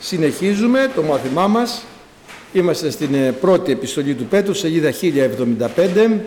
Συνεχίζουμε 0.00 0.90
το 0.94 1.02
μάθημά 1.02 1.46
μας. 1.46 1.84
Είμαστε 2.52 2.90
στην 2.90 3.14
ε, 3.14 3.32
πρώτη 3.32 3.72
επιστολή 3.72 4.14
του 4.14 4.24
Πέτρου, 4.24 4.54
σελίδα 4.54 4.92
1075. 4.92 6.18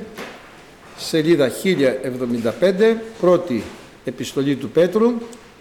Σελίδα 0.97 1.51
1075, 1.63 2.95
πρώτη 3.21 3.63
επιστολή 4.05 4.55
του 4.55 4.69
Πέτρου, 4.69 5.13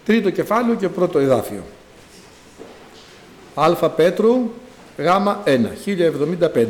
τρίτο 0.05 0.29
κεφάλαιο 0.29 0.75
και 0.75 0.89
πρώτο 0.89 1.19
εδάφιο. 1.19 1.63
Α 3.53 3.89
Πέτρου, 3.89 4.51
Γ 4.97 5.05
1, 5.45 5.59
1075. 5.85 6.65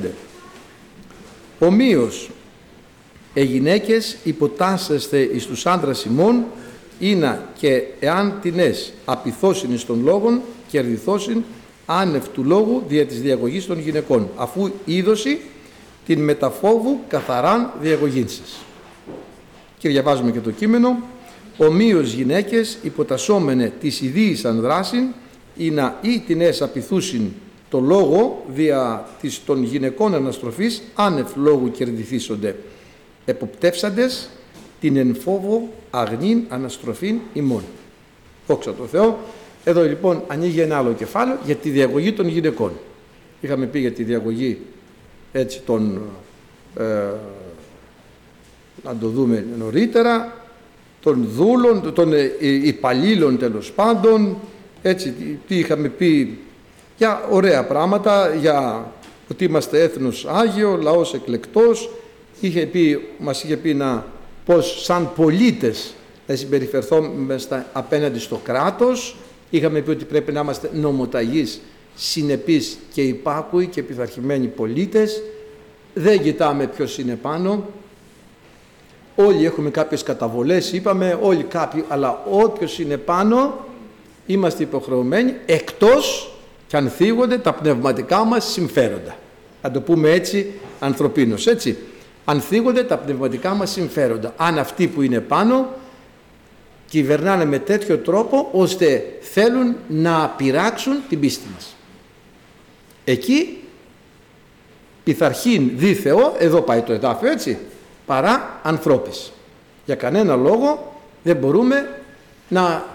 Ομοίως, 1.60 2.30
οι 3.34 3.44
γυναίκες 3.44 4.18
υποτάσσεστε 4.24 5.20
εις 5.20 5.46
τους 5.46 5.66
άντρας 5.66 6.06
ημών, 6.06 6.44
είναι 7.00 7.40
και 7.58 7.84
εάν 8.00 8.38
τινές 8.42 8.94
απειθώσιν 9.06 9.74
εις 9.74 9.86
των 9.86 10.02
λόγων, 10.04 10.42
κερδιθώσιν 10.72 11.44
άνευ 11.86 12.28
του 12.28 12.44
λόγου 12.44 12.84
δια 12.88 13.06
της 13.06 13.22
διαγωγής 13.22 13.66
των 13.66 13.80
γυναικών, 13.80 14.30
αφού 14.36 14.70
είδωση 14.86 15.40
την 16.06 16.24
μεταφόβου 16.24 17.00
καθαράν 17.08 17.72
διαγωγήν 17.82 18.30
σας. 18.30 18.58
Και 19.78 19.90
διαβάζουμε 19.90 20.32
και 20.32 20.40
το 20.40 20.52
κείμενο. 20.52 20.98
Ομοίως 21.58 22.14
γυναίκες 22.14 22.78
υποτασσόμενε 22.82 23.74
της 23.80 24.02
ιδίησαν 24.02 24.60
δράσιν 24.60 25.04
ή 25.58 25.70
να 25.70 26.00
ή 26.02 26.20
την 26.20 26.42
απειθούσιν 26.60 27.32
το 27.70 27.80
λόγο 27.80 28.46
δια 28.54 29.10
της 29.22 29.42
των 29.46 29.64
γυναικών 29.64 30.16
αναστροφής 30.16 30.82
άνευ 30.96 31.36
λόγου 31.36 31.72
κερδιθήσονται 31.72 32.56
εποπτεύσαντες 33.26 34.30
την 34.80 34.98
εν 34.98 35.16
φόβο 35.16 35.70
αγνήν 35.90 36.44
αναστροφήν 36.50 37.20
ημών. 37.34 37.64
Δόξα 38.48 38.74
τω 38.74 38.86
Θεώ. 38.86 39.18
Εδώ 39.64 39.84
λοιπόν 39.84 40.24
ανοίγει 40.28 40.60
ένα 40.60 40.78
άλλο 40.78 40.94
κεφάλαιο 40.94 41.38
για 41.46 41.56
τη 41.56 41.70
διαγωγή 41.70 42.14
των 42.14 42.28
γυναικών. 42.28 42.72
Είχαμε 43.42 43.66
πει 43.66 43.80
για 43.80 43.92
τη 43.92 44.04
διαγωγή 44.04 44.58
έτσι 45.32 45.62
των, 45.66 46.02
ε, 46.78 46.84
να 48.84 48.96
το 49.00 49.08
δούμε 49.08 49.46
νωρίτερα, 49.58 50.36
των 51.02 51.28
δούλων, 51.32 51.94
των 51.94 52.14
ε, 52.14 52.32
υπαλλήλων 52.42 53.38
τέλος 53.38 53.72
πάντων, 53.72 54.38
έτσι 54.82 55.14
τι 55.48 55.58
είχαμε 55.58 55.88
πει 55.88 56.38
για 56.98 57.28
ωραία 57.30 57.66
πράγματα, 57.66 58.36
για 58.36 58.92
ότι 59.30 59.44
είμαστε 59.44 59.82
έθνος 59.82 60.26
Άγιο, 60.30 60.78
λαός 60.82 61.14
εκλεκτός, 61.14 61.90
είχε 62.40 62.66
πει, 62.66 63.08
μας 63.18 63.44
είχε 63.44 63.58
πει 63.58 63.74
να, 63.74 64.06
πως 64.46 64.84
σαν 64.84 65.12
πολίτες 65.16 65.94
να 66.28 66.36
συμπεριφερθούμε 66.36 67.40
απέναντι 67.74 68.20
στο 68.20 68.42
κράτος, 68.44 69.16
είχαμε 69.52 69.82
πει 69.82 69.90
ότι 69.90 70.06
πρέπει 70.06 70.32
να 70.32 70.40
είμαστε 70.40 70.70
νομοταγείς, 70.74 71.62
συνεπείς 71.96 72.78
και 72.94 73.02
υπάκουοι 73.02 73.68
και 73.68 73.84
πειθαρχημένοι 73.84 74.48
πολίτες, 74.48 75.22
δεν 75.94 76.22
κοιτάμε 76.22 76.68
ποιος 76.68 76.98
είναι 76.98 77.16
πάνω, 77.16 77.66
όλοι 79.16 79.46
έχουμε 79.46 79.70
κάποιες 79.70 80.04
καταβολές, 80.04 80.72
είπαμε 80.72 81.20
όλοι 81.22 81.44
κάποιοι, 81.44 81.84
αλλά 81.88 82.24
όποιος 82.30 82.80
είναι 82.80 82.98
πάνω 82.98 83.66
είμαστε 84.26 84.64
υποχρεωμένοι 84.64 85.34
εκτός 85.46 86.34
και 86.68 86.78
αν 86.78 86.90
θίγονται 86.90 87.38
τα 87.38 87.54
πνευματικά 87.54 88.24
μας 88.24 88.46
συμφέροντα. 88.52 89.16
Να 89.62 89.72
το 89.72 89.82
πούμε 89.82 90.12
έτσι 90.12 90.52
ανθρωπίνως, 90.80 91.48
έτσι. 91.48 91.78
Αν 92.26 92.42
θίγονται 92.42 92.84
τα 92.84 92.98
πνευματικά 92.98 93.54
μας 93.54 93.72
συμφέροντα. 93.72 94.34
Αν 94.38 94.60
αυτοί 94.60 94.88
που 94.88 95.02
είναι 95.02 95.20
πάνω 95.20 95.68
κυβερνάνε 96.92 97.46
με 97.46 97.60
τέτοιο 97.60 97.98
τρόπο 97.98 98.50
ώστε 98.52 99.18
θέλουν 99.22 99.76
να 99.88 100.30
πειράξουν 100.30 101.02
την 101.10 101.20
πίστη 101.20 101.48
μας. 101.54 101.76
Εκεί 103.04 103.64
πειθαρχήν 105.04 105.72
δι 105.76 105.94
Θεό, 105.94 106.36
εδώ 106.40 106.62
πάει 106.62 106.82
το 106.82 106.94
εδάφιο 106.94 107.32
έτσι, 107.32 107.58
παρά 108.06 108.60
ανθρώπης. 108.64 109.32
Για 109.86 109.96
κανένα 109.96 110.36
λόγο 110.36 111.02
δεν 111.24 111.36
μπορούμε 111.36 112.02
να 112.50 112.86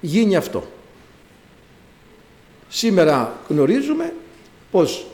γίνει 0.00 0.36
αυτό. 0.36 0.64
Σήμερα 2.68 3.38
γνωρίζουμε 3.48 4.12
πως 4.70 5.06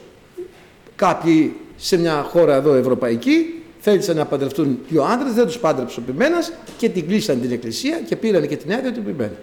κάποιοι 0.96 1.56
σε 1.76 1.96
μια 1.96 2.22
χώρα 2.22 2.54
εδώ 2.54 2.74
ευρωπαϊκή 2.74 3.62
θέλησαν 3.88 4.16
να 4.16 4.26
παντρευτούν 4.26 4.78
δύο 4.88 5.02
άντρες, 5.02 5.32
δεν 5.32 5.46
τους 5.46 5.58
πάντρεψε 5.58 6.00
ο 6.00 6.02
ποιμένας 6.06 6.52
και 6.78 6.88
την 6.88 7.06
κλείσαν 7.06 7.40
την 7.40 7.52
εκκλησία 7.52 8.00
και 8.00 8.16
πήραν 8.16 8.48
και 8.48 8.56
την 8.56 8.72
άδεια 8.72 8.92
του 8.92 9.02
ποιμένου. 9.02 9.36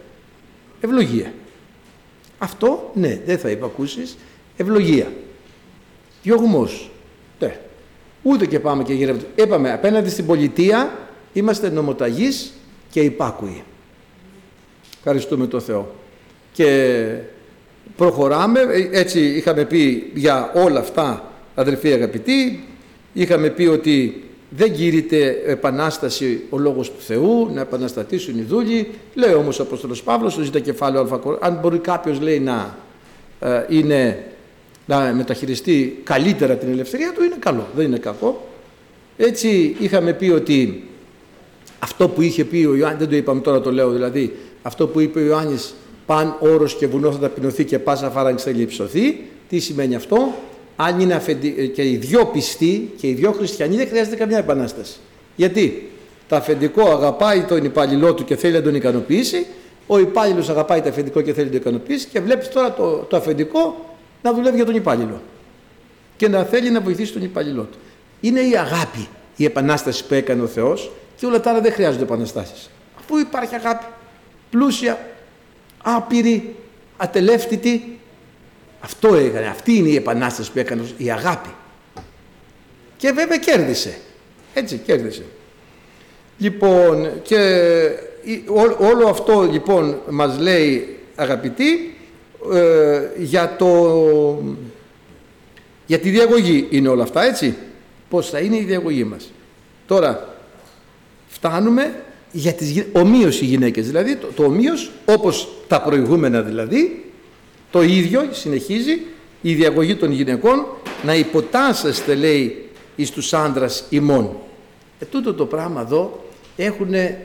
Ευλογία. 0.82 1.34
Αυτό, 2.38 2.92
ναι, 2.94 3.20
δεν 3.26 3.38
θα 3.38 3.50
υπακούσεις, 3.50 4.18
ευλογία. 4.58 5.12
Διωγμός. 6.24 6.92
Ναι. 7.40 7.60
Ούτε 8.22 8.46
και 8.46 8.60
πάμε 8.60 8.84
και 8.84 8.94
γύρω. 8.94 9.16
Είπαμε 9.36 9.72
απέναντι 9.72 10.10
στην 10.10 10.26
πολιτεία 10.26 10.98
είμαστε 11.34 11.70
νομοταγείς 11.70 12.54
και 12.90 13.00
υπάκουοι. 13.00 13.64
Ευχαριστούμε 14.98 15.48
τον 15.48 15.62
Θεό. 15.62 15.96
Και 16.54 17.06
προχωράμε, 17.96 18.60
έτσι 18.92 19.20
είχαμε 19.20 19.66
πει 19.66 20.12
για 20.14 20.52
όλα 20.56 20.80
αυτά 20.80 21.32
αδερφοί 21.56 21.92
αγαπητοί, 21.92 22.68
είχαμε 23.14 23.50
πει 23.50 23.64
ότι 23.64 24.24
δεν 24.56 24.74
κηρύττει 24.74 25.22
επανάσταση 25.46 26.44
ο 26.50 26.58
λόγος 26.58 26.92
του 26.92 27.02
Θεού, 27.02 27.50
να 27.54 27.62
επαναστατήσουν 27.62 28.38
οι 28.38 28.42
δούλοι. 28.42 28.90
Λέει 29.14 29.34
όμως 29.34 29.60
ο 29.60 29.64
Απόστολος 29.64 30.04
Παύλος, 30.04 30.34
στο 30.34 30.42
ζητά 30.42 30.60
κεφάλαιο 30.60 31.02
α, 31.02 31.38
αν 31.40 31.60
μπορεί 31.62 31.78
κάποιος 31.78 32.20
λέει 32.20 32.40
να, 32.40 32.78
ε, 33.40 33.66
είναι, 33.70 34.26
να 34.86 35.14
μεταχειριστεί 35.14 36.02
καλύτερα 36.04 36.56
την 36.56 36.70
ελευθερία 36.70 37.14
του, 37.14 37.24
είναι 37.24 37.36
καλό, 37.40 37.68
δεν 37.76 37.86
είναι 37.86 37.98
κακό. 37.98 38.48
Έτσι 39.18 39.76
είχαμε 39.80 40.14
πει 40.14 40.30
ότι 40.30 40.88
αυτό 41.80 42.08
που 42.10 42.22
είχε 42.22 42.46
πει 42.46 42.66
ο 42.66 42.76
Ιωάννης, 42.76 43.00
δεν 43.00 43.10
το 43.10 43.16
είπαμε 43.16 43.42
τώρα 43.42 43.62
το 43.62 43.72
λέω 43.72 43.92
δηλαδή, 43.92 44.36
αυτό 44.62 44.88
που 44.88 45.00
είπε 45.00 45.20
ο 45.20 45.24
Ιωάννης 45.24 45.74
παν 46.06 46.36
όρος 46.40 46.76
και 46.76 46.88
βουνό 46.88 47.12
θα 47.12 47.20
ταπεινωθεί 47.20 47.66
και 47.66 47.80
πάσα 47.80 48.10
φάραγγι 48.10 48.42
θα 48.42 48.52
λειψωθεί. 48.52 49.20
Τι 49.50 49.60
σημαίνει 49.60 49.96
αυτό, 49.96 50.34
αν 50.76 51.00
είναι 51.00 51.14
αφεντι... 51.14 51.72
και 51.76 51.90
οι 51.90 51.96
δυο 51.96 52.26
πιστοί 52.26 52.94
και 52.98 53.08
οι 53.08 53.14
δυο 53.14 53.32
χριστιανοί 53.32 53.76
δεν 53.76 53.88
χρειάζεται 53.88 54.16
καμιά 54.16 54.38
επανάσταση. 54.38 54.96
Γιατί 55.36 55.92
το 56.28 56.36
αφεντικό 56.36 56.90
αγαπάει 56.90 57.44
τον 57.44 57.66
υπαλληλό 57.66 58.14
του 58.14 58.24
και 58.24 58.36
θέλει 58.36 58.54
να 58.54 58.62
τον 58.62 58.76
ικανοποιήσει, 58.76 59.46
ο 59.88 60.00
υπάλληλος 60.00 60.50
αγαπάει 60.50 60.82
το 60.82 60.90
αφεντικό 60.90 61.22
και 61.22 61.34
θέλει 61.34 61.46
να 61.46 61.52
τον 61.52 61.62
ικανοποιήσει 61.62 62.08
και 62.08 62.20
βλέπεις 62.20 62.50
τώρα 62.50 62.74
το, 62.74 62.98
το 62.98 63.18
αφεντικό 63.18 63.96
να 64.22 64.34
δουλεύει 64.34 64.56
για 64.56 64.66
τον 64.66 64.76
υπάλληλο 64.76 65.22
και 66.18 66.28
να 66.28 66.44
θέλει 66.44 66.70
να 66.70 66.82
βοηθήσει 66.82 67.14
τον 67.14 67.24
υπαλληλό 67.24 67.62
του. 67.62 67.78
Είναι 68.22 68.40
η 68.40 68.58
αγάπη 68.58 69.08
η 69.36 69.46
επανάσταση 69.46 70.06
που 70.06 70.14
έκανε 70.14 70.42
ο 70.42 70.48
Θεός 70.48 70.92
και 71.16 71.26
όλα 71.26 71.40
τα 71.40 71.50
άλλα 71.50 71.62
δεν 71.62 71.72
χρειάζονται 71.72 72.04
επαναστάσεις. 72.04 72.70
Αφού 73.00 73.18
υπάρχει 73.18 73.56
αγάπη, 73.56 73.86
πλούσια, 74.50 75.00
άπειρη, 75.84 76.56
ατελεύτητη, 76.98 78.00
αυτό 78.84 79.16
έκανε, 79.16 79.48
αυτή 79.48 79.74
είναι 79.76 79.90
η 79.90 79.96
επανάσταση 79.96 80.52
που 80.52 80.60
έκανε 80.60 80.84
η 80.98 81.12
αγάπη. 81.12 81.50
Και 82.98 83.12
βέβαια 83.12 83.38
κέρδισε. 83.38 83.98
Έτσι 84.54 84.78
κέρδισε. 84.78 85.24
Λοιπόν 86.38 87.22
και 87.22 87.38
όλο 88.78 89.08
αυτό 89.08 89.42
λοιπόν 89.52 90.02
μας 90.10 90.40
λέει 90.40 90.98
αγαπητοί 91.16 91.96
ε, 92.54 93.02
για, 93.18 93.56
το, 93.58 94.44
για 95.86 96.00
τη 96.00 96.10
διαγωγή 96.10 96.68
είναι 96.70 96.88
όλα 96.88 97.04
αυτά 97.04 97.24
έτσι. 97.24 97.56
Πώς 98.10 98.30
θα 98.30 98.40
είναι 98.40 98.58
η 98.58 98.64
διαγωγή 98.64 99.04
μας. 99.04 99.32
Τώρα 99.88 100.36
φτάνουμε 101.28 102.04
για 102.32 102.54
τις 102.54 102.84
ομοίως 102.92 103.42
οι 103.42 103.46
γυναίκες 103.46 103.88
δηλαδή 103.88 104.16
το, 104.16 104.28
το 104.36 104.44
ομοίως 104.44 104.92
όπως 105.06 105.48
τα 105.68 105.82
προηγούμενα 105.82 106.42
δηλαδή 106.42 107.13
το 107.74 107.82
ίδιο 107.82 108.28
συνεχίζει 108.32 109.02
η 109.42 109.54
διαγωγή 109.54 109.96
των 109.96 110.12
γυναικών 110.12 110.66
να 111.04 111.16
υποτάσσεστε 111.16 112.16
λέει 112.16 112.70
εις 112.96 113.12
τους 113.12 113.34
άντρας 113.34 113.86
ημών. 113.90 114.36
Ε, 115.00 115.06
τούτο 115.06 115.34
το 115.34 115.46
πράγμα 115.46 115.82
εδώ 115.82 116.24
έχουν 116.56 116.94
ε, 116.94 117.18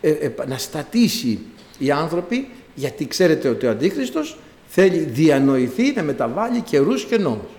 επαναστατήσει 0.00 1.38
οι 1.78 1.90
άνθρωποι 1.90 2.48
γιατί 2.74 3.06
ξέρετε 3.06 3.48
ότι 3.48 3.66
ο 3.66 3.70
Αντίχριστος 3.70 4.38
θέλει 4.68 4.98
διανοηθεί 4.98 5.92
να 5.92 6.02
μεταβάλει 6.02 6.60
καιρούς 6.60 7.04
και 7.04 7.18
νόμους. 7.18 7.50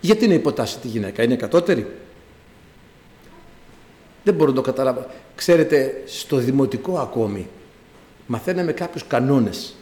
Γιατί 0.00 0.28
να 0.28 0.34
υποτάσσει 0.34 0.78
τη 0.78 0.88
γυναίκα, 0.88 1.22
είναι 1.22 1.36
κατώτερη; 1.36 1.86
Δεν 4.24 4.34
μπορώ 4.34 4.50
να 4.50 4.56
το 4.56 4.62
καταλάβω. 4.62 5.06
Ξέρετε, 5.34 6.02
στο 6.06 6.36
δημοτικό 6.36 6.98
ακόμη 6.98 7.46
μαθαίναμε 8.26 8.72
κάποιους 8.72 9.06
κανόνες 9.06 9.74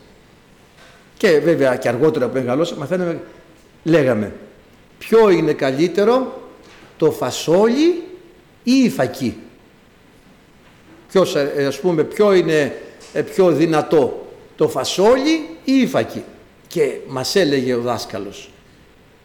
και 1.20 1.38
βέβαια 1.38 1.76
και 1.76 1.88
αργότερα 1.88 2.26
που 2.26 2.34
μεγαλώσα 2.34 2.76
μαθαίναμε, 2.76 3.20
λέγαμε 3.84 4.32
ποιο 4.98 5.30
είναι 5.30 5.52
καλύτερο 5.52 6.40
το 6.96 7.10
φασόλι 7.10 8.02
ή 8.62 8.72
η 8.72 8.90
φακή; 8.90 9.36
Ποιος, 11.10 11.34
ε, 11.34 11.64
ας 11.68 11.80
πούμε 11.80 12.04
ποιο 12.04 12.32
είναι 12.34 12.76
ε, 13.12 13.22
πιο 13.22 13.50
δυνατό 13.50 14.26
το 14.56 14.68
φασόλι 14.68 15.48
ή 15.64 15.72
η 15.72 15.86
φακή; 15.86 16.24
Και 16.66 16.98
μας 17.08 17.36
έλεγε 17.36 17.74
ο 17.74 17.80
δάσκαλος, 17.80 18.50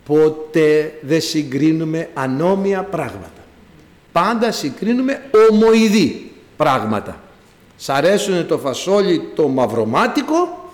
ποτέ 0.06 0.94
δεν 1.02 1.22
συγκρίνουμε 1.22 2.10
ανώμια 2.14 2.84
πράγματα. 2.84 3.44
Πάντα 4.12 4.52
συγκρίνουμε 4.52 5.24
ομοειδή 5.50 6.32
πράγματα. 6.58 7.22
Σ' 7.78 7.90
αρέσουν 7.90 8.48
το 8.48 8.58
φασόλι 8.58 9.30
το 9.36 9.48
μαυρομάτικο 9.48 10.65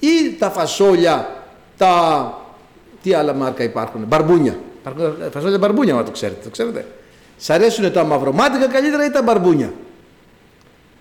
ή 0.00 0.34
τα 0.38 0.50
φασόλια 0.50 1.44
τα... 1.76 2.34
Τι 3.02 3.14
άλλα 3.14 3.32
μάρκα 3.32 3.62
υπάρχουν, 3.62 4.04
μπαρμπούνια. 4.08 4.58
Φασόλια 5.32 5.58
μπαρμπούνια, 5.58 5.94
μα 5.94 6.02
το 6.02 6.10
ξέρετε, 6.10 6.40
το 6.44 6.50
ξέρετε. 6.50 6.86
Σ' 7.38 7.50
αρέσουν 7.50 7.92
τα 7.92 8.04
μαυρομάτικα 8.04 8.66
καλύτερα 8.66 9.04
ή 9.04 9.10
τα 9.10 9.22
μπαρμπούνια; 9.22 9.72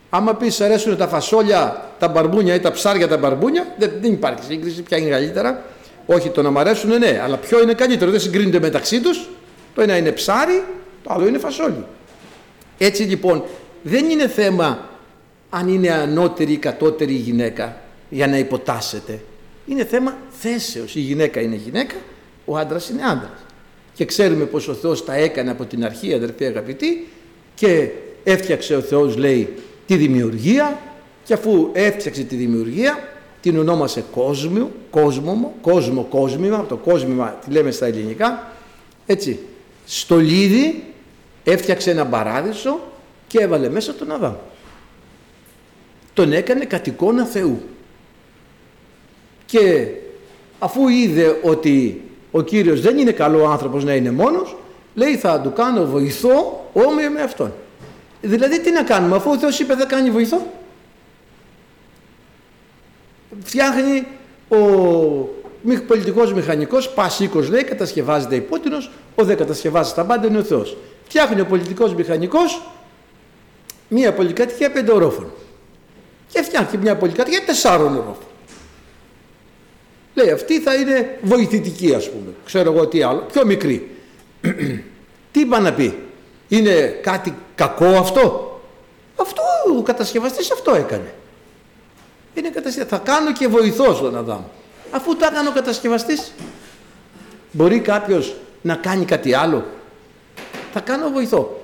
Άμα 0.09 0.33
πεις 0.33 0.55
σ' 0.55 0.61
αρέσουν 0.61 0.97
τα 0.97 1.07
φασόλια, 1.07 1.89
τα 1.99 2.07
μπαρμπούνια 2.07 2.55
ή 2.55 2.59
τα 2.59 2.71
ψάρια 2.71 3.07
τα 3.07 3.17
μπαρμπούνια, 3.17 3.67
δεν, 3.77 3.91
δεν 4.01 4.11
υπάρχει 4.11 4.43
σύγκριση, 4.43 4.81
ποια 4.81 4.97
είναι 4.97 5.09
καλύτερα. 5.09 5.63
Όχι, 6.05 6.29
το 6.29 6.41
να 6.41 6.51
μ' 6.51 6.57
αρέσουν 6.57 6.97
ναι, 6.97 7.21
αλλά 7.23 7.37
ποιο 7.37 7.61
είναι 7.61 7.73
καλύτερο. 7.73 8.11
Δεν 8.11 8.19
συγκρίνονται 8.19 8.59
μεταξύ 8.59 9.01
τους. 9.01 9.29
Το 9.75 9.81
ένα 9.81 9.97
είναι 9.97 10.11
ψάρι, 10.11 10.63
το 11.03 11.13
άλλο 11.13 11.27
είναι 11.27 11.37
φασόλι. 11.37 11.85
Έτσι 12.77 13.03
λοιπόν, 13.03 13.43
δεν 13.81 14.09
είναι 14.09 14.27
θέμα 14.27 14.79
αν 15.49 15.67
είναι 15.67 15.91
ανώτερη 15.91 16.51
ή 16.51 16.57
κατώτερη 16.57 17.13
η 17.13 17.17
γυναίκα 17.17 17.75
για 18.09 18.27
να 18.27 18.37
υποτάσσεται. 18.37 19.19
Είναι 19.65 19.85
θέμα 19.85 20.17
θέσεως. 20.29 20.95
Η 20.95 20.99
γυναίκα 20.99 21.41
είναι 21.41 21.55
γυναίκα, 21.55 21.95
ο 22.45 22.57
άντρας 22.57 22.89
είναι 22.89 23.03
άντρας. 23.03 23.45
Και 23.93 24.05
ξέρουμε 24.05 24.45
πως 24.45 24.67
ο 24.67 24.73
Θεός 24.73 25.05
τα 25.05 25.13
έκανε 25.13 25.51
από 25.51 25.65
την 25.65 25.85
αρχή 25.85 26.13
αδερφοί 26.13 26.45
αγαπητοί 26.45 27.07
και 27.55 27.89
έφτιαξε 28.23 28.75
ο 28.75 28.81
Θεός 28.81 29.17
λέει 29.17 29.53
τη 29.85 29.95
δημιουργία 29.95 30.79
και 31.23 31.33
αφού 31.33 31.69
έφτιαξε 31.73 32.23
τη 32.23 32.35
δημιουργία 32.35 33.09
την 33.41 33.57
ονόμασε 33.57 34.03
κόσμο, 34.11 34.71
κόσμο, 34.89 35.53
κόσμο, 35.61 36.03
κόσμημα, 36.03 36.65
το 36.65 36.75
κόσμημα 36.75 37.39
τη 37.45 37.51
λέμε 37.51 37.71
στα 37.71 37.85
ελληνικά, 37.85 38.51
έτσι, 39.05 39.39
στολίδι 39.85 40.83
έφτιαξε 41.43 41.91
ένα 41.91 42.05
παράδεισο 42.05 42.79
και 43.27 43.39
έβαλε 43.39 43.69
μέσα 43.69 43.93
τον 43.93 44.11
Αδάμ. 44.11 44.33
Τον 46.13 46.33
έκανε 46.33 46.65
κατ' 46.65 46.87
εικόνα 46.87 47.25
Θεού. 47.25 47.61
Και 49.49 49.87
αφού 50.59 50.87
είδε 50.87 51.39
ότι 51.41 52.01
ο 52.31 52.41
Κύριος 52.41 52.81
δεν 52.81 52.97
είναι 52.97 53.11
καλό 53.11 53.47
άνθρωπος 53.47 53.83
να 53.83 53.93
είναι 53.93 54.11
μόνος, 54.11 54.55
λέει 54.95 55.17
θα 55.17 55.41
του 55.41 55.53
κάνω 55.53 55.85
βοηθό 55.85 56.69
όμοιο 56.73 57.09
με 57.09 57.21
αυτόν. 57.21 57.53
Δηλαδή 58.21 58.61
τι 58.61 58.71
να 58.71 58.83
κάνουμε 58.83 59.15
αφού 59.15 59.31
ο 59.31 59.37
Θεός 59.37 59.59
είπε 59.59 59.75
θα 59.75 59.85
κάνει 59.85 60.09
βοηθό. 60.09 60.47
Φτιάχνει 63.43 64.07
ο 64.49 64.57
πολιτικός 65.87 66.33
μηχανικός, 66.33 66.89
πασίκος 66.89 67.49
λέει, 67.49 67.63
κατασκευάζεται 67.63 68.35
υπότινος, 68.35 68.91
ο 69.15 69.23
δε 69.23 69.35
κατασκευάζει 69.35 69.93
τα 69.93 70.03
πάντα 70.03 70.27
είναι 70.27 70.37
ο 70.37 70.43
Θεός. 70.43 70.77
Φτιάχνει 71.05 71.41
ο 71.41 71.45
πολιτικός 71.45 71.95
μηχανικός 71.95 72.61
μία 73.87 74.13
πολυκατοικία 74.13 74.71
πέντε 74.71 74.91
ορόφων. 74.91 75.31
Και 76.27 76.41
φτιάχνει 76.41 76.79
μια 76.79 76.95
πολυκατοικία 76.95 77.43
τεσσάρων 77.45 77.93
ορόφων. 77.93 78.28
Λέει 80.19 80.31
αυτή 80.31 80.59
θα 80.59 80.73
είναι 80.73 81.17
βοηθητική 81.21 81.93
ας 81.93 82.09
πούμε. 82.09 82.33
Ξέρω 82.45 82.73
εγώ 82.73 82.87
τι 82.87 83.01
άλλο. 83.01 83.25
Πιο 83.31 83.45
μικρή. 83.45 83.95
τι 85.31 85.39
είπα 85.39 85.59
να 85.59 85.73
πει. 85.73 85.97
Είναι 86.47 86.99
κάτι 87.01 87.35
κακό 87.55 87.85
αυτό; 87.85 88.61
Αυτό 89.15 89.41
ο 89.77 89.81
κατασκευαστής 89.81 90.51
αυτό 90.51 90.75
έκανε. 90.75 91.13
Είναι 92.33 92.51
Θα 92.87 92.97
κάνω 92.97 93.33
και 93.33 93.47
βοηθό 93.47 93.93
στον 93.93 94.17
Αδάμ. 94.17 94.41
Αφού 94.91 95.15
το 95.15 95.25
έκανε 95.25 95.49
ο 95.49 95.51
κατασκευαστής. 95.51 96.31
Μπορεί 97.51 97.79
κάποιος 97.79 98.35
να 98.61 98.75
κάνει 98.75 99.05
κάτι 99.05 99.33
άλλο; 99.33 99.65
Θα 100.73 100.79
κάνω 100.79 101.09
βοηθό. 101.09 101.61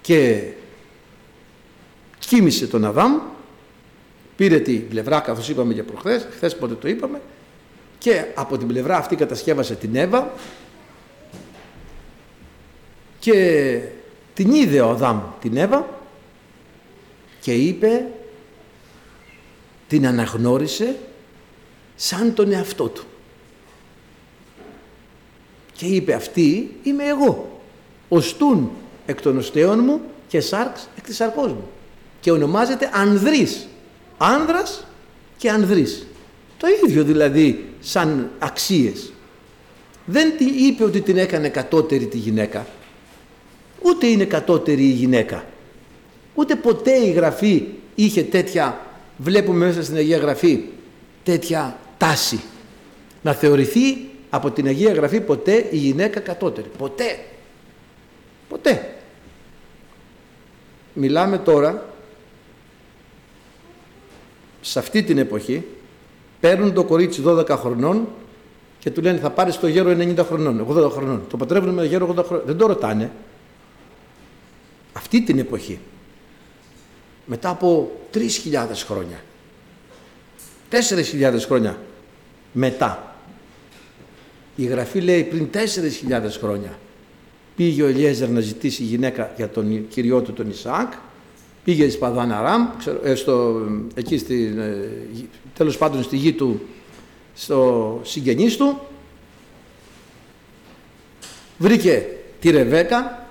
Και 0.00 0.42
κοίμησε 2.26 2.66
τον 2.66 2.84
Αδάμ, 2.84 3.20
πήρε 4.36 4.58
την 4.58 4.88
πλευρά 4.88 5.20
καθώς 5.20 5.48
είπαμε 5.48 5.74
και 5.74 5.82
προχθές, 5.82 6.26
χθες 6.30 6.56
πότε 6.56 6.74
το 6.74 6.88
είπαμε, 6.88 7.20
και 8.00 8.24
από 8.34 8.58
την 8.58 8.66
πλευρά 8.66 8.96
αυτή 8.96 9.16
κατασκεύασε 9.16 9.74
την 9.74 9.96
Εύα 9.96 10.32
και 13.18 13.80
την 14.34 14.54
είδε 14.54 14.80
ο 14.80 14.88
Αδάμ 14.90 15.20
την 15.40 15.56
Εύα 15.56 15.88
και 17.40 17.54
είπε, 17.54 18.06
την 19.88 20.06
αναγνώρισε 20.06 20.96
σαν 21.96 22.34
τον 22.34 22.52
εαυτό 22.52 22.88
του. 22.88 23.04
Και 25.72 25.86
είπε 25.86 26.14
αυτή 26.14 26.76
είμαι 26.82 27.04
εγώ, 27.04 27.60
οστούν 28.08 28.70
εκ 29.06 29.20
των 29.20 29.38
οστέων 29.38 29.78
μου 29.84 30.00
και 30.28 30.40
σάρξ 30.40 30.88
εκ 30.96 31.04
της 31.04 31.16
σαρκός 31.16 31.52
μου. 31.52 31.68
Και 32.20 32.30
ονομάζεται 32.30 32.90
ανδρής, 32.92 33.68
άνδρας 34.18 34.86
και 35.36 35.50
ανδρής. 35.50 36.06
Το 36.56 36.66
ίδιο 36.84 37.04
δηλαδή 37.04 37.69
σαν 37.80 38.30
αξίες. 38.38 39.12
Δεν 40.04 40.32
είπε 40.58 40.84
ότι 40.84 41.00
την 41.00 41.16
έκανε 41.16 41.48
κατώτερη 41.48 42.06
τη 42.06 42.16
γυναίκα. 42.16 42.66
Ούτε 43.82 44.06
είναι 44.06 44.24
κατώτερη 44.24 44.84
η 44.84 44.92
γυναίκα. 44.92 45.44
Ούτε 46.34 46.54
ποτέ 46.56 46.92
η 46.92 47.10
Γραφή 47.10 47.64
είχε 47.94 48.22
τέτοια, 48.22 48.86
βλέπουμε 49.16 49.66
μέσα 49.66 49.82
στην 49.82 49.96
Αγία 49.96 50.18
Γραφή, 50.18 50.60
τέτοια 51.22 51.78
τάση. 51.98 52.40
Να 53.22 53.32
θεωρηθεί 53.32 54.08
από 54.30 54.50
την 54.50 54.66
Αγία 54.66 54.92
Γραφή 54.92 55.20
ποτέ 55.20 55.66
η 55.70 55.76
γυναίκα 55.76 56.20
κατώτερη. 56.20 56.68
Ποτέ. 56.78 57.18
Ποτέ. 58.48 58.94
Μιλάμε 60.94 61.38
τώρα 61.38 61.94
σε 64.60 64.78
αυτή 64.78 65.02
την 65.02 65.18
εποχή 65.18 65.64
παίρνουν 66.40 66.72
το 66.72 66.84
κορίτσι 66.84 67.22
12 67.26 67.48
χρονών 67.48 68.08
και 68.78 68.90
του 68.90 69.00
λένε 69.00 69.18
θα 69.18 69.30
πάρεις 69.30 69.58
το 69.58 69.66
γέρο 69.66 69.90
90 69.90 70.16
χρονών, 70.26 70.66
80 70.70 70.90
χρονών. 70.90 71.22
Το 71.28 71.36
πατρεύουν 71.36 71.74
με 71.74 71.84
γέρο 71.84 72.14
80 72.16 72.24
χρονών. 72.24 72.46
Δεν 72.46 72.56
το 72.56 72.66
ρωτάνε. 72.66 73.10
Αυτή 74.92 75.22
την 75.22 75.38
εποχή. 75.38 75.78
Μετά 77.26 77.48
από 77.48 77.90
3.000 78.14 78.20
χρόνια. 78.86 79.20
4.000 80.70 81.38
χρόνια 81.46 81.78
μετά. 82.52 83.14
Η 84.56 84.64
Γραφή 84.64 85.00
λέει 85.00 85.22
πριν 85.22 85.48
4.000 85.52 85.60
χρόνια 86.40 86.78
πήγε 87.56 87.82
ο 87.82 87.86
Ελιέζερ 87.86 88.28
να 88.28 88.40
ζητήσει 88.40 88.82
γυναίκα 88.82 89.32
για 89.36 89.48
τον 89.48 89.88
κυριό 89.88 90.20
του 90.20 90.32
τον 90.32 90.50
Ισαάκ 90.50 90.92
πήγε 91.64 91.88
στη 91.88 91.98
Παδάνα 91.98 92.40
Ραμ, 92.40 92.68
ε, 93.02 93.14
στο, 93.14 93.62
εκεί 93.94 94.18
στη, 94.18 94.54
ε, 94.58 94.88
τέλος 95.54 95.78
πάντων 95.78 96.02
στη 96.02 96.16
γη 96.16 96.32
του, 96.32 96.60
στο 97.34 98.00
συγγενής 98.02 98.56
του, 98.56 98.80
βρήκε 101.58 102.06
τη 102.40 102.50
Ρεβέκα, 102.50 103.28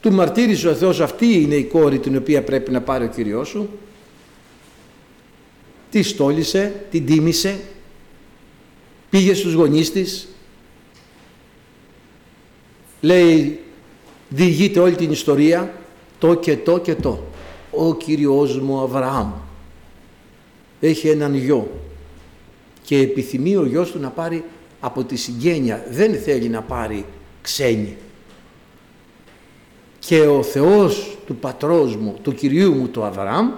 του 0.00 0.12
μαρτύρησε 0.12 0.68
ο 0.68 0.74
Θεός 0.74 1.00
αυτή 1.00 1.40
είναι 1.40 1.54
η 1.54 1.64
κόρη 1.64 1.98
την 1.98 2.16
οποία 2.16 2.42
πρέπει 2.42 2.70
να 2.70 2.80
πάρει 2.80 3.04
ο 3.04 3.08
Κύριός 3.08 3.48
σου, 3.48 3.70
τη 5.90 6.02
στόλισε, 6.02 6.84
την 6.90 7.06
τίμησε, 7.06 7.60
πήγε 9.10 9.34
στους 9.34 9.52
γονείς 9.52 9.92
της, 9.92 10.28
λέει 13.00 13.60
διηγείται 14.28 14.80
όλη 14.80 14.94
την 14.94 15.10
ιστορία 15.10 15.79
το 16.20 16.34
και 16.34 16.56
το 16.56 16.78
και 16.78 16.94
το. 16.94 17.18
Ο 17.70 17.94
Κύριος 17.94 18.60
μου 18.60 18.80
Αβραάμ 18.80 19.32
έχει 20.80 21.08
έναν 21.08 21.34
γιο 21.34 21.70
και 22.84 22.98
επιθυμεί 22.98 23.56
ο 23.56 23.66
γιος 23.66 23.90
του 23.90 23.98
να 23.98 24.10
πάρει 24.10 24.44
από 24.80 25.04
τη 25.04 25.16
συγγένεια. 25.16 25.86
Δεν 25.90 26.14
θέλει 26.14 26.48
να 26.48 26.62
πάρει 26.62 27.04
ξένη. 27.42 27.96
Και 29.98 30.20
ο 30.20 30.42
Θεός 30.42 31.18
του 31.26 31.36
πατρός 31.36 31.96
μου, 31.96 32.16
του 32.22 32.34
Κυρίου 32.34 32.74
μου 32.74 32.88
του 32.88 33.04
Αβραάμ, 33.04 33.50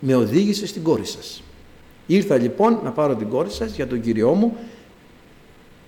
με 0.00 0.14
οδήγησε 0.14 0.66
στην 0.66 0.82
κόρη 0.82 1.06
σας. 1.06 1.42
Ήρθα 2.06 2.38
λοιπόν 2.38 2.80
να 2.84 2.90
πάρω 2.90 3.14
την 3.14 3.28
κόρη 3.28 3.50
σας 3.50 3.74
για 3.74 3.86
τον 3.86 4.00
Κυριό 4.00 4.34
μου. 4.34 4.56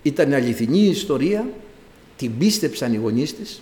Ήταν 0.01 0.33
αληθινή 0.33 0.79
η 0.79 0.89
ιστορία, 0.89 1.49
την 2.17 2.37
πίστεψαν 2.37 2.93
οι 2.93 2.97
γονείς 2.97 3.35
της, 3.35 3.61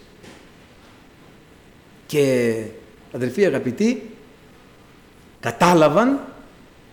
και 2.10 2.56
αδελφοί 3.12 3.46
αγαπητοί 3.46 4.02
κατάλαβαν 5.40 6.20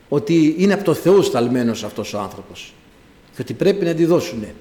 ότι 0.09 0.55
είναι 0.59 0.73
από 0.73 0.85
το 0.85 0.95
Θεό 0.95 1.23
σταλμένος 1.23 1.85
αυτός 1.85 2.15
ο 2.15 2.19
άνθρωπος 2.19 2.75
και 3.35 3.43
ότι 3.43 3.55
πρέπει 3.55 3.85
να 3.85 3.95
τη 3.95 4.05
δώσουνε. 4.05 4.55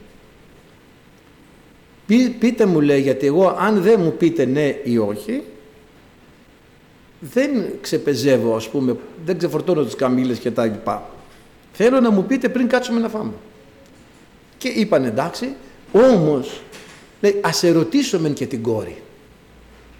πείτε 2.39 2.65
μου 2.65 2.81
λέει 2.81 3.01
γιατί 3.01 3.25
εγώ 3.25 3.55
αν 3.59 3.81
δεν 3.81 3.99
μου 4.01 4.13
πείτε 4.17 4.45
ναι 4.45 4.75
ή 4.83 4.97
όχι 4.97 5.43
δεν 7.19 7.65
ξεπεζεύω 7.81 8.55
ας 8.55 8.69
πούμε, 8.69 8.95
δεν 9.25 9.37
ξεφορτώνω 9.37 9.83
τις 9.83 9.95
καμήλες 9.95 10.39
και 10.39 10.51
τα 10.51 10.65
λοιπά. 10.65 11.09
Θέλω 11.73 11.99
να 11.99 12.11
μου 12.11 12.23
πείτε 12.25 12.49
πριν 12.49 12.67
κάτσουμε 12.67 12.99
να 12.99 13.09
φάμε. 13.09 13.33
Και 14.57 14.67
είπαν 14.67 15.03
εντάξει, 15.03 15.55
όμως 15.91 16.61
λέει 17.21 17.39
ας 17.43 17.63
ερωτήσουμε 17.63 18.29
και 18.29 18.45
την 18.45 18.61
κόρη. 18.61 18.97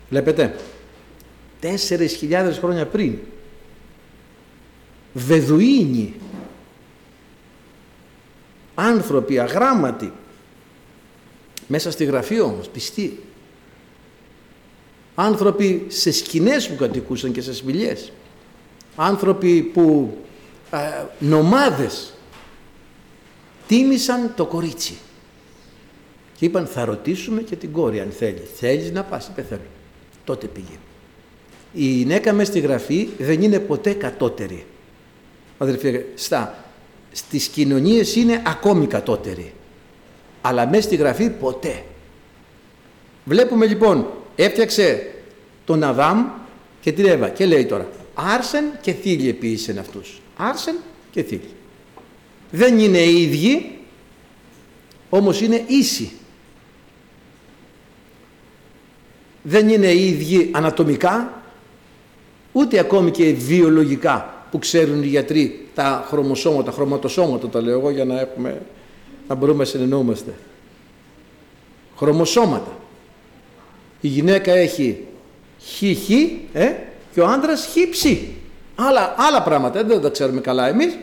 Βλέπετε, 0.10 0.56
τέσσερις 1.60 2.14
χιλιάδες 2.14 2.58
χρόνια 2.58 2.86
πριν, 2.86 3.18
Βεδουίνοι, 5.14 6.14
άνθρωποι 8.76 9.40
αγράμματοι, 9.40 10.12
μέσα 11.68 11.92
στη 11.92 12.04
γραφή 12.04 12.40
όμως, 12.40 12.68
πιστοί, 12.68 13.20
άνθρωποι 15.16 15.86
σε 15.88 16.12
σκηνές 16.12 16.70
που 16.70 16.76
κατοικούσαν 16.76 17.32
και 17.32 17.42
σε 17.42 17.54
σπηλιές, 17.54 18.12
άνθρωποι 18.96 19.62
που 19.62 20.18
ε, 20.72 21.06
νομάδες 21.20 22.14
τίμησαν 23.68 24.34
το 24.36 24.46
κορίτσι. 24.46 24.98
Και 26.38 26.46
είπαν 26.46 26.66
θα 26.66 26.86
ρωτήσουμε 26.86 27.42
και 27.42 27.56
την 27.56 27.72
κόρη 27.72 28.00
αν 28.00 28.12
θέλει. 28.12 28.48
Θέλεις 28.56 28.92
να 28.92 29.04
πας, 29.04 29.28
είπε 29.28 29.42
θέλω. 29.42 29.62
Τότε 30.26 30.48
πήγε. 30.48 30.78
Η 31.74 31.86
γυναίκα 31.86 32.34
μέσα 32.34 32.52
στη 32.52 32.60
γραφή 32.60 33.10
δεν 33.18 33.42
είναι 33.42 33.60
ποτέ 33.60 33.94
κατώτερη. 33.94 34.66
Αδελφοί, 35.58 36.02
στα, 36.16 36.66
στις 37.12 37.48
κοινωνίες 37.48 38.16
είναι 38.16 38.42
ακόμη 38.46 38.88
κατώτερη. 38.88 39.54
Αλλά 40.42 40.68
μέσα 40.68 40.82
στη 40.82 40.96
γραφή 40.96 41.30
ποτέ. 41.30 41.84
Βλέπουμε 43.26 43.66
λοιπόν, 43.66 44.08
έφτιαξε 44.36 45.12
τον 45.66 45.84
Αδάμ 45.84 46.26
και 46.82 46.92
την 46.92 47.06
Εύα 47.06 47.30
και 47.30 47.46
λέει 47.46 47.66
τώρα 47.66 47.90
άρσεν 48.16 48.64
και 48.82 48.92
θήλοι 48.94 49.30
επίησεν 49.30 49.80
αυτούς. 49.80 50.22
Άρσεν 50.38 50.76
και 51.12 51.24
θήλοι. 51.24 51.50
Δεν 52.52 52.80
είναι 52.80 53.04
ίδιοι, 53.04 53.78
όμως 55.10 55.42
είναι 55.42 55.64
ίσοι. 55.68 56.12
Δεν 59.48 59.70
είναι 59.70 59.94
ίδιοι 59.94 60.50
ανατομικά, 60.54 61.42
ούτε 62.52 62.80
ακόμη 62.80 63.12
και 63.12 63.34
βιολογικά 63.34 64.44
που 64.52 64.60
ξέρουν 64.60 65.04
οι 65.04 65.08
γιατροί 65.08 65.68
τα 65.76 66.06
χρωμοσώματα, 66.08 66.72
χρωματοσώματα 66.72 67.48
τα 67.48 67.62
λέω 67.62 67.80
εγώ 67.80 67.90
για 67.90 68.06
να, 68.06 68.20
έχουμε, 68.20 68.62
να 69.28 69.36
μπορούμε 69.36 69.58
να 69.58 69.66
συνεννοούμαστε. 69.66 70.34
Χρωμοσώματα. 71.98 72.78
Η 74.02 74.08
γυναίκα 74.08 74.52
έχει 74.52 75.06
χ, 75.78 75.82
ε, 76.54 76.72
και 77.14 77.22
ο 77.22 77.28
άντρας 77.28 77.70
χ, 77.72 78.06
Άλλα, 78.76 79.16
άλλα 79.18 79.44
πράγματα, 79.44 79.84
δεν 79.84 80.02
τα 80.02 80.10
ξέρουμε 80.10 80.42
καλά 80.42 80.68
εμείς, 80.68 80.98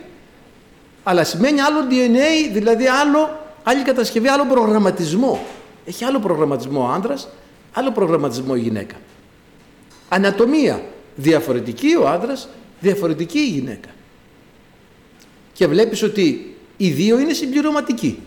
αλλά 1.03 1.23
σημαίνει 1.23 1.61
άλλο 1.61 1.79
DNA, 1.89 2.51
δηλαδή 2.53 2.87
άλλο, 2.87 3.39
άλλη 3.63 3.81
κατασκευή, 3.81 4.27
άλλο 4.27 4.45
προγραμματισμό. 4.45 5.39
Έχει 5.85 6.03
άλλο 6.03 6.19
προγραμματισμό 6.19 6.81
ο 6.81 6.91
άντρας, 6.91 7.27
άλλο 7.73 7.91
προγραμματισμό 7.91 8.53
η 8.57 8.59
γυναίκα. 8.59 8.95
Ανατομία 10.09 10.83
διαφορετική 11.15 11.95
ο 11.95 12.07
άντρας, 12.07 12.49
διαφορετική 12.79 13.39
η 13.39 13.49
γυναίκα. 13.49 13.89
Και 15.53 15.67
βλέπεις 15.67 16.03
ότι 16.03 16.55
οι 16.77 16.89
δύο 16.89 17.19
είναι 17.19 17.33
συμπληρωματικοί, 17.33 18.19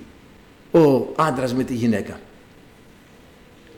ο 0.71 1.13
άντρας 1.17 1.55
με 1.55 1.65
τη 1.65 1.75
γυναίκα. 1.75 2.21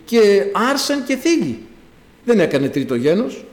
Και 0.04 0.44
άρσαν 0.52 1.04
και 1.04 1.16
θύλοι. 1.16 1.62
Δεν 2.24 2.40
έκανε 2.40 2.68
τρίτο 2.68 2.94
γένος, 2.94 3.44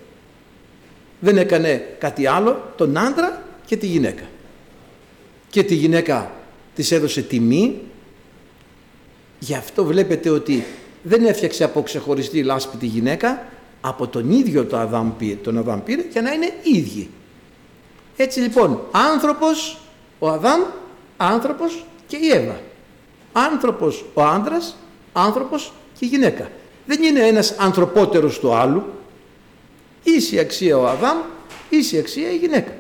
δεν 1.20 1.38
έκανε 1.38 1.96
κάτι 2.00 2.26
άλλο, 2.26 2.74
τον 2.78 2.98
άντρα 2.98 3.44
και 3.66 3.78
τη 3.78 3.86
γυναίκα. 3.86 4.24
Και 5.50 5.64
τη 5.64 5.76
γυναίκα 5.76 6.32
της 6.76 6.92
έδωσε 6.92 7.22
τιμή, 7.22 7.82
γι' 9.40 9.56
αυτό 9.56 9.86
βλέπετε 9.86 10.30
ότι 10.30 10.66
δεν 11.08 11.26
έφτιαξε 11.26 11.64
από 11.64 11.82
ξεχωριστή 11.82 12.44
λάσπη 12.44 12.78
τη 12.78 12.86
γυναίκα, 12.86 13.48
από 13.82 14.08
τον 14.08 14.32
ίδιο 14.32 14.66
το 14.66 14.78
Αδάμ, 14.78 15.12
τον 15.44 15.58
Αδάμ 15.58 15.84
πήρε 15.84 16.02
για 16.12 16.22
να 16.22 16.32
είναι 16.32 16.54
ίδιοι. 16.64 17.10
Έτσι 18.16 18.40
λοιπόν, 18.40 18.82
άνθρωπος, 18.92 19.78
ο 20.20 20.30
Αδάμ, 20.30 20.62
άνθρωπος 21.18 21.86
και 22.08 22.18
η 22.18 22.30
Εύα. 22.30 22.60
Άνθρωπος 23.32 24.06
ο 24.14 24.22
άντρας, 24.22 24.78
άνθρωπος 25.14 25.74
και 26.00 26.06
η 26.06 26.08
γυναίκα. 26.08 26.50
Δεν 26.86 27.04
είναι 27.04 27.20
ένας 27.20 27.56
ανθρωπότερος 27.58 28.40
του 28.40 28.54
άλλου, 28.54 28.84
ίση 30.04 30.40
αξία 30.40 30.78
ο 30.78 30.88
Αδάμ, 30.88 31.18
ίση 31.70 31.98
αξία 31.98 32.32
η 32.32 32.36
γυναίκα. 32.36 32.72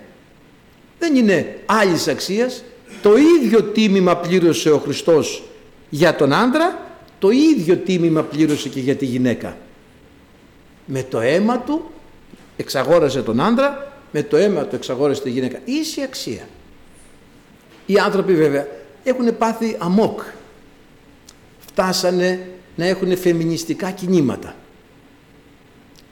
Δεν 0.99 1.15
είναι 1.15 1.59
άλλης 1.65 2.07
αξίας, 2.07 2.63
το 3.01 3.17
ίδιο 3.17 3.63
τίμημα 3.63 4.17
πλήρωσε 4.17 4.71
ο 4.71 4.77
Χριστός 4.77 5.43
για 5.89 6.15
τον 6.15 6.33
άντρα 6.33 6.84
το 7.19 7.29
ίδιο 7.29 7.77
τίμημα 7.77 8.23
πλήρωσε 8.23 8.69
και 8.69 8.79
για 8.79 8.95
τη 8.95 9.05
γυναίκα. 9.05 9.57
Με 10.85 11.03
το 11.03 11.19
αίμα 11.19 11.59
του 11.59 11.91
εξαγόρασε 12.57 13.21
τον 13.21 13.41
άντρα, 13.41 13.93
με 14.11 14.23
το 14.23 14.37
αίμα 14.37 14.63
του 14.63 14.75
εξαγόρασε 14.75 15.21
τη 15.21 15.29
γυναίκα. 15.29 15.59
Ίση 15.65 16.01
αξία. 16.01 16.47
Οι 17.85 17.97
άνθρωποι 17.97 18.33
βέβαια 18.33 18.67
έχουν 19.03 19.37
πάθει 19.37 19.75
αμόκ. 19.79 20.19
Φτάσανε 21.59 22.47
να 22.75 22.85
έχουν 22.85 23.17
φεμινιστικά 23.17 23.91
κινήματα. 23.91 24.55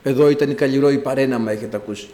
Εδώ 0.03 0.29
ήταν 0.29 0.49
η 0.49 0.53
Καλλιρόη 0.53 0.97
Παρέναμα, 0.97 1.51
έχετε 1.51 1.77
ακούσει, 1.77 2.09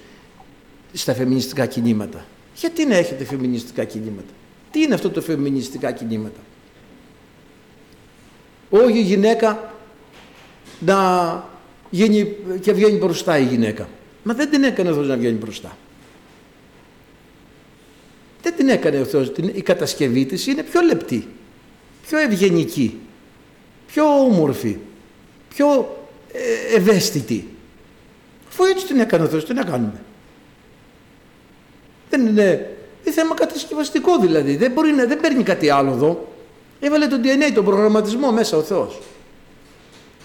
στα 0.94 1.14
φεμινιστικά 1.14 1.66
κινήματα. 1.66 2.26
Γιατί 2.56 2.86
να 2.86 2.96
έχετε 2.96 3.24
φεμινιστικά 3.24 3.84
κινήματα; 3.84 4.34
Τι 4.72 4.82
είναι 4.82 4.94
αυτό 4.94 5.10
το 5.10 5.22
φεμινιστικά 5.22 5.92
κινήματα; 5.92 6.40
Όχι 8.70 8.98
η 8.98 9.02
γυναίκα 9.02 9.74
να 10.80 10.98
γίνει 11.90 12.36
και 12.62 12.74
βγαίνει 12.74 12.98
μπροστά 12.98 13.38
η 13.38 13.44
γυναίκα. 13.44 13.90
Μα 14.24 14.34
δεν 14.34 14.50
την 14.50 14.64
έκανε 14.64 14.90
ο 14.90 14.94
Θεός 14.94 15.08
να 15.08 15.18
βγαίνει 15.18 15.38
μπροστά. 15.38 15.78
Δεν 18.42 18.56
την 18.56 18.70
έκανε 18.70 19.00
ο 19.00 19.06
Θεός. 19.06 19.32
Η 19.54 19.62
κατασκευή 19.62 20.26
της 20.26 20.48
είναι 20.48 20.64
πιο 20.64 20.82
λεπτή, 20.82 21.28
πιο 22.08 22.18
ευγενική, 22.18 23.00
πιο 23.88 24.04
όμορφη, 24.04 24.78
πιο 25.56 25.98
ε, 26.32 26.76
ευαίσθητη. 26.76 27.48
Αφού 28.50 28.64
έτσι 28.64 28.86
την 28.86 29.00
έκανε 29.00 29.24
ο 29.24 29.28
Θεός, 29.28 29.46
τι 29.46 29.54
να 29.54 29.64
κάνουμε. 29.64 30.02
Δεν 32.10 32.26
είναι, 32.26 32.76
είναι 33.04 33.14
θέμα 33.14 33.36
κατασκευαστικό 33.36 34.18
δηλαδή. 34.20 34.56
Δεν, 34.56 34.72
μπορεί 34.72 34.92
να, 34.92 35.06
δεν 35.06 35.20
παίρνει 35.20 35.44
κάτι 35.44 35.70
άλλο 35.70 35.92
εδώ. 35.92 36.29
Έβαλε 36.80 37.08
τον 37.08 37.22
DNA, 37.24 37.52
τον 37.54 37.66
προγραμματισμό 37.66 38.32
μέσα 38.32 38.58
ο 38.58 38.62
Θεός. 38.62 39.00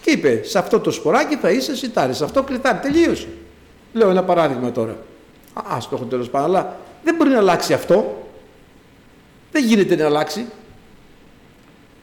Και 0.03 0.11
είπε, 0.11 0.41
σε 0.45 0.59
αυτό 0.59 0.81
το 0.81 0.91
σποράκι 0.91 1.37
θα 1.37 1.51
είσαι 1.51 1.77
σιτάρι, 1.77 2.15
σε 2.15 2.25
αυτό 2.25 2.43
κλειτάρι. 2.43 2.79
Τελείωσε. 2.79 3.29
Λέω 3.93 4.11
ένα 4.11 4.25
παράδειγμα 4.25 4.73
τώρα. 4.73 4.97
Α, 5.55 5.79
το 5.79 5.89
έχω 5.93 6.05
τέλος 6.05 6.31
πάντων, 6.31 6.49
αλλά 6.49 6.77
δεν 7.05 7.15
μπορεί 7.15 7.31
να 7.31 7.39
αλλάξει 7.39 7.73
αυτό. 7.73 8.29
Δεν 9.53 9.65
γίνεται 9.65 9.97
να 9.97 10.05
αλλάξει. 10.05 10.47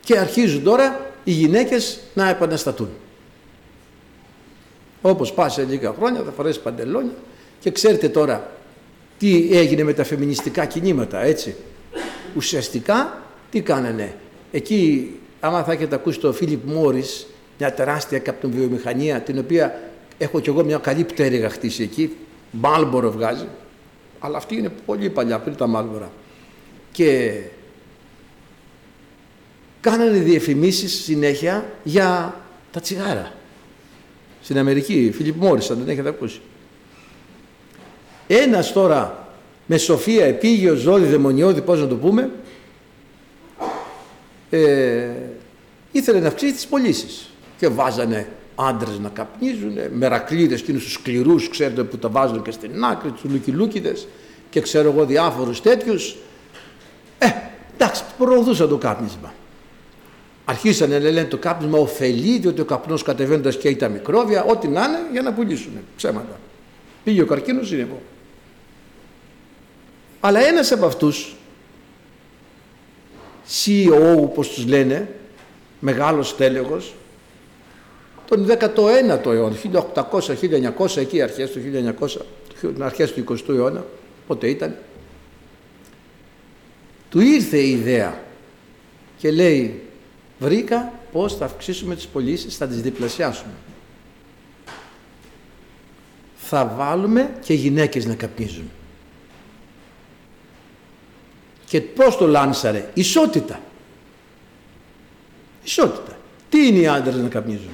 Και 0.04 0.18
αρχίζουν 0.18 0.64
τώρα 0.64 1.12
οι 1.24 1.32
γυναίκες 1.32 2.00
να 2.14 2.30
επαναστατούν. 2.30 2.90
Όπως 5.02 5.34
πας 5.34 5.54
σε 5.54 5.64
λίγα 5.64 5.94
χρόνια 5.94 6.22
θα 6.26 6.32
φορέσεις 6.32 6.62
παντελόνια 6.62 7.14
και 7.60 7.72
ξέρετε 7.72 8.10
τώρα 8.10 8.52
τι 9.18 9.50
έγινε 9.52 9.84
με 9.84 9.94
τα 9.94 10.04
φεμινιστικά 10.04 10.66
κινήματα, 10.66 11.22
έτσι. 11.22 11.56
Ουσιαστικά 12.36 13.22
τι 13.52 13.62
κάνανε. 13.62 14.16
Εκεί, 14.52 15.12
άμα 15.40 15.64
θα 15.64 15.72
έχετε 15.72 15.96
ακούσει 15.96 16.20
το 16.20 16.34
Φίλιπ 16.34 16.66
Μόρις, 16.66 17.28
μια 17.58 17.74
τεράστια 17.74 18.20
καπνοβιομηχανία, 18.20 19.20
την 19.20 19.40
οποία 19.40 19.82
έχω 20.18 20.40
κι 20.40 20.50
εγώ 20.50 20.64
μια 20.64 20.78
καλή 20.78 21.04
πτέρυγα 21.04 21.50
χτίσει 21.50 21.84
εκεί, 21.84 22.16
Μάλμπορο 22.52 23.12
βγάζει, 23.12 23.48
αλλά 24.20 24.38
αυτή 24.38 24.56
είναι 24.56 24.72
πολύ 24.86 25.10
παλιά, 25.10 25.40
πριν 25.40 25.56
τα 25.56 25.68
Μάλμπορα. 25.68 26.12
Και 26.92 27.40
κάνανε 29.82 30.18
διαφημίσεις 30.18 31.04
συνέχεια 31.04 31.66
για 31.84 32.36
τα 32.72 32.80
τσιγάρα. 32.80 33.34
Στην 34.44 34.58
Αμερική, 34.58 35.12
Φίλιπ 35.14 35.36
Μόρις, 35.36 35.70
αν 35.70 35.78
δεν 35.78 35.90
έχετε 35.90 36.10
ακούσει. 36.10 36.42
Ένας 38.28 38.74
τώρα 38.74 39.28
με 39.66 39.78
σοφία, 39.78 40.26
επίγειο, 40.26 40.76
ζώδη, 40.76 41.06
δαιμονιώδη, 41.06 41.62
πώς 41.62 41.80
να 41.80 41.88
το 41.88 41.96
πούμε, 41.96 42.30
ε, 44.52 45.10
ήθελε 45.92 46.20
να 46.20 46.28
αυξήσει 46.28 46.54
τις 46.54 46.68
πωλήσεις. 46.68 47.30
Και 47.58 47.68
βάζανε 47.68 48.28
άντρες 48.56 49.00
να 49.00 49.10
καπνίζουν, 49.10 49.74
μερακλείδες 49.94 50.62
εκείνους 50.62 50.84
τους 50.84 50.94
σκληρούς, 50.94 51.50
ξέρετε 51.50 51.84
που 51.84 51.98
τα 51.98 52.10
βάζουν 52.10 52.42
και 52.42 52.52
στην 52.52 52.84
άκρη, 52.84 53.12
τους 53.12 53.32
λουκιλούκιδες 53.32 54.08
και 54.50 54.62
ξέρω 54.62 54.92
εγώ 54.92 55.06
διάφορους 55.06 55.62
τέτοιους. 55.62 56.16
Ε, 57.20 57.28
εντάξει, 57.74 58.04
προωθούσαν 58.18 58.70
το 58.70 58.78
κάπνισμα. 58.78 59.34
Αρχίσανε 60.46 61.00
να 61.00 61.10
λένε 61.10 61.26
το 61.28 61.38
κάπνισμα 61.38 61.78
ωφελεί, 61.78 62.38
διότι 62.38 62.62
ο 62.62 62.66
καπνός 62.66 63.04
κατεβαίνοντας 63.04 63.58
καίει 63.58 63.76
τα 63.76 63.88
μικρόβια, 63.88 64.44
ό,τι 64.44 64.68
να 64.68 64.84
είναι 64.84 65.00
για 65.12 65.22
να 65.22 65.34
πουλήσουν. 65.34 65.72
Ψέματα. 65.96 66.40
Πήγε 67.04 67.22
ο 67.22 67.26
καρκίνος, 67.26 67.72
είναι 67.72 67.82
εγώ. 67.82 68.02
Αλλά 70.20 70.40
ένας 70.40 70.72
από 70.72 70.86
αυτούς 70.86 71.36
CEO 73.48 74.18
όπως 74.22 74.50
τους 74.50 74.66
λένε, 74.66 75.10
μεγάλος 75.80 76.36
τέλεγος, 76.36 76.94
τον 78.28 78.48
19ο 78.48 79.26
αιώνα, 79.26 79.56
1800-1900, 79.94 80.98
εκεί 80.98 81.22
αρχές 81.22 81.52
του 81.52 81.60
1900, 82.00 82.18
αρχές 82.80 83.14
του 83.14 83.24
20ου 83.30 83.56
αιώνα, 83.56 83.86
πότε 84.28 84.48
ήταν, 84.48 84.76
του 87.10 87.20
ήρθε 87.20 87.58
η 87.58 87.70
ιδέα 87.72 88.24
και 89.18 89.32
λέει 89.32 89.82
βρήκα 90.40 90.94
πώς 91.12 91.36
θα 91.36 91.46
αυξήσουμε 91.46 91.96
τις 91.96 92.08
πωλήσεις, 92.08 92.58
θα 92.58 92.68
τις 92.68 92.82
διπλασιάσουμε. 92.82 93.54
Θα 96.36 96.74
βάλουμε 96.78 97.34
και 97.44 97.54
γυναίκες 97.54 98.06
να 98.06 98.16
καπνίζουν. 98.16 98.70
Και 101.72 101.82
πώς 101.82 102.18
το 102.18 102.28
λάνσαρε, 102.28 102.90
ισότητα. 102.94 103.60
Ισότητα. 105.64 106.18
Τι 106.50 106.68
είναι 106.68 106.78
οι 106.78 106.88
άντρες 106.88 107.16
να 107.16 107.28
καπνίζουν; 107.28 107.72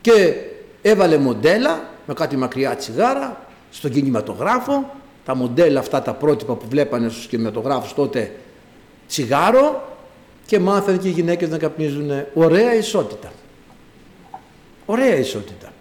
Και 0.00 0.34
έβαλε 0.82 1.18
μοντέλα 1.18 1.88
με 2.06 2.14
κάτι 2.14 2.36
μακριά 2.36 2.76
τσιγάρα 2.76 3.46
στον 3.70 3.90
κινηματογράφο 3.90 4.94
τα 5.24 5.34
μοντέλα 5.34 5.80
αυτά 5.80 6.02
τα 6.02 6.14
πρότυπα 6.14 6.54
που 6.54 6.66
βλέπανε 6.68 7.08
στους 7.08 7.26
κινηματογράφους 7.26 7.94
τότε 7.94 8.36
τσιγάρο 9.08 9.96
και 10.46 10.58
μάθανε 10.58 10.98
και 10.98 11.08
οι 11.08 11.12
γυναίκες 11.12 11.48
να 11.48 11.58
καπνίζουν 11.58 12.10
ωραία 12.34 12.74
ισότητα. 12.74 13.32
Ωραία 14.86 15.16
ισότητα. 15.16 15.72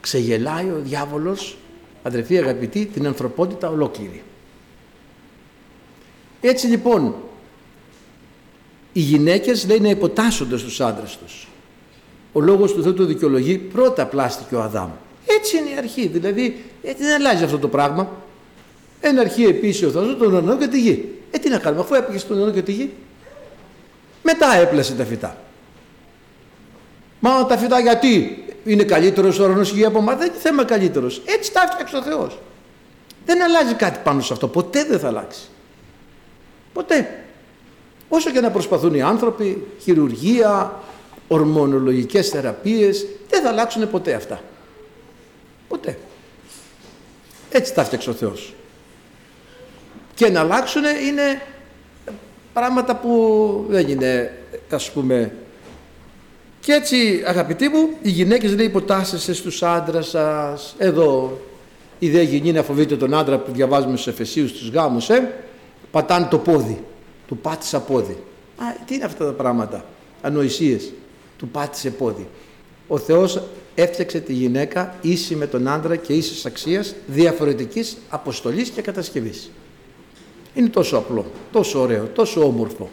Ξεγελάει 0.00 0.66
ο 0.66 0.80
διάβολος, 0.82 1.56
αδερφοί 2.02 2.38
αγαπητοί, 2.38 2.86
την 2.86 3.06
ανθρωπότητα 3.06 3.68
ολόκληρη. 3.68 4.22
Έτσι 6.48 6.66
λοιπόν, 6.66 7.14
οι 8.92 9.00
γυναίκες 9.00 9.66
λέει 9.66 9.80
να 9.80 9.88
υποτάσσονται 9.88 10.56
στους 10.56 10.80
άντρες 10.80 11.18
τους. 11.24 11.48
Ο 12.32 12.40
λόγος 12.40 12.72
του 12.72 12.82
Θεού 12.82 12.94
το 12.94 13.04
δικαιολογεί 13.04 13.58
πρώτα 13.58 14.06
πλάστηκε 14.06 14.54
ο 14.54 14.62
Αδάμ. 14.62 14.90
Έτσι 15.26 15.56
είναι 15.56 15.70
η 15.70 15.76
αρχή, 15.78 16.06
δηλαδή 16.06 16.64
έτσι 16.82 17.02
δεν 17.02 17.14
αλλάζει 17.14 17.44
αυτό 17.44 17.58
το 17.58 17.68
πράγμα. 17.68 18.10
Εν 19.00 19.18
αρχή 19.18 19.44
επίσης 19.44 19.82
ο 19.82 19.90
Θεός 19.90 20.16
τον 20.18 20.32
ουρανό 20.32 20.56
και 20.56 20.66
τη 20.66 20.80
γη. 20.80 21.08
Ε, 21.30 21.38
τι 21.38 21.48
να 21.48 21.58
κάνουμε, 21.58 21.82
αφού 21.82 21.94
έπιασε 21.94 22.26
τον 22.26 22.36
ουρανό 22.36 22.52
και 22.52 22.62
τη 22.62 22.72
γη. 22.72 22.92
Μετά 24.22 24.56
έπλασε 24.56 24.94
τα 24.94 25.04
φυτά. 25.04 25.36
Μα 27.20 27.46
τα 27.46 27.58
φυτά 27.58 27.80
γιατί 27.80 28.44
είναι 28.64 28.82
καλύτερος 28.82 29.38
ο 29.38 29.44
ουρανός 29.44 29.68
και 29.68 29.76
η 29.76 29.78
γη 29.78 29.84
από 29.84 29.98
εμάς; 29.98 30.16
Δεν 30.16 30.26
είναι 30.26 30.38
θέμα 30.38 30.64
καλύτερος. 30.64 31.22
Έτσι 31.26 31.52
τα 31.52 31.62
έφτιαξε 31.62 31.96
ο 31.96 32.02
Θεός. 32.02 32.38
Δεν 33.26 33.42
αλλάζει 33.42 33.74
κάτι 33.74 33.98
πάνω 34.04 34.20
σε 34.20 34.32
αυτό. 34.32 34.48
Ποτέ 34.48 34.84
δεν 34.84 34.98
θα 34.98 35.06
αλλάξει. 35.06 35.40
Ποτέ. 36.76 37.24
Όσο 38.08 38.30
και 38.30 38.40
να 38.40 38.50
προσπαθούν 38.50 38.94
οι 38.94 39.02
άνθρωποι, 39.02 39.66
χειρουργία, 39.82 40.80
ορμονολογικές 41.28 42.28
θεραπείες, 42.28 43.06
δεν 43.28 43.42
θα 43.42 43.48
αλλάξουν 43.48 43.90
ποτέ 43.90 44.14
αυτά. 44.14 44.40
Ποτέ. 45.68 45.98
Έτσι 47.50 47.74
τα 47.74 47.80
έφτιαξε 47.80 48.10
ο 48.10 48.12
Θεός 48.12 48.54
και 50.14 50.28
να 50.28 50.40
αλλάξουν 50.40 50.82
είναι 50.84 51.42
πράγματα 52.52 52.96
που 52.96 53.64
δεν 53.68 53.88
είναι 53.88 54.38
ας 54.70 54.90
πούμε 54.90 55.32
και 56.60 56.72
έτσι 56.72 57.22
αγαπητοί 57.26 57.68
μου 57.68 57.88
οι 58.02 58.10
γυναίκες 58.10 58.54
λέει 58.54 58.66
υποτάσσεστε 58.66 59.32
στους 59.32 59.62
άντρας 59.62 60.08
σας 60.08 60.74
εδώ 60.78 61.40
η 61.98 62.10
δε 62.10 62.22
γυνή 62.22 62.52
να 62.52 62.62
φοβείται 62.62 62.96
τον 62.96 63.14
άντρα 63.14 63.38
που 63.38 63.52
διαβάζουμε 63.52 63.96
στους 63.96 64.12
Εφεσίους 64.12 64.50
στους 64.50 64.68
γάμους 64.68 65.08
ε; 65.10 65.45
Πατάνε 65.96 66.26
το 66.30 66.38
πόδι 66.38 66.84
του 67.26 67.36
πάτησα 67.36 67.80
πόδι 67.80 68.16
Α, 68.56 68.64
τι 68.86 68.94
είναι 68.94 69.04
αυτά 69.04 69.24
τα 69.24 69.32
πράγματα; 69.32 69.84
Ανοησίες 70.22 70.92
του 71.38 71.48
πάτησε 71.48 71.90
πόδι 71.90 72.26
ο 72.88 72.98
Θεός 72.98 73.42
έφτιαξε 73.74 74.20
τη 74.20 74.32
γυναίκα 74.32 74.94
ίση 75.00 75.34
με 75.34 75.46
τον 75.46 75.68
άντρα 75.68 75.96
και 75.96 76.12
ίσης 76.12 76.46
αξίας 76.46 76.94
διαφορετικής 77.06 77.96
αποστολής 78.08 78.68
και 78.68 78.82
κατασκευής 78.82 79.50
είναι 80.54 80.68
τόσο 80.68 80.96
απλό, 80.96 81.24
τόσο 81.52 81.80
ωραίο, 81.80 82.04
τόσο 82.14 82.44
όμορφο. 82.44 82.90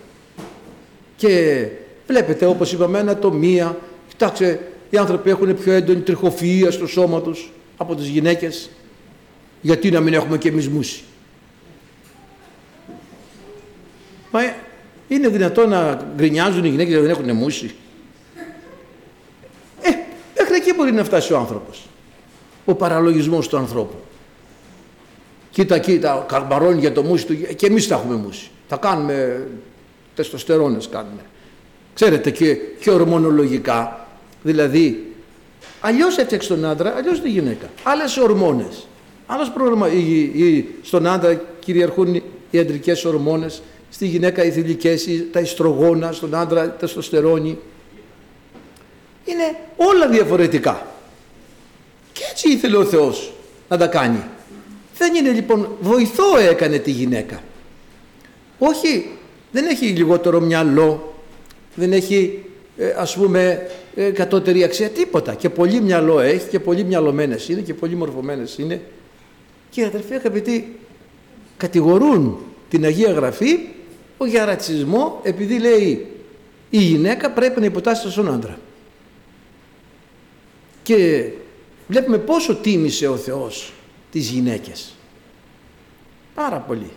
Και 1.16 1.68
βλέπετε 2.08 2.46
όπως 2.46 2.72
είπαμε 2.72 3.00
ανατομία, 3.00 3.78
κοιτάξτε 4.08 4.72
οι 4.90 4.98
άνθρωποι 4.98 5.30
έχουν 5.30 5.58
πιο 5.58 5.72
έντονη 5.72 6.04
τριχοφυΐα 6.08 6.68
στο 6.70 6.88
σώμα 6.88 7.22
τους 7.22 7.52
από 7.78 7.96
τις 7.96 8.08
γυναίκες. 8.08 8.70
Γιατί 9.62 9.92
να 9.92 10.00
μην 10.00 10.14
έχουμε 10.14 10.38
και 10.38 10.50
εμείς 10.50 10.68
μουσι; 10.68 11.04
Μα 14.34 14.44
ε, 14.44 14.56
είναι 15.08 15.28
δυνατόν 15.28 15.70
να 15.70 16.08
γκρινιάζουν 16.16 16.64
οι 16.66 16.70
γυναίκες 16.70 16.94
γιατί 16.94 17.08
δεν 17.08 17.16
έχουν 17.16 17.36
μουσι. 17.36 17.76
Ε, 19.82 19.90
μέχρι 20.38 20.56
εκεί 20.56 20.74
μπορεί 20.74 20.92
να 20.92 21.04
φτάσει 21.04 21.34
ο 21.34 21.38
άνθρωπος. 21.38 21.86
Ο 22.66 22.74
παραλογισμός 22.74 23.48
του 23.48 23.58
ανθρώπου. 23.58 23.96
Κοίτα, 25.52 25.78
κοίτα, 25.78 26.26
καρμπαρώνει 26.28 26.80
για 26.80 26.92
το 26.92 27.04
μουσι 27.04 27.26
του 27.26 27.56
και 27.56 27.66
εμείς 27.66 27.86
θα 27.88 27.96
έχουμε 27.96 28.16
μουσι. 28.16 28.50
Θα 28.68 28.78
κάνουμε 28.78 29.48
τεστοστερόνες 30.16 30.90
κάνουμε. 30.90 31.22
Ξέρετε 31.94 32.32
και, 32.32 32.54
και 32.80 32.92
ορμονολογικά, 32.92 34.08
δηλαδή 34.44 35.14
αλλιώς 35.82 36.18
έφτιαξε 36.18 36.48
τον 36.48 36.66
άντρα, 36.66 36.94
αλλιώς 36.96 37.22
τη 37.22 37.30
γυναίκα. 37.30 37.70
Άλλες 37.84 38.18
ορμόνες. 38.18 38.88
Άλλος 39.26 39.52
πρόγραμμα, 39.52 39.92
ή, 39.92 40.22
ή, 40.22 40.68
στον 40.82 41.08
άντρα 41.08 41.42
κυριαρχούν 41.60 42.24
οι 42.52 42.60
αντρικές 42.60 43.06
ορμόνες, 43.06 43.62
στη 43.94 44.08
γυναίκα 44.08 44.44
οι 44.44 44.52
θηλυκές, 44.52 45.08
τα 45.32 45.40
ιστρογόνα, 45.40 46.12
στον 46.12 46.36
άντρα 46.36 46.66
τα 46.66 46.72
τεστοστερόνη. 46.72 47.58
Είναι 49.26 49.58
όλα 49.76 50.10
διαφορετικά. 50.10 50.88
Και 52.14 52.22
έτσι 52.32 52.52
ήθελε 52.52 52.78
ο 52.78 52.86
Θεός 52.86 53.34
να 53.70 53.78
τα 53.78 53.88
κάνει. 53.88 54.24
Δεν 54.98 55.16
είναι 55.16 55.30
λοιπόν 55.30 55.70
βοηθό 55.80 56.38
έκανε 56.50 56.78
τη 56.78 56.92
γυναίκα. 56.92 57.44
Όχι, 58.60 59.10
δεν 59.52 59.66
έχει 59.66 59.86
λιγότερο 59.86 60.40
μυαλό, 60.40 61.14
δεν 61.76 61.92
έχει 61.94 62.44
ε, 62.78 62.94
ας 62.98 63.16
πούμε 63.16 63.70
ε, 63.96 64.10
κατώτερη 64.10 64.64
αξία 64.64 64.90
τίποτα. 64.90 65.34
Και 65.34 65.50
πολύ 65.50 65.82
μυαλό 65.82 66.20
έχει 66.20 66.48
και 66.50 66.60
πολύ 66.60 66.84
μυαλωμένες 66.84 67.50
είναι 67.50 67.62
και 67.62 67.74
πολύ 67.74 67.96
μορφωμένες 67.96 68.58
είναι. 68.58 68.82
Και 69.70 69.86
αδερφοί 69.86 70.14
αγαπητοί 70.14 70.76
κατηγορούν 71.58 72.38
την 72.70 72.86
Αγία 72.86 73.12
Γραφή 73.12 73.60
για 74.26 74.46
ρατσισμό 74.46 75.20
επειδή 75.24 75.60
λέει 75.60 76.08
η 76.70 76.78
γυναίκα 76.78 77.32
πρέπει 77.32 77.60
να 77.60 77.66
υποτάσσεται 77.66 78.10
στον 78.10 78.34
άντρα. 78.34 78.58
Και 80.84 81.30
βλέπουμε 81.88 82.18
πόσο 82.18 82.56
τίμησε 82.56 83.08
ο 83.08 83.16
Θεός 83.16 83.74
τις 84.12 84.30
γυναίκες. 84.30 84.94
Πάρα 86.34 86.58
πολύ. 86.58 86.90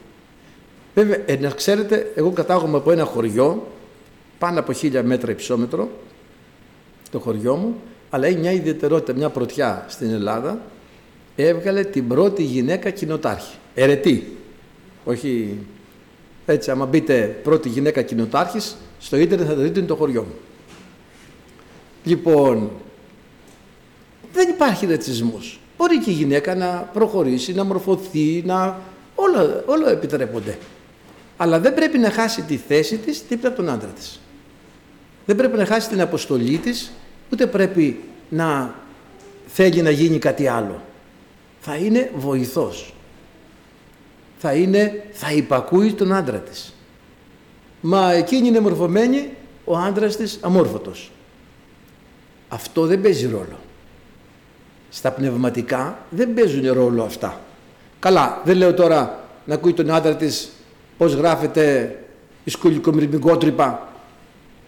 Βέβαια, 0.95 1.19
ε, 1.27 1.37
να 1.37 1.51
ξέρετε, 1.51 2.13
εγώ 2.15 2.31
κατάγομαι 2.31 2.77
από 2.77 2.91
ένα 2.91 3.05
χωριό, 3.05 3.67
πάνω 4.39 4.61
από 4.61 4.73
χίλια 4.73 5.03
μέτρα 5.03 5.31
υψόμετρο, 5.31 5.91
το 7.11 7.19
χωριό 7.19 7.57
μου, 7.57 7.81
αλλά 8.11 8.27
έχει 8.27 8.37
μια 8.37 8.53
ιδιαιτερότητα, 8.53 9.13
μια 9.13 9.31
πρωτιά 9.31 9.85
στην 9.89 10.11
Ελλάδα, 10.11 10.61
έβγαλε 11.37 11.85
την 11.85 12.09
πρώτη 12.09 12.43
γυναίκα 12.43 12.91
κοινοτάρχη. 12.91 13.57
Ερετή. 13.75 14.37
Όχι 15.05 15.59
έτσι, 16.47 16.71
άμα 16.71 16.87
μπείτε 16.87 17.41
πρώτη 17.43 17.69
γυναίκα 17.69 18.03
κοινοτάρχης, 18.03 18.77
στο 18.99 19.17
ίντερνετ 19.17 19.47
θα 19.49 19.55
το 19.55 19.61
δείτε 19.61 19.79
είναι 19.79 19.89
το 19.89 19.97
χωριό 19.97 20.23
μου. 20.23 20.35
Λοιπόν, 22.05 22.71
δεν 24.33 24.49
υπάρχει 24.49 24.87
ρατσισμός. 24.87 25.61
Μπορεί 25.77 25.99
και 25.99 26.11
η 26.11 26.13
γυναίκα 26.13 26.55
να 26.55 26.91
προχωρήσει, 26.93 27.53
να 27.53 27.65
μορφωθεί, 27.65 28.43
να... 28.47 28.81
Όλα, 29.15 29.63
όλα 29.67 29.91
επιτρέπονται. 29.91 30.59
Αλλά 31.37 31.61
δεν 31.61 31.75
πρέπει 31.75 31.99
να 31.99 32.11
χάσει 32.11 32.43
τη 32.43 32.57
θέση 32.57 32.97
της 32.97 33.23
δίπλα 33.29 33.49
από 33.49 33.57
τον 33.57 33.69
άντρα 33.69 33.89
της. 33.89 34.21
Δεν 35.27 35.37
πρέπει 35.37 35.57
να 35.57 35.67
χάσει 35.67 35.89
την 35.89 36.01
αποστολή 36.01 36.59
της, 36.59 36.93
ούτε 37.33 37.47
πρέπει 37.47 38.01
να 38.29 38.75
θέλει 39.47 39.83
να 39.83 39.91
γίνει 39.91 40.19
κάτι 40.19 40.47
άλλο. 40.47 40.83
Θα 41.61 41.77
είναι 41.77 42.11
βοηθός. 42.17 42.95
Θα 44.39 44.53
είναι, 44.53 45.05
θα 45.13 45.33
υπακούει 45.33 45.93
τον 45.93 46.13
άντρα 46.13 46.39
της. 46.39 46.75
Μα 47.81 48.13
εκείνη 48.13 48.49
είναι 48.49 48.61
μορφωμένη, 48.61 49.31
ο 49.65 49.77
άντρας 49.77 50.17
της 50.17 50.39
αμόρφωτος. 50.41 51.11
Αυτό 52.49 52.87
δεν 52.87 53.01
παίζει 53.01 53.27
ρόλο 53.27 53.57
στα 54.97 55.11
πνευματικά 55.11 55.99
δεν 56.11 56.35
παίζουν 56.35 56.73
ρόλο 56.73 57.03
αυτά. 57.03 57.41
Καλά, 57.99 58.41
δεν 58.45 58.57
λέω 58.57 58.75
τώρα 58.75 59.25
να 59.45 59.55
ακούει 59.55 59.73
τον 59.73 59.91
άντρα 59.91 60.17
της 60.17 60.49
πώς 60.99 61.13
γράφεται 61.13 61.97
η 62.45 62.51
σκουλικομυρμικότρυπα 62.51 63.89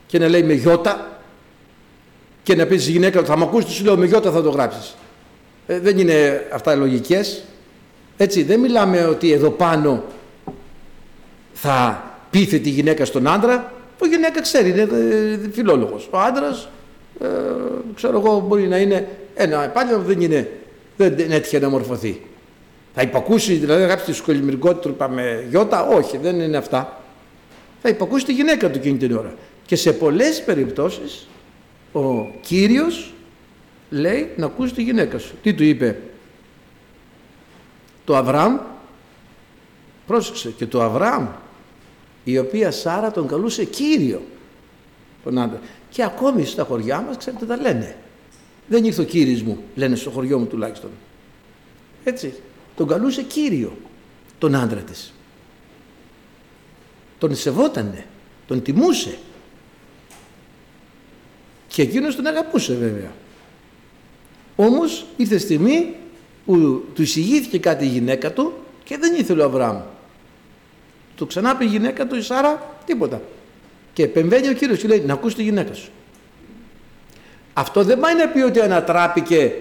και 0.06 0.18
να 0.18 0.28
λέει 0.28 0.42
με 0.42 0.52
γιώτα 0.52 1.20
και 2.42 2.54
να 2.54 2.66
πεις 2.66 2.82
στη 2.82 2.90
γυναίκα 2.90 3.24
θα 3.24 3.36
μου 3.36 3.44
ακούσει 3.44 3.70
σου 3.70 3.84
λέω 3.84 3.96
με 3.96 4.06
γιώτα 4.06 4.30
θα 4.30 4.42
το 4.42 4.50
γράψεις. 4.50 4.94
Ε, 5.66 5.80
δεν 5.80 5.98
είναι 5.98 6.46
αυτά 6.52 6.74
λογικές. 6.74 7.44
Έτσι, 8.20 8.42
δεν 8.42 8.60
μιλάμε 8.60 9.04
ότι 9.04 9.32
εδώ 9.32 9.50
πάνω 9.50 10.04
θα 11.52 12.04
πείθει 12.30 12.60
τη 12.60 12.68
γυναίκα 12.68 13.04
στον 13.04 13.26
άντρα, 13.26 13.72
που 13.98 14.04
η 14.04 14.08
γυναίκα 14.08 14.40
ξέρει, 14.40 14.70
είναι 14.70 14.80
ε, 14.80 15.50
φιλόλογος. 15.52 16.08
Ο 16.10 16.18
άντρας, 16.18 16.68
ε, 17.20 17.26
ξέρω 17.94 18.18
εγώ, 18.18 18.44
μπορεί 18.48 18.68
να 18.68 18.78
είναι 18.78 19.08
ένα 19.34 19.64
επάγγελμα 19.64 20.02
που 20.02 20.08
δεν, 20.08 20.20
είναι, 20.20 20.50
δεν 20.96 21.30
έτυχε 21.30 21.58
να 21.58 21.68
μορφωθεί. 21.68 22.20
Θα 22.94 23.02
υπακούσει, 23.02 23.54
δηλαδή 23.54 23.80
να 23.80 23.86
γράψει 23.86 24.04
τη 24.04 24.12
σκολυμυρικότητα 24.12 25.08
με 25.08 25.46
γιώτα, 25.50 25.86
όχι, 25.86 26.18
δεν 26.18 26.40
είναι 26.40 26.56
αυτά. 26.56 27.02
Θα 27.82 27.88
υπακούσει 27.88 28.24
τη 28.24 28.32
γυναίκα 28.32 28.70
του 28.70 28.78
εκείνη 28.78 28.96
την 28.96 29.16
ώρα. 29.16 29.34
Και 29.66 29.76
σε 29.76 29.92
πολλές 29.92 30.42
περιπτώσεις 30.42 31.28
ο 31.92 32.30
Κύριος 32.40 33.14
λέει 33.90 34.30
να 34.36 34.46
ακούσει 34.46 34.74
τη 34.74 34.82
γυναίκα 34.82 35.18
σου. 35.18 35.34
Τι 35.42 35.54
του 35.54 35.64
είπε; 35.64 35.96
Το 38.08 38.16
Αβραάμ, 38.16 38.58
πρόσεξε 40.06 40.50
και 40.50 40.66
το 40.66 40.82
Αβραάμ 40.82 41.26
η 42.24 42.38
οποία 42.38 42.70
Σάρα 42.70 43.10
τον 43.10 43.28
καλούσε 43.28 43.64
Κύριο 43.64 44.22
τον 45.24 45.38
άντρα. 45.38 45.60
Και 45.90 46.02
ακόμη 46.02 46.44
στα 46.44 46.64
χωριά 46.64 47.00
μας 47.00 47.16
ξέρετε 47.16 47.46
τα 47.46 47.56
λένε. 47.56 47.96
Δεν 48.68 48.84
ήρθε 48.84 49.00
ο 49.00 49.04
Κύριος 49.04 49.42
μου, 49.42 49.58
λένε 49.74 49.96
στο 49.96 50.10
χωριό 50.10 50.38
μου 50.38 50.46
τουλάχιστον. 50.46 50.90
Έτσι, 52.04 52.34
τον 52.76 52.86
καλούσε 52.86 53.22
Κύριο 53.22 53.76
τον 54.38 54.54
άντρα 54.54 54.80
της. 54.80 55.12
Τον 57.18 57.36
σεβότανε, 57.36 58.06
τον 58.46 58.62
τιμούσε. 58.62 59.18
Και 61.68 61.82
εκείνος 61.82 62.16
τον 62.16 62.26
αγαπούσε 62.26 62.74
βέβαια. 62.74 63.12
Όμως 64.56 65.06
ήρθε 65.16 65.38
στιγμή 65.38 65.94
που 66.48 66.84
του 66.94 67.02
εισηγήθηκε 67.02 67.58
κάτι 67.58 67.84
η 67.84 67.88
γυναίκα 67.88 68.32
του 68.32 68.52
και 68.84 68.98
δεν 68.98 69.14
ήθελε 69.14 69.42
ο 69.42 69.44
Αβραάμ. 69.44 69.80
Του 71.16 71.26
ξανά 71.26 71.56
πει 71.56 71.64
η 71.64 71.68
γυναίκα 71.68 72.06
του 72.06 72.16
η 72.16 72.22
Σάρα 72.22 72.76
τίποτα. 72.84 73.22
Και 73.92 74.02
επεμβαίνει 74.02 74.48
ο 74.48 74.52
Κύριος 74.52 74.78
και 74.78 74.88
λέει 74.88 75.00
να 75.00 75.12
ακούσει 75.12 75.36
τη 75.36 75.42
γυναίκα 75.42 75.74
σου. 75.74 75.90
Αυτό 77.52 77.84
δεν 77.84 78.00
πάει 78.00 78.14
να 78.14 78.28
πει 78.28 78.40
ότι 78.40 78.60
ανατράπηκε 78.60 79.52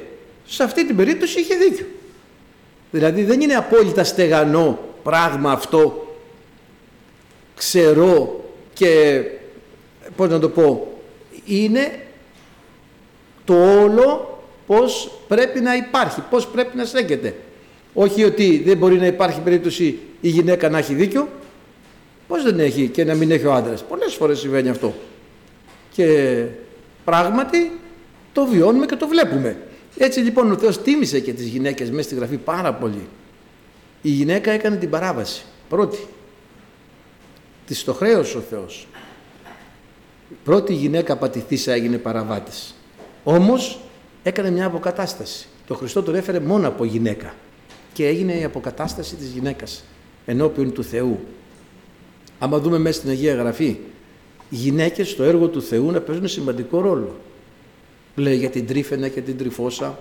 σε 0.45 0.63
αυτή 0.63 0.85
την 0.85 0.95
περίπτωση 0.95 1.39
είχε 1.39 1.55
δίκιο. 1.55 1.85
Δηλαδή 2.91 3.23
δεν 3.23 3.41
είναι 3.41 3.55
απόλυτα 3.55 4.03
στεγανό 4.03 4.79
πράγμα 5.03 5.51
αυτό 5.51 6.15
ξερό 7.55 8.45
και 8.73 9.21
πώς 10.15 10.29
να 10.29 10.39
το 10.39 10.49
πω 10.49 10.97
είναι 11.45 12.07
το 13.45 13.81
όλο 13.81 14.36
πώς 14.67 15.11
πρέπει 15.27 15.59
να 15.59 15.75
υπάρχει, 15.75 16.21
πώς 16.29 16.47
πρέπει 16.47 16.77
να 16.77 16.85
στέκεται. 16.85 17.35
Όχι 17.93 18.23
ότι 18.23 18.61
δεν 18.65 18.77
μπορεί 18.77 18.97
να 18.97 19.05
υπάρχει 19.05 19.39
περίπτωση 19.39 19.99
η 20.21 20.29
γυναίκα 20.29 20.69
να 20.69 20.77
έχει 20.77 20.93
δίκιο, 20.93 21.27
πώς 22.27 22.43
δεν 22.43 22.59
έχει 22.59 22.87
και 22.87 23.03
να 23.03 23.13
μην 23.15 23.31
έχει 23.31 23.45
ο 23.45 23.53
άντρας. 23.53 23.83
Πολλές 23.83 24.13
φορές 24.13 24.39
συμβαίνει 24.39 24.69
αυτό. 24.69 24.93
Και 25.91 26.43
πράγματι 27.05 27.71
το 28.33 28.45
βιώνουμε 28.45 28.85
και 28.85 28.95
το 28.95 29.07
βλέπουμε. 29.07 29.57
Έτσι 29.97 30.19
λοιπόν 30.19 30.51
ο 30.51 30.57
Θεός 30.57 30.81
τίμησε 30.81 31.19
και 31.19 31.33
τις 31.33 31.47
γυναίκες 31.47 31.89
μέσα 31.89 32.03
στη 32.03 32.15
Γραφή 32.15 32.37
πάρα 32.37 32.73
πολύ. 32.73 33.07
Η 34.01 34.09
γυναίκα 34.09 34.51
έκανε 34.51 34.75
την 34.75 34.89
παράβαση, 34.89 35.43
πρώτη. 35.69 35.97
Της 37.67 37.83
το 37.83 37.93
χρέωσε 37.93 38.37
ο 38.37 38.41
Θεός. 38.49 38.87
Η 40.29 40.35
πρώτη 40.43 40.73
γυναίκα 40.73 41.15
πατηθήσα 41.15 41.71
έγινε 41.71 41.97
παραβάτης. 41.97 42.75
Όμως 43.23 43.79
έκανε 44.27 44.51
μια 44.51 44.65
αποκατάσταση. 44.65 45.47
Το 45.67 45.75
Χριστό 45.75 46.03
τον 46.03 46.15
έφερε 46.15 46.39
μόνο 46.39 46.67
από 46.67 46.85
γυναίκα. 46.85 47.33
Και 47.93 48.07
έγινε 48.07 48.33
η 48.33 48.43
αποκατάσταση 48.43 49.15
της 49.15 49.27
γυναίκας 49.27 49.83
ενώπιον 50.25 50.73
του 50.73 50.83
Θεού. 50.83 51.19
Άμα 52.39 52.59
δούμε 52.59 52.77
μέσα 52.77 52.97
στην 52.97 53.09
Αγία 53.09 53.33
Γραφή, 53.33 53.77
οι 54.49 54.55
γυναίκες 54.55 55.09
στο 55.09 55.23
έργο 55.23 55.47
του 55.47 55.61
Θεού 55.61 55.91
να 55.91 56.01
παίζουν 56.01 56.27
σημαντικό 56.27 56.81
ρόλο. 56.81 57.15
Λέει 58.15 58.35
για 58.35 58.49
την 58.49 58.67
Τρίφαινα 58.67 59.07
και 59.07 59.21
την 59.21 59.37
Τριφώσα. 59.37 59.99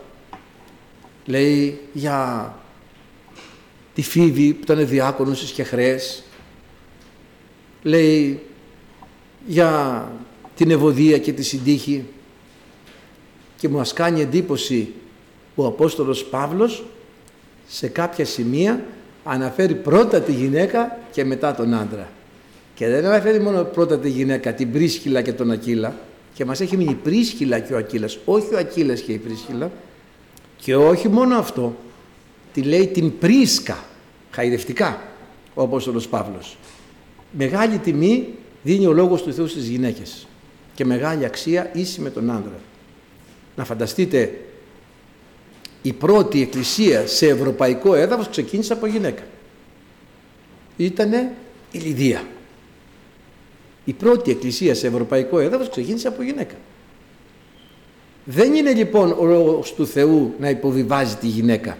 Λέει 1.24 1.80
για 1.92 2.54
τη 3.94 4.02
Φίβη 4.02 4.52
που 4.52 4.72
ήταν 4.72 4.88
διάκονος 4.88 5.38
στις 5.38 5.50
Κεχρές. 5.50 6.22
Λέει 7.82 8.40
για 9.46 10.10
την 10.56 10.70
Ευωδία 10.70 11.18
και 11.18 11.32
τη 11.32 11.42
Συντύχη 11.42 12.04
και 13.56 13.68
μας 13.68 13.92
κάνει 13.92 14.20
εντύπωση 14.20 14.92
ο 15.54 15.66
Απόστολος 15.66 16.24
Παύλος 16.24 16.84
σε 17.68 17.88
κάποια 17.88 18.24
σημεία 18.24 18.84
αναφέρει 19.24 19.74
πρώτα 19.74 20.20
τη 20.20 20.32
γυναίκα 20.32 20.98
και 21.12 21.24
μετά 21.24 21.54
τον 21.54 21.74
άντρα. 21.74 22.08
Και 22.74 22.88
δεν 22.88 23.04
αναφέρει 23.04 23.40
μόνο 23.40 23.62
πρώτα 23.62 23.98
τη 23.98 24.08
γυναίκα, 24.08 24.54
την 24.54 24.72
Πρίσχυλα 24.72 25.22
και 25.22 25.32
τον 25.32 25.50
Ακύλα 25.50 25.94
και 26.34 26.44
μας 26.44 26.60
έχει 26.60 26.76
μείνει 26.76 26.90
η 26.90 26.98
Πρίσχυλα 27.02 27.58
και 27.58 27.74
ο 27.74 27.76
Ακύλας, 27.76 28.18
όχι 28.24 28.54
ο 28.54 28.58
Ακύλας 28.58 29.00
και 29.00 29.12
η 29.12 29.18
Πρίσχυλα 29.18 29.70
και 30.56 30.76
όχι 30.76 31.08
μόνο 31.08 31.38
αυτό, 31.38 31.76
τη 32.52 32.62
λέει 32.62 32.86
την 32.86 33.18
Πρίσκα, 33.18 33.84
χαϊδευτικά 34.30 35.02
ο 35.54 35.62
Απόστολος 35.62 36.08
Παύλος. 36.08 36.56
Μεγάλη 37.30 37.78
τιμή 37.78 38.28
δίνει 38.62 38.86
ο 38.86 38.92
Λόγος 38.92 39.22
του 39.22 39.32
Θεού 39.32 39.46
στις 39.46 39.68
γυναίκες 39.68 40.26
και 40.74 40.84
μεγάλη 40.84 41.24
αξία 41.24 41.70
ίση 41.74 42.00
με 42.00 42.10
τον 42.10 42.30
άντρα. 42.30 42.58
Να 43.56 43.64
φανταστείτε 43.64 44.38
η 45.82 45.92
πρώτη 45.92 46.42
εκκλησία 46.42 47.06
σε 47.06 47.28
ευρωπαϊκό 47.28 47.94
έδαφος 47.94 48.28
ξεκίνησε 48.28 48.72
από 48.72 48.86
γυναίκα. 48.86 49.22
Ήτανε 50.76 51.32
η 51.72 51.78
Λιδία. 51.78 52.24
Η 53.84 53.92
πρώτη 53.92 54.30
εκκλησία 54.30 54.74
σε 54.74 54.86
ευρωπαϊκό 54.86 55.38
έδαφος 55.38 55.68
ξεκίνησε 55.70 56.08
από 56.08 56.22
γυναίκα. 56.22 56.54
Δεν 58.24 58.54
είναι 58.54 58.72
λοιπόν 58.72 59.16
ο 59.18 59.24
λόγος 59.24 59.74
του 59.74 59.86
Θεού 59.86 60.34
να 60.38 60.50
υποβιβάζει 60.50 61.14
τη 61.14 61.26
γυναίκα. 61.26 61.78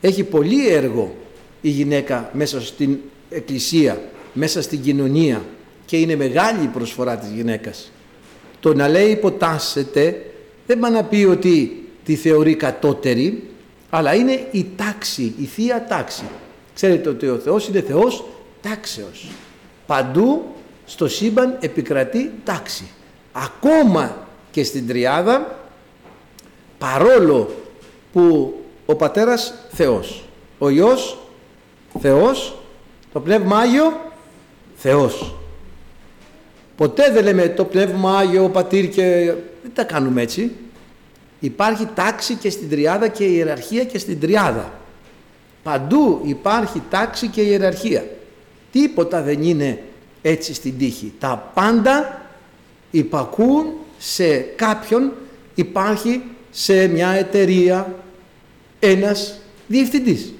Έχει 0.00 0.24
πολύ 0.24 0.68
έργο 0.68 1.14
η 1.60 1.68
γυναίκα 1.68 2.30
μέσα 2.32 2.60
στην 2.60 2.98
εκκλησία, 3.30 4.02
μέσα 4.32 4.62
στην 4.62 4.80
κοινωνία 4.82 5.44
και 5.86 5.96
είναι 5.96 6.16
μεγάλη 6.16 6.64
η 6.64 6.66
προσφορά 6.66 7.16
της 7.16 7.28
γυναίκας. 7.30 7.90
Το 8.60 8.74
να 8.74 8.88
λέει 8.88 9.10
υποτάσσεται 9.10 10.33
δεν 10.66 10.78
πάει 10.78 10.90
να 10.90 11.04
πει 11.04 11.24
ότι 11.24 11.84
τη 12.04 12.16
θεωρεί 12.16 12.54
κατώτερη, 12.54 13.50
αλλά 13.90 14.14
είναι 14.14 14.46
η 14.50 14.66
τάξη, 14.76 15.34
η 15.40 15.44
θεία 15.44 15.86
τάξη. 15.88 16.24
Ξέρετε 16.74 17.08
ότι 17.08 17.28
ο 17.28 17.38
Θεός 17.38 17.68
είναι 17.68 17.80
Θεός 17.80 18.24
τάξεως. 18.60 19.30
Παντού 19.86 20.44
στο 20.84 21.08
σύμπαν 21.08 21.56
επικρατεί 21.60 22.32
τάξη. 22.44 22.84
Ακόμα 23.32 24.26
και 24.50 24.64
στην 24.64 24.86
Τριάδα, 24.86 25.58
παρόλο 26.78 27.54
που 28.12 28.54
ο 28.86 28.94
Πατέρας 28.94 29.54
Θεός, 29.72 30.24
ο 30.58 30.68
Υιός 30.68 31.18
Θεός, 32.00 32.56
το 33.12 33.20
Πνεύμα 33.20 33.58
Άγιο 33.58 33.92
Θεός. 34.76 35.34
Ποτέ 36.76 37.10
δεν 37.12 37.24
λέμε 37.24 37.48
το 37.48 37.64
Πνεύμα 37.64 38.18
Άγιο, 38.18 38.44
ο 38.44 38.48
Πατήρ 38.48 38.88
και 38.88 39.34
δεν 39.62 39.70
τα 39.74 39.84
κάνουμε 39.84 40.22
έτσι. 40.22 40.50
Υπάρχει 41.40 41.88
τάξη 41.94 42.34
και 42.34 42.50
στην 42.50 42.70
τριάδα 42.70 43.08
και 43.08 43.24
ιεραρχία 43.24 43.84
και 43.84 43.98
στην 43.98 44.20
τριάδα. 44.20 44.72
Παντού 45.62 46.20
υπάρχει 46.24 46.82
τάξη 46.90 47.28
και 47.28 47.40
ιεραρχία. 47.40 48.04
Τίποτα 48.72 49.22
δεν 49.22 49.42
είναι 49.42 49.82
έτσι 50.22 50.54
στην 50.54 50.78
τύχη. 50.78 51.12
Τα 51.18 51.50
πάντα 51.54 52.22
υπακούν 52.90 53.66
σε 53.98 54.38
κάποιον, 54.38 55.12
υπάρχει 55.54 56.22
σε 56.50 56.86
μια 56.86 57.08
εταιρεία 57.08 57.94
ένας 58.78 59.38
διευθυντής 59.66 60.32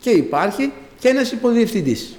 και 0.00 0.10
υπάρχει 0.10 0.72
και 0.98 1.08
ένας 1.08 1.32
υποδιευθυντής. 1.32 2.18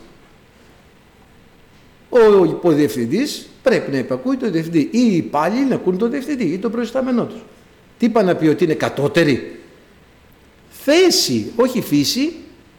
Ο 2.13 2.45
υποδιευθυντής 2.45 3.49
πρέπει 3.63 3.91
να 3.91 3.97
υπακούει 3.97 4.37
τον 4.37 4.51
διευθυντή 4.51 4.79
ή 4.79 4.89
οι 4.91 5.15
υπάλληλοι 5.15 5.65
να 5.65 5.75
ακούν 5.75 5.97
τον 5.97 6.11
διευθυντή 6.11 6.43
ή 6.43 6.57
τον 6.57 6.71
προϊστάμενό 6.71 7.25
τους. 7.25 7.39
Τι 7.97 8.05
είπα 8.05 8.23
να 8.23 8.35
πει 8.35 8.47
ότι 8.47 8.63
είναι 8.63 8.73
κατώτερη; 8.73 9.59
Θέση, 10.69 11.51
όχι 11.55 11.81
φύση, 11.81 12.33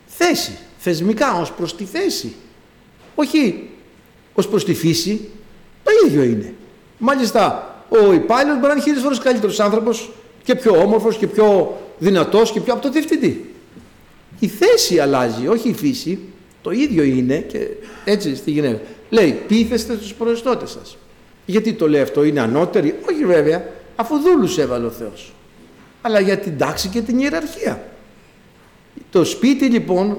θέση. 0.06 0.58
Θεσμικά 0.78 1.40
ως 1.40 1.52
προς 1.52 1.76
τη 1.76 1.84
θέση. 1.84 2.34
Όχι 3.14 3.68
ως 4.34 4.48
προς 4.48 4.64
τη 4.64 4.74
φύση, 4.74 5.28
το 5.82 5.90
ίδιο 6.06 6.22
είναι. 6.22 6.54
Μάλιστα, 6.98 7.74
ο 7.88 8.12
υπάλληλος 8.12 8.54
μπορεί 8.56 8.66
να 8.66 8.72
είναι 8.72 8.82
χίλιες 8.82 9.02
φορές 9.02 9.18
καλύτερος 9.18 9.60
άνθρωπος 9.60 10.10
και 10.44 10.54
πιο 10.54 10.80
όμορφος 10.82 11.16
και 11.16 11.26
πιο 11.26 11.78
δυνατός 11.98 12.52
και 12.52 12.60
πιο 12.60 12.72
από 12.72 12.82
το 12.82 12.90
διευθυντή. 12.90 13.50
Η 14.38 14.46
θέση 14.46 14.98
αλλάζει, 14.98 15.48
όχι 15.48 15.68
η 15.68 15.74
φύση. 15.74 16.18
Το 16.62 16.70
ίδιο 16.70 17.02
είναι 17.02 17.36
και 17.36 17.66
έτσι 18.04 18.36
στη 18.36 18.50
γυναίκα. 18.50 18.80
Λέει, 19.12 19.42
πείθεστε 19.46 19.94
στους 19.94 20.14
προεστώτες 20.14 20.70
σας. 20.70 20.96
Γιατί 21.46 21.72
το 21.72 21.88
λέει 21.88 22.00
αυτό, 22.00 22.24
είναι 22.24 22.40
ανώτεροι. 22.40 22.98
Όχι 23.08 23.24
βέβαια, 23.24 23.64
αφού 23.96 24.18
δούλους 24.18 24.58
έβαλε 24.58 24.86
ο 24.86 24.90
Θεός. 24.90 25.32
Αλλά 26.02 26.20
για 26.20 26.38
την 26.38 26.58
τάξη 26.58 26.88
και 26.88 27.00
την 27.00 27.18
ιεραρχία. 27.18 27.84
Το 29.10 29.24
σπίτι 29.24 29.64
λοιπόν 29.64 30.18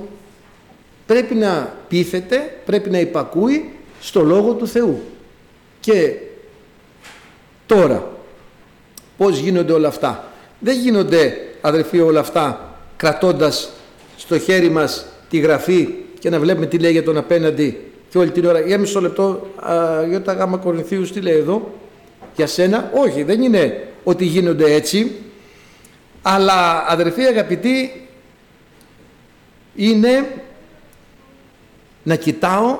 πρέπει 1.05 1.35
να 1.35 1.73
πείθεται, 1.87 2.61
πρέπει 2.65 2.89
να 2.89 2.99
υπακούει 2.99 3.71
στο 4.01 4.21
Λόγο 4.21 4.53
του 4.53 4.67
Θεού. 4.67 5.01
Και 5.79 6.15
τώρα, 7.65 8.11
πώς 9.17 9.37
γίνονται 9.37 9.73
όλα 9.73 9.87
αυτά. 9.87 10.31
Δεν 10.59 10.79
γίνονται, 10.79 11.37
αδερφοί, 11.61 11.99
όλα 11.99 12.19
αυτά 12.19 12.77
κρατώντας 12.97 13.69
στο 14.17 14.39
χέρι 14.39 14.69
μας 14.69 15.05
τη 15.29 15.37
γραφή 15.37 15.89
και 16.19 16.29
να 16.29 16.39
βλέπουμε 16.39 16.65
τι 16.65 16.77
λέει 16.77 16.91
για 16.91 17.03
τον 17.03 17.17
απέναντι 17.17 17.92
και 18.13 18.19
όλη 18.19 18.31
την 18.31 18.45
ώρα. 18.45 18.59
Για 18.59 18.77
μισό 18.77 19.01
λεπτό, 19.01 19.47
για 20.09 20.21
τα 20.21 20.33
γάμα 20.33 20.57
Κορινθίους 20.57 21.11
τι 21.11 21.21
λέει 21.21 21.37
εδώ, 21.37 21.73
για 22.35 22.47
σένα. 22.47 22.91
Όχι, 22.93 23.23
δεν 23.23 23.41
είναι 23.41 23.87
ότι 24.03 24.25
γίνονται 24.25 24.73
έτσι. 24.73 25.11
Αλλά 26.21 26.85
αδερφοί 26.87 27.21
αγαπητοί, 27.21 28.07
είναι 29.75 30.41
να 32.03 32.15
κοιτάω 32.15 32.79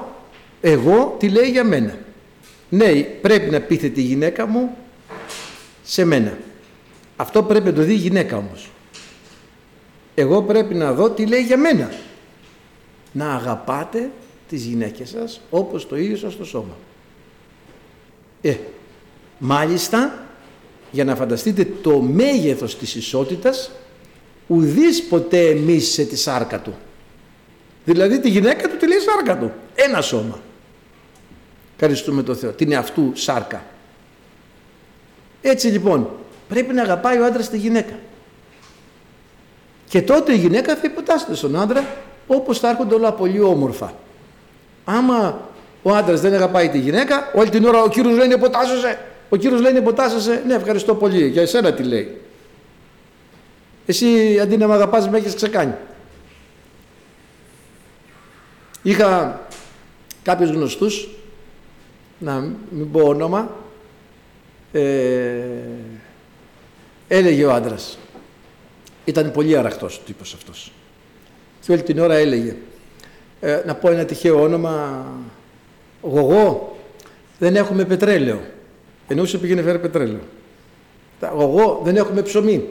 εγώ 0.62 1.15
τι 1.19 1.30
λέει 1.30 1.50
για 1.50 1.63
μένα. 1.63 1.98
Ναι, 2.69 2.91
πρέπει 3.04 3.50
να 3.50 3.60
πείθεται 3.60 4.02
η 4.02 4.04
γυναίκα 4.04 4.46
μου 4.46 4.78
σε 5.84 6.06
μένα. 6.06 6.38
Αυτό 7.15 7.43
πρέπει 7.43 7.65
να 7.65 7.74
το 7.74 7.82
δει 7.82 7.93
η 7.93 7.98
γυναίκα 7.98 8.38
όμως. 8.38 8.69
Εγώ 10.15 10.41
πρέπει 10.41 10.76
να 10.76 10.93
δω 10.93 11.10
τι 11.10 11.26
λέει 11.26 11.41
για 11.41 11.58
μένα. 11.58 11.91
Να 13.12 13.34
αγαπάτε 13.34 14.10
τις 14.54 14.66
γυναίκες 14.66 15.10
σας 15.10 15.42
όπως 15.50 15.88
το 15.88 15.98
ίδιο 15.98 16.18
σας 16.18 16.38
το 16.38 16.46
σώμα. 16.46 16.78
Ε, 18.42 18.56
μάλιστα 19.38 20.26
για 20.92 21.04
να 21.04 21.16
φανταστείτε 21.16 21.68
το 21.82 22.02
μέγεθος 22.02 22.78
της 22.78 22.96
ισότητας 22.96 23.72
ουδής 24.48 25.04
ποτέ 25.04 25.50
εμείς 25.50 25.88
σε 25.88 26.04
τη 26.04 26.16
σάρκα 26.16 26.60
του. 26.60 26.74
Δηλαδή 27.86 28.20
τη 28.20 28.30
γυναίκα 28.30 28.70
του 28.70 28.78
τη 28.78 28.88
λέει 28.88 28.98
σάρκα 29.00 29.38
του. 29.38 29.52
Ένα 29.76 30.02
σώμα. 30.02 30.39
Ευχαριστούμε 31.74 32.24
τον 32.24 32.36
Θεό. 32.36 32.52
Την 32.52 32.72
εαυτού 32.72 33.12
σάρκα. 33.16 33.63
Έτσι 35.42 35.68
λοιπόν 35.68 36.10
πρέπει 36.48 36.74
να 36.74 36.82
αγαπάει 36.82 37.20
ο 37.20 37.26
άντρας 37.26 37.50
τη 37.50 37.58
γυναίκα. 37.58 37.94
Και 39.89 40.02
τότε 40.02 40.34
η 40.34 40.38
γυναίκα 40.38 40.76
θα 40.76 40.82
υποτάσσεται 40.84 41.36
στον 41.36 41.60
άντρα 41.60 41.86
όπως 42.28 42.60
θα 42.60 42.70
έρχονται 42.70 42.96
όλα 42.96 43.13
πολύ 43.13 43.39
όμορφα. 43.39 44.02
Άμα 44.86 45.50
ο 45.82 45.91
άντρας 45.96 46.22
δεν 46.22 46.34
αγαπάει 46.34 46.69
τη 46.69 46.80
γυναίκα, 46.80 47.32
όλη 47.36 47.50
την 47.50 47.65
ώρα 47.65 47.82
ο 47.82 47.89
κύριος 47.89 48.17
λένε 48.17 48.34
υποτάσσεσαι, 48.34 49.00
ο 49.30 49.36
κύριος 49.36 49.62
λένε 49.62 49.80
υποτάσσεσαι, 49.80 50.43
ναι 50.48 50.54
ευχαριστώ 50.54 50.96
πολύ, 50.96 51.28
για 51.28 51.41
εσένα 51.41 51.74
τι 51.74 51.84
λέει. 51.84 52.17
Εσύ 53.86 54.39
αντί 54.39 54.58
να 54.58 54.67
με 54.67 54.74
αγαπάς 54.74 55.10
με 55.10 55.17
έχεις 55.17 55.36
ξεκάνει. 55.36 55.74
Είχα 58.82 59.41
κάποιους 60.24 60.50
γνωστούς, 60.50 61.10
να 62.19 62.54
μην 62.69 62.91
πω 62.91 63.02
όνομα, 63.02 63.52
ε, 64.72 64.82
έλεγε 67.08 67.46
ο 67.46 67.52
άντρας. 67.54 67.98
Ήταν 69.06 69.32
πολύ 69.32 69.58
αραχτός 69.58 69.98
ο 69.98 70.02
τύπος 70.06 70.34
αυτός. 70.34 70.72
Και 71.62 71.72
όλη 71.72 71.82
την 71.82 72.00
ώρα 72.00 72.15
έλεγε, 72.15 72.56
ε, 73.43 73.62
να 73.65 73.75
πω 73.75 73.89
ένα 73.89 74.06
τυχαίο 74.06 74.41
όνομα, 74.41 75.06
γογό, 76.01 76.75
δεν 77.39 77.56
έχουμε 77.56 77.86
πετρέλαιο. 77.86 78.41
Εννοούσε 79.08 79.38
πήγαινε 79.38 79.62
φέρε 79.62 79.80
πετρέλαιο. 79.79 80.19
Γογό, 81.34 81.82
δεν 81.84 81.95
έχουμε 81.95 82.21
ψωμί. 82.21 82.67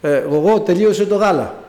Ε, 0.00 0.18
γογό, 0.18 0.60
τελείωσε 0.60 1.06
το 1.06 1.14
γάλα. 1.14 1.64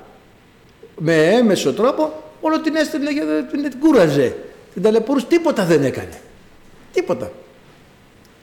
Με 0.98 1.28
έμμεσο 1.28 1.74
τρόπο, 1.74 2.14
όλο 2.42 2.62
την 2.62 2.76
έστειλε 2.76 3.14
και 3.14 3.22
την 3.70 3.80
κούραζε. 3.80 4.36
Την 4.74 4.82
ταλαιπωρούσε, 4.82 5.26
τίποτα 5.26 5.66
δεν 5.66 5.84
έκανε. 5.84 6.20
Τίποτα. 6.94 7.32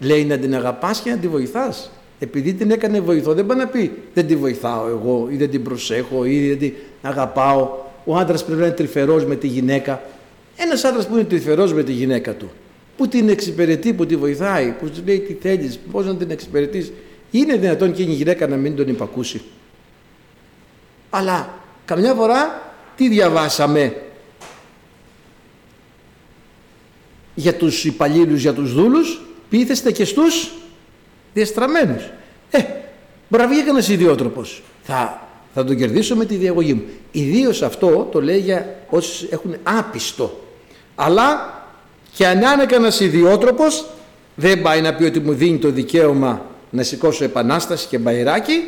Λέει 0.00 0.24
να 0.24 0.38
την 0.38 0.54
αγαπάς 0.54 1.00
και 1.00 1.10
να 1.10 1.16
τη 1.16 1.28
βοηθάς. 1.28 1.90
Επειδή 2.18 2.54
την 2.54 2.70
έκανε 2.70 3.00
βοηθό, 3.00 3.34
δεν 3.34 3.46
πάει 3.46 3.58
να 3.58 3.66
πει 3.66 3.92
δεν 4.14 4.26
τη 4.26 4.36
βοηθάω 4.36 4.88
εγώ 4.88 5.28
ή 5.30 5.36
δεν 5.36 5.50
την 5.50 5.62
προσέχω 5.62 6.24
ή 6.24 6.48
δεν 6.48 6.58
την 6.58 6.72
αγαπάω. 7.02 7.84
Ο 8.08 8.16
άντρας 8.16 8.44
πρέπει 8.44 8.60
να 8.60 8.66
είναι 8.66 8.74
τρυφερός 8.74 9.24
με 9.24 9.36
τη 9.36 9.46
γυναίκα. 9.46 10.02
Ένας 10.56 10.84
άντρας 10.84 11.06
που 11.06 11.14
είναι 11.14 11.24
τρυφερός 11.24 11.72
με 11.72 11.82
τη 11.82 11.92
γυναίκα 11.92 12.34
του, 12.34 12.50
που 12.96 13.08
την 13.08 13.28
εξυπηρετεί, 13.28 13.92
που 13.92 14.06
τη 14.06 14.16
βοηθάει, 14.16 14.74
που 14.78 14.90
του 14.90 15.02
λέει 15.06 15.20
τι 15.20 15.32
θέλεις, 15.32 15.78
πώς 15.92 16.06
να 16.06 16.16
την 16.16 16.30
εξυπηρετείς, 16.30 16.92
είναι 17.30 17.56
δυνατόν 17.56 17.92
και 17.92 18.02
η 18.02 18.04
γυναίκα 18.04 18.46
να 18.46 18.56
μην 18.56 18.76
τον 18.76 18.88
υπακούσει. 18.88 19.42
Αλλά 21.10 21.58
καμιά 21.84 22.14
φορά 22.14 22.72
τι 22.96 23.08
διαβάσαμε; 23.08 23.96
Για 27.34 27.54
τους 27.54 27.84
υπαλλήλους, 27.84 28.40
για 28.40 28.52
τους 28.52 28.74
δούλους, 28.74 29.20
πείθεστε 29.48 29.92
και 29.92 30.04
στους 30.04 30.52
διαστραμμένους. 31.34 32.02
Ε, 32.50 32.58
μπορεί 33.28 33.42
να 33.42 33.48
βγει 33.48 33.58
κανένας 33.58 33.88
ιδιότροπος. 33.88 34.62
Θα, 34.82 35.25
θα 35.58 35.64
τον 35.64 35.76
κερδίσω 35.76 36.16
με 36.16 36.24
τη 36.24 36.34
διαγωγή 36.34 36.74
μου. 36.74 36.82
Ιδίως 37.10 37.62
αυτό 37.62 38.08
το 38.12 38.22
λέει 38.22 38.38
για 38.38 38.74
όσοι 38.88 39.28
έχουν 39.30 39.56
άπιστο. 39.62 40.40
Αλλά 40.94 41.54
και 42.14 42.26
αν 42.26 42.36
είναι 42.36 42.66
κανένας 42.66 43.00
ιδιότροπος, 43.00 43.86
δεν 44.34 44.62
πάει 44.62 44.80
να 44.80 44.94
πει 44.94 45.04
ότι 45.04 45.20
μου 45.20 45.32
δίνει 45.32 45.58
το 45.58 45.70
δικαίωμα 45.70 46.46
να 46.70 46.82
σηκώσω 46.82 47.24
επανάσταση 47.24 47.86
και 47.86 47.98
μπαϊράκι 47.98 48.62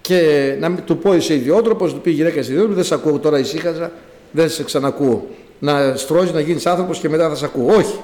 και 0.00 0.54
να 0.60 0.74
του 0.74 0.98
πω 0.98 1.14
είσαι 1.14 1.34
ιδιότροπος, 1.34 1.92
του 1.92 2.00
πει 2.00 2.10
η 2.10 2.12
γυναίκα 2.12 2.38
είσαι 2.38 2.50
ιδιότροπος, 2.50 2.76
δεν 2.76 2.84
σε 2.84 2.94
ακούω 2.94 3.18
τώρα 3.18 3.38
ησύχαζα, 3.38 3.92
δεν 4.30 4.50
σε 4.50 4.64
ξανακούω 4.64 5.26
να 5.58 5.96
στρώσεις 5.96 6.32
να 6.32 6.40
γίνεις 6.40 6.66
άνθρωπος 6.66 6.98
και 6.98 7.08
μετά 7.08 7.28
θα 7.28 7.34
σε 7.34 7.44
ακούω. 7.44 7.74
Όχι. 7.74 8.00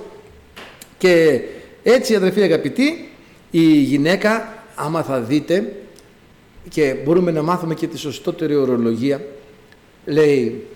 Και 0.98 1.40
έτσι 1.82 2.14
αδερφοί 2.14 2.42
αγαπητοί, 2.42 3.08
η 3.50 3.62
γυναίκα, 3.62 4.54
άμα 4.74 5.02
θα 5.02 5.20
δείτε, 5.20 5.72
και 6.68 6.96
μπορούμε 7.05 7.31
να 7.31 7.42
μάθουμε 7.42 7.74
και 7.74 7.87
τη 7.87 7.98
σωστότερη 7.98 8.57
ορολογία, 8.57 9.27
λέει 10.05 10.66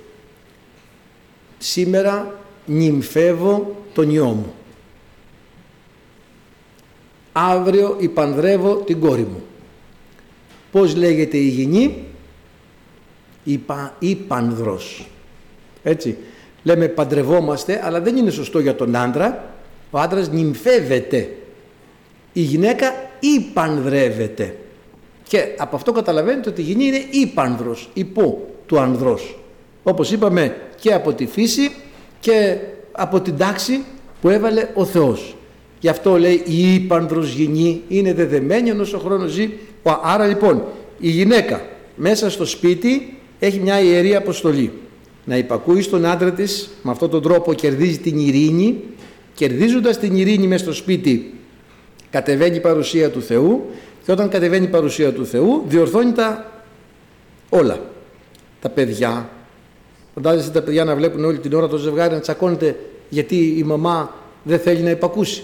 σήμερα 1.59 2.35
νυμφεύω 2.67 3.77
τον 3.95 4.11
ιό 4.11 4.27
μου. 4.27 4.55
Αύριο 7.33 7.97
υπανδρεύω 7.99 8.75
την 8.75 9.01
κόρη 9.01 9.23
μου. 9.23 9.43
Πώς 10.73 10.97
λέγεται 10.97 11.37
η 11.37 11.49
γυνή, 11.49 12.05
Υπα, 13.45 13.95
υπανδρός. 13.99 15.09
Έτσι. 15.83 16.17
Λέμε 16.63 16.89
παντρευόμαστε, 16.89 17.81
αλλά 17.85 18.01
δεν 18.01 18.17
είναι 18.17 18.31
σωστό 18.31 18.59
για 18.59 18.75
τον 18.75 18.97
άντρα. 18.97 19.55
Ο 19.91 19.99
άντρας 19.99 20.29
νυμφεύεται. 20.31 21.37
Η 22.33 22.41
γυναίκα 22.41 22.93
υπανδρεύεται. 23.21 24.57
Και 25.29 25.55
από 25.57 25.77
αυτό 25.77 25.93
καταλαβαίνετε 25.93 26.49
ότι 26.49 26.61
η 26.61 26.65
γυνή 26.65 26.85
είναι 26.85 27.05
ύπανδρος, 27.11 27.91
υπό 27.95 28.47
του 28.67 28.79
ανδρός. 28.79 29.39
Όπως 29.83 30.13
είπαμε 30.13 30.57
και 30.81 30.93
από 30.93 31.13
τη 31.13 31.27
φύση 31.27 31.71
και 32.21 32.57
από 32.93 33.21
την 33.21 33.37
τάξη 33.37 33.85
που 34.21 34.29
έβαλε 34.29 34.69
ο 34.75 34.85
Θεός. 34.85 35.37
Γι' 35.81 35.89
αυτό 35.89 36.19
λέει 36.19 36.43
η 36.45 36.75
ύπανδρος 36.75 37.33
γυνή 37.33 37.83
είναι 37.89 38.15
δεδεμένη 38.15 38.71
όσο 38.71 38.99
χρόνος 38.99 39.31
ζει. 39.31 39.51
Άρα 40.03 40.27
λοιπόν 40.27 40.63
η 40.99 41.09
γυναίκα 41.09 41.63
μέσα 41.95 42.31
στο 42.31 42.45
σπίτι 42.45 43.17
έχει 43.39 43.59
μια 43.59 43.81
ιερή 43.81 44.15
αποστολή 44.15 44.73
να 45.25 45.37
υπακούει 45.37 45.83
στον 45.83 46.07
άντρα 46.07 46.33
της, 46.33 46.71
με 46.83 46.91
αυτόν 46.91 47.11
τον 47.11 47.23
τρόπο 47.23 47.53
κερδίζει 47.55 47.99
την 47.99 48.19
ειρήνη, 48.19 48.81
κερδίζοντας 49.35 49.99
την 49.99 50.17
ειρήνη 50.17 50.47
μέσα 50.47 50.65
στο 50.65 50.73
σπίτι 50.73 51.33
κατεβαίνει 52.11 52.57
η 52.57 52.61
παρουσία 52.61 53.11
του 53.11 53.23
Θεού 53.23 53.67
και 54.09 54.15
όταν 54.15 54.29
κατεβαίνει 54.29 54.65
η 54.65 54.69
παρουσία 54.69 55.13
του 55.13 55.27
Θεού 55.27 55.65
διορθώνει 55.67 56.13
τα 56.13 56.53
όλα. 57.49 57.81
Τα 58.61 58.69
παιδιά, 58.69 59.31
φαντάζεστε 60.15 60.51
τα 60.51 60.63
παιδιά 60.63 60.85
να 60.85 60.97
βλέπουν 60.97 61.25
όλη 61.25 61.39
την 61.39 61.53
ώρα 61.53 61.69
το 61.69 61.77
ζευγάρι 61.77 62.15
να 62.15 62.21
τσακώνεται 62.21 62.77
γιατί 63.09 63.55
η 63.59 63.63
μαμά 63.63 64.15
δεν 64.43 64.59
θέλει 64.59 64.81
να 64.81 64.91
υπακούσει. 64.91 65.43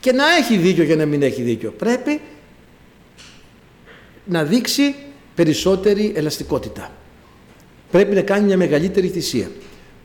Και 0.00 0.12
να 0.12 0.24
έχει 0.36 0.56
δίκιο 0.56 0.84
και 0.84 0.94
να 0.94 1.06
μην 1.06 1.22
έχει 1.22 1.42
δίκιο. 1.42 1.74
Πρέπει 1.78 2.20
να 4.24 4.44
δείξει 4.44 4.94
περισσότερη 5.34 6.12
ελαστικότητα 6.16 6.90
πρέπει 7.90 8.14
να 8.14 8.22
κάνει 8.22 8.46
μια 8.46 8.56
μεγαλύτερη 8.56 9.08
θυσία. 9.08 9.50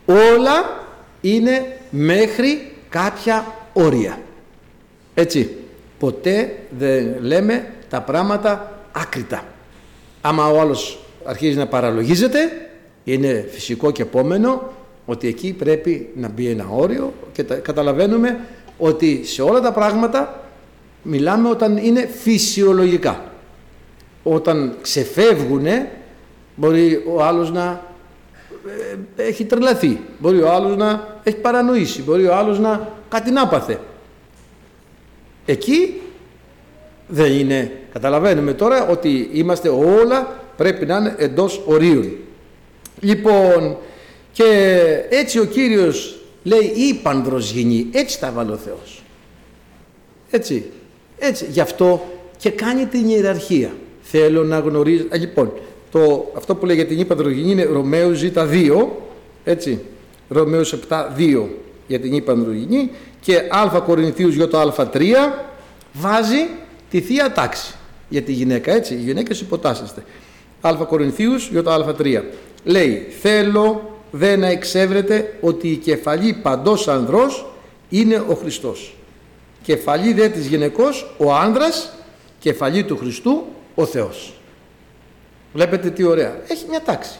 Όλα 0.06 0.86
είναι 1.21 1.78
μέχρι 1.89 2.71
κάποια 2.89 3.56
όρια. 3.73 4.21
Έτσι, 5.13 5.49
ποτέ 5.99 6.56
δεν 6.78 7.15
λέμε 7.21 7.73
τα 7.89 8.02
πράγματα 8.02 8.71
άκρητα. 8.91 9.43
Άμα 10.21 10.47
ο 10.47 10.60
άλλος 10.60 10.99
αρχίζει 11.23 11.58
να 11.58 11.67
παραλογίζεται, 11.67 12.39
είναι 13.04 13.47
φυσικό 13.52 13.91
και 13.91 14.02
επόμενο 14.02 14.73
ότι 15.06 15.28
εκεί 15.28 15.54
πρέπει 15.54 16.10
να 16.15 16.30
μπει 16.30 16.47
ένα 16.47 16.65
όριο 16.69 17.13
και 17.32 17.43
καταλαβαίνουμε 17.43 18.39
ότι 18.78 19.25
σε 19.25 19.41
όλα 19.41 19.62
τα 19.62 19.71
πράγματα 19.71 20.43
μιλάμε 21.04 21.49
όταν 21.49 21.78
είναι 21.78 22.10
φυσιολογικά. 22.21 23.23
Όταν 24.23 24.75
ξεφεύγουν 24.82 25.65
μπορεί 26.56 27.04
ο 27.15 27.23
άλλος 27.23 27.52
να 27.52 27.82
ε, 29.17 29.23
έχει 29.23 29.45
τρελαθεί. 29.45 29.99
Μπορεί 30.19 30.41
ο 30.41 30.52
άλλος 30.52 30.78
να 30.78 31.17
έχει 31.23 31.38
παρανοήσει. 31.38 32.02
Μπορεί 32.02 32.25
ο 32.25 32.36
άλλος 32.36 32.60
να 32.60 32.93
κάτι 33.10 33.32
να 33.32 33.47
πάθε. 33.47 33.80
Εκεί 35.45 36.02
δεν 37.08 37.32
είναι. 37.32 37.79
Καταλαβαίνουμε 37.93 38.54
τώρα 38.54 38.88
ότι 38.88 39.30
είμαστε 39.34 39.69
όλα 39.69 40.39
πρέπει 40.58 40.86
να 40.86 40.97
είναι 40.97 41.15
εντός 41.17 41.62
ορίων. 41.65 42.12
Λοιπόν, 42.99 43.78
και 44.32 44.45
έτσι 45.10 45.39
ο 45.39 45.45
Κύριος 45.45 46.19
λέει 46.43 46.73
ύπανδρος 46.75 47.52
γινή, 47.52 47.88
έτσι 47.91 48.19
τα 48.19 48.32
βάλει 48.32 48.52
ο 48.52 48.58
Θεός. 48.58 49.04
Έτσι, 50.30 50.65
έτσι, 51.19 51.45
γι' 51.49 51.60
αυτό 51.60 52.06
και 52.38 52.49
κάνει 52.49 52.86
την 52.86 53.10
ιεραρχία. 53.10 53.71
Θέλω 54.02 54.43
να 54.43 54.60
γνωρίζω, 54.60 55.04
α, 55.13 55.17
λοιπόν, 55.17 55.54
το, 55.91 56.32
αυτό 56.36 56.56
που 56.56 56.65
λέει 56.65 56.75
για 56.75 56.86
την 56.86 56.99
ύπανδρο 56.99 57.30
γινή 57.30 57.52
είναι 57.52 57.63
Ρωμαίους 57.63 58.21
Ζ2, 58.23 58.86
έτσι, 59.43 59.80
Ρωμαίους 60.30 60.73
7, 60.89 61.08
2 61.17 61.45
για 61.88 61.99
την 61.99 62.13
ύπανδρο 62.13 62.52
γινή 62.52 62.91
και 63.21 63.36
Α 63.38 63.82
Κορινθίους 63.86 64.36
Ι 64.36 64.49
Α3 64.52 65.04
βάζει 65.93 66.47
τη 66.89 67.02
Θεία 67.02 67.32
Τάξη 67.32 67.73
για 68.10 68.22
τη 68.22 68.32
γυναίκα, 68.32 68.72
έτσι, 68.72 68.93
οι 68.93 68.98
γυναίκες 68.98 69.41
υποτάσσεστε. 69.41 70.04
Α 70.62 70.76
Κορινθίους 70.88 71.48
Ι 71.48 71.62
Α3 71.65 72.22
λέει 72.63 73.08
θέλω 73.22 73.98
δεν 74.12 74.39
να 74.39 74.48
εξέβρετε 74.48 75.38
ότι 75.41 75.67
η 75.67 75.76
κεφαλή 75.76 76.34
παντός 76.34 76.88
ανδρός 76.88 77.45
είναι 77.89 78.24
ο 78.28 78.34
Χριστός. 78.34 78.95
Κεφαλή 79.62 80.13
δε 80.13 80.28
της 80.28 80.45
γυναικός 80.45 81.15
ο 81.17 81.34
άνδρας, 81.34 81.93
κεφαλή 82.39 82.84
του 82.84 82.98
Χριστού 82.98 83.45
ο 83.76 83.86
Θεός. 83.86 84.34
Βλέπετε 85.54 85.89
τι 85.89 86.04
ωραία. 86.04 86.41
Έχει 86.48 86.65
μια 86.69 86.82
τάξη. 86.82 87.19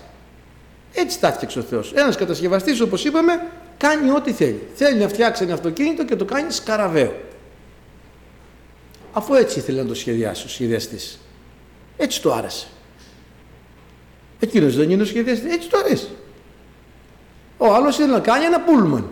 Έτσι 0.94 1.20
τα 1.20 1.40
ο 1.58 1.62
Θεός. 1.62 1.94
Ένας 1.96 2.16
κατασκευαστής 2.16 2.82
όπως 2.82 3.06
είπαμε 3.06 3.48
κάνει 3.78 4.12
ό,τι 4.12 4.32
θέλει. 4.32 4.68
Θέλει 4.76 5.00
να 5.00 5.08
φτιάξει 5.08 5.44
ένα 5.44 5.54
αυτοκίνητο 5.54 6.06
και 6.06 6.16
το 6.16 6.26
κάνει 6.26 6.52
σκαραβαίο. 6.52 7.14
Αφού 9.14 9.34
έτσι 9.34 9.60
ήθελε 9.60 9.82
να 9.82 9.88
το 9.88 9.94
σχεδιάσει 9.94 10.46
ο 10.46 10.50
σχεδιαστής. 10.50 11.20
Έτσι 11.98 12.22
το 12.22 12.34
άρεσε. 12.34 12.68
Εκείνος 14.40 14.76
δεν 14.76 14.90
είναι 14.90 15.02
ο 15.02 15.06
σχεδιαστής. 15.06 15.54
Έτσι 15.54 15.70
το 15.70 15.78
αρέσει. 15.78 16.08
Ο 17.58 17.74
άλλος 17.74 17.96
θέλει 17.96 18.12
να 18.12 18.20
κάνει 18.20 18.46
ένα 18.46 18.62
πούλμαν. 18.62 19.08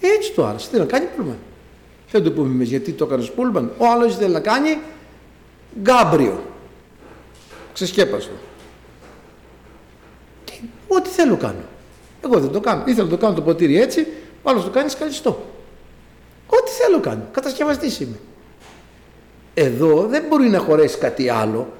Έτσι 0.00 0.32
το 0.32 0.46
άρεσε. 0.46 0.68
Θέλει 0.70 0.82
να 0.82 0.88
κάνει 0.88 1.06
πούλμαν. 1.16 1.38
Δεν 2.10 2.22
το 2.22 2.32
πούμε 2.32 2.46
εμείς 2.46 2.68
γιατί 2.68 2.92
το 2.92 3.04
έκανε 3.04 3.24
πούλμαν. 3.24 3.72
Ο 3.78 3.86
άλλος 3.86 4.16
θέλει 4.16 4.32
να 4.32 4.40
κάνει 4.40 4.78
γκάμπριο. 5.82 6.42
Ξεσκέπαστο. 7.72 8.32
Τι, 10.44 10.60
ό,τι 10.88 11.08
θέλω 11.08 11.36
κάνω. 11.36 11.64
Εγώ 12.24 12.40
δεν 12.40 12.50
το 12.50 12.60
κάνω. 12.60 12.82
Ήθελα 12.86 13.04
να 13.04 13.10
το 13.10 13.16
κάνω 13.16 13.34
το 13.34 13.42
ποτήρι 13.42 13.80
έτσι, 13.80 14.06
ο 14.42 14.50
άλλος 14.50 14.64
το 14.64 14.70
κάνει 14.70 14.88
σκαλιστό. 14.88 15.44
Ό,τι 16.46 16.70
θέλω 16.70 17.00
κάνω. 17.00 17.28
Κατασκευαστής 17.32 18.00
είμαι. 18.00 18.16
Εδώ 19.54 20.06
δεν 20.10 20.24
μπορεί 20.28 20.48
να 20.48 20.58
χωρέσει 20.58 20.98
κάτι 20.98 21.28
άλλο. 21.28 21.72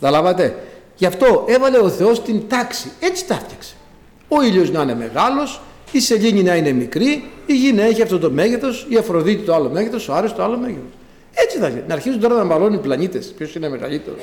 Τα 0.00 0.10
λάβατε; 0.10 0.56
Γι' 0.96 1.06
αυτό 1.06 1.44
έβαλε 1.48 1.78
ο 1.78 1.88
Θεός 1.88 2.22
την 2.22 2.48
τάξη. 2.48 2.90
Έτσι 3.00 3.26
τα 3.26 3.34
έφτιαξε. 3.34 3.74
Ο 4.28 4.42
ήλιος 4.42 4.70
να 4.70 4.82
είναι 4.82 4.94
μεγάλος, 4.94 5.60
η 5.92 6.00
σελήνη 6.00 6.42
να 6.42 6.56
είναι 6.56 6.72
μικρή, 6.72 7.30
η 7.46 7.54
γη 7.54 7.72
να 7.72 7.82
έχει 7.82 8.02
αυτό 8.02 8.18
το 8.18 8.30
μέγεθος, 8.30 8.86
η 8.88 8.96
Αφροδίτη 8.96 9.42
το 9.42 9.54
άλλο 9.54 9.68
μέγεθος, 9.68 10.08
ο 10.08 10.14
Άρης 10.14 10.32
το 10.32 10.42
άλλο 10.42 10.58
μέγεθος. 10.58 10.92
Έτσι 11.34 11.58
θα 11.58 11.68
γίνει. 11.68 11.82
Να 11.88 11.94
αρχίζουν 11.94 12.20
τώρα 12.20 12.34
να 12.34 12.44
μαλώνουν 12.44 12.74
οι 12.74 12.78
πλανήτες. 12.78 13.26
Ποιος 13.36 13.54
είναι 13.54 13.68
μεγαλύτερος; 13.68 14.20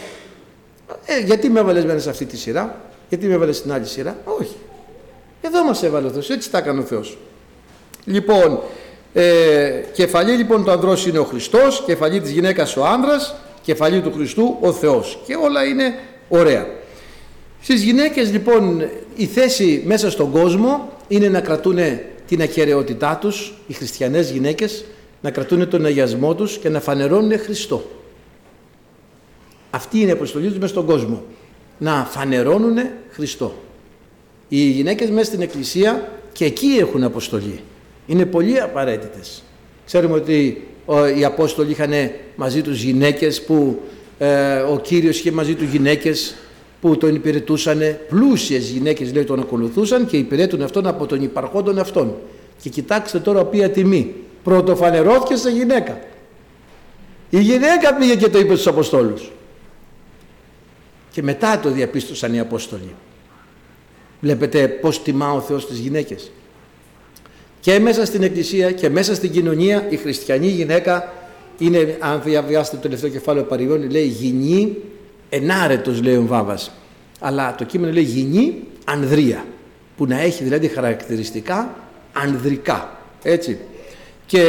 Ε, 1.05 1.19
γιατί 1.19 1.49
με 1.49 1.59
έβαλες 1.59 1.85
μέσα 1.85 1.99
σε 1.99 2.09
αυτή 2.09 2.25
τη 2.25 2.37
σειρά, 2.37 2.81
γιατί 3.09 3.27
με 3.27 3.33
έβαλες 3.33 3.57
στην 3.57 3.71
άλλη 3.71 3.85
σειρά; 3.85 4.17
Όχι. 4.23 4.55
Εδώ 5.41 5.63
μας 5.63 5.83
έβαλε 5.83 6.07
ο 6.07 6.09
Θεός. 6.09 6.29
Έτσι 6.29 6.51
τα 6.51 6.57
έκανε 6.57 6.79
ο 6.79 6.83
Θεός. 6.83 7.17
Λοιπόν, 8.05 8.59
ε, 9.13 9.83
κεφαλή 9.93 10.31
λοιπόν 10.31 10.63
του 10.63 10.71
ανδρός 10.71 11.05
είναι 11.05 11.19
ο 11.19 11.23
Χριστός, 11.23 11.83
κεφαλή 11.85 12.21
της 12.21 12.31
γυναίκας 12.31 12.77
ο 12.77 12.85
άνδρας, 12.85 13.35
κεφαλή 13.61 14.01
του 14.01 14.11
Χριστού 14.13 14.57
ο 14.61 14.71
Θεός. 14.71 15.19
Και 15.25 15.35
όλα 15.35 15.65
είναι 15.65 15.93
ωραία. 16.29 16.67
Στις 17.61 17.83
γυναίκες 17.83 18.31
λοιπόν 18.31 18.89
η 19.15 19.25
θέση 19.25 19.83
μέσα 19.85 20.11
στον 20.11 20.31
κόσμο 20.31 20.89
είναι 21.07 21.29
να 21.29 21.39
κρατούν 21.39 21.77
την 22.27 22.41
ακαιρεότητά 22.41 23.17
τους, 23.21 23.53
οι 23.67 23.73
χριστιανές 23.73 24.29
γυναίκες, 24.29 24.85
να 25.21 25.31
κρατούν 25.31 25.69
τον 25.69 25.85
αγιασμό 25.85 26.35
τους 26.35 26.57
και 26.57 26.69
να 26.69 26.79
φανερώνουν 26.79 27.39
Χριστό. 27.39 27.83
Αυτή 29.69 29.99
είναι 29.99 30.09
η 30.09 30.11
αποστολή 30.11 30.47
τους 30.47 30.57
μέσα 30.57 30.67
στον 30.67 30.85
κόσμο. 30.85 31.23
Να 31.77 32.07
φανερώνουν 32.09 32.77
Χριστό. 33.11 33.53
Οι 34.47 34.69
γυναίκες 34.69 35.09
μέσα 35.09 35.25
στην 35.25 35.41
εκκλησία 35.41 36.11
και 36.31 36.45
εκεί 36.45 36.77
έχουν 36.79 37.03
αποστολή. 37.03 37.59
Είναι 38.07 38.25
πολύ 38.25 38.59
απαραίτητες. 38.59 39.43
Ξέρουμε 39.85 40.13
ότι 40.13 40.67
οι 41.17 41.25
Απόστολοι 41.25 41.71
είχαν 41.71 41.91
μαζί 42.35 42.61
τους 42.61 42.81
γυναίκες 42.81 43.41
που 43.43 43.81
ε, 44.17 44.57
ο 44.57 44.79
Κύριος 44.79 45.19
είχε 45.19 45.31
μαζί 45.31 45.55
του 45.55 45.63
γυναίκες 45.63 46.35
που 46.81 46.97
τον 46.97 47.15
υπηρετούσαν, 47.15 47.97
πλούσιες 48.09 48.69
γυναίκες 48.69 49.13
λέει 49.13 49.23
τον 49.23 49.39
ακολουθούσαν 49.39 50.05
και 50.07 50.17
υπηρέτουν 50.17 50.61
αυτόν 50.61 50.87
από 50.87 51.05
τον 51.05 51.21
υπαρχόντον 51.23 51.79
αυτόν. 51.79 52.15
Και 52.61 52.69
κοιτάξτε 52.69 53.19
τώρα 53.19 53.45
ποια 53.45 53.69
τιμή. 53.69 54.15
Πρωτοφανερώθηκες 54.43 55.39
σε 55.39 55.49
γυναίκα. 55.49 55.99
Η 57.29 57.39
γυναίκα 57.39 57.95
πήγε 57.95 58.15
και 58.15 58.29
το 58.29 58.39
είπε 58.39 58.53
στους 58.53 58.67
Αποστόλους. 58.67 59.31
Και 61.11 61.23
μετά 61.23 61.59
το 61.59 61.69
διαπίστωσαν 61.69 62.33
οι 62.33 62.39
Απόστολοι. 62.39 62.95
Βλέπετε 64.21 64.67
πώς 64.67 65.01
τιμά 65.01 65.31
ο 65.31 65.39
Θεός 65.41 65.67
τις 65.67 65.77
γυναίκες. 65.77 66.31
Και 67.61 67.79
μέσα 67.79 68.05
στην 68.05 68.23
Εκκλησία 68.23 68.71
και 68.71 68.89
μέσα 68.89 69.15
στην 69.15 69.31
κοινωνία 69.31 69.85
η 69.89 69.95
χριστιανή 69.95 70.47
γυναίκα 70.47 71.13
είναι, 71.57 71.97
αν 71.99 72.21
διαβιάσετε 72.25 72.75
το 72.75 72.81
τελευταίο 72.81 73.09
κεφάλαιο 73.09 73.43
Παριών, 73.43 73.89
λέει 73.91 74.05
γυνή 74.05 74.77
ενάρετος 75.29 76.01
λέει 76.01 76.15
ο 76.15 76.25
Βάβας. 76.25 76.71
Αλλά 77.19 77.55
το 77.55 77.63
κείμενο 77.63 77.93
λέει 77.93 78.03
γυνή 78.03 78.63
ανδρεία, 78.85 79.45
που 79.97 80.05
να 80.05 80.21
έχει 80.21 80.43
δηλαδή 80.43 80.67
χαρακτηριστικά 80.67 81.75
ανδρικά. 82.13 82.97
Έτσι. 83.23 83.57
Και 84.25 84.43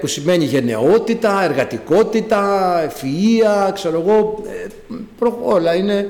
που 0.00 0.06
σημαίνει 0.06 0.44
γενναιότητα, 0.44 1.44
εργατικότητα, 1.44 2.74
ευφυΐα, 2.88 3.72
ξέρω 3.74 4.00
εγώ, 4.00 4.42
ε, 4.46 5.26
όλα 5.42 5.74
είναι 5.74 6.08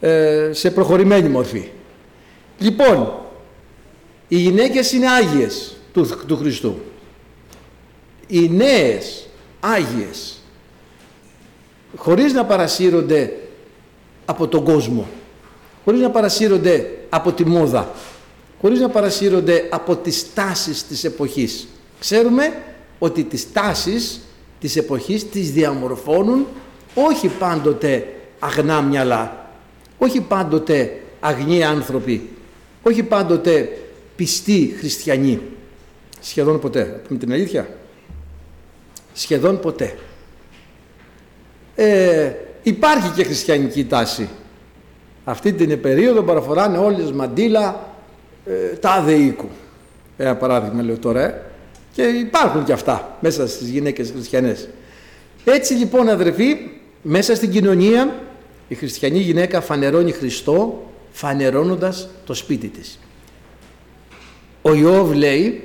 ε, 0.00 0.50
σε 0.52 0.70
προχωρημένη 0.70 1.28
μορφή. 1.28 1.68
Λοιπόν, 2.58 3.12
οι 4.32 4.36
γυναίκες 4.36 4.92
είναι 4.92 5.10
άγιες 5.10 5.76
του, 5.92 6.08
του 6.26 6.36
Χριστού. 6.36 6.80
Οι 8.26 8.48
νέες 8.48 9.26
άγιες. 9.60 10.40
Χωρίς 11.96 12.32
να 12.32 12.44
παρασύρονται 12.44 13.32
από 14.24 14.48
τον 14.48 14.64
κόσμο, 14.64 15.08
χωρίς 15.84 16.00
να 16.00 16.10
παρασύρονται 16.10 16.90
από 17.08 17.32
τη 17.32 17.44
μόδα, 17.44 17.90
χωρίς 18.60 18.80
να 18.80 18.88
παρασύρονται 18.88 19.68
από 19.70 19.96
τις 19.96 20.34
τάσεις 20.34 20.86
της 20.86 21.04
εποχής. 21.04 21.68
Ξέρουμε 22.00 22.62
ότι 22.98 23.24
τις 23.24 23.52
τάσεις 23.52 24.20
της 24.60 24.76
εποχής 24.76 25.28
τις 25.28 25.52
διαμορφώνουν 25.52 26.46
όχι 26.94 27.28
πάντοτε 27.28 28.06
αγνά 28.38 28.80
μυαλά, 28.80 29.50
όχι 29.98 30.20
πάντοτε 30.20 31.00
αγνοί 31.20 31.64
άνθρωποι, 31.64 32.28
όχι 32.82 33.02
πάντοτε 33.02 33.68
πιστοί 34.20 34.74
χριστιανοί. 34.78 35.40
Σχεδόν 36.20 36.60
ποτέ. 36.60 37.02
Με 37.08 37.16
την 37.16 37.32
αλήθεια. 37.32 37.68
Σχεδόν 39.12 39.60
ποτέ 39.60 39.96
ε, 41.74 42.32
υπάρχει 42.62 43.10
και 43.10 43.24
χριστιανική 43.24 43.84
τάση. 43.84 44.28
Αυτή 45.24 45.52
την 45.52 45.80
περίοδο 45.80 46.22
παραφοράνε 46.22 46.78
όλες 46.78 47.12
μαντήλα 47.12 47.94
ε, 48.46 48.76
τάδε 48.76 49.12
οίκου. 49.12 49.48
Ένα 50.16 50.36
παράδειγμα 50.36 50.82
λέω 50.82 50.98
τώρα. 50.98 51.20
Ε. 51.20 51.42
Και 51.92 52.02
υπάρχουν 52.02 52.64
και 52.64 52.72
αυτά 52.72 53.16
μέσα 53.20 53.48
στις 53.48 53.68
γυναίκες 53.68 54.10
χριστιανές. 54.10 54.68
Έτσι 55.44 55.74
λοιπόν 55.74 56.08
αδερφοί, 56.08 56.56
μέσα 57.02 57.34
στην 57.34 57.50
κοινωνία 57.50 58.14
η 58.68 58.74
χριστιανή 58.74 59.18
γυναίκα 59.18 59.60
φανερώνει 59.60 60.12
Χριστό 60.12 60.86
φανερώνοντας 61.10 62.08
το 62.26 62.34
σπίτι 62.34 62.68
της. 62.68 62.98
Ο 64.62 64.74
Ιώβ 64.74 65.12
λέει 65.12 65.62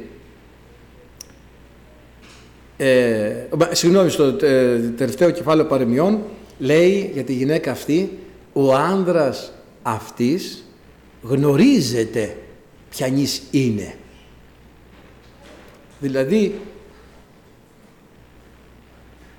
ε, 2.78 3.48
συγγνώμη, 3.72 4.10
στο 4.10 4.24
ε, 4.24 4.78
τελευταίο 4.98 5.32
κεφάλαιο 5.32 5.66
παρεμιών 5.66 6.20
λέει 6.60 7.12
για 7.14 7.24
τη 7.24 7.34
γυναίκα 7.34 7.72
αυτή 7.72 8.18
ο 8.54 8.74
άνδρας 8.74 9.52
αυτής 9.82 10.64
γνωρίζεται 11.22 12.38
ποιανής 12.90 13.42
είναι. 13.52 13.94
Δηλαδή 16.00 16.60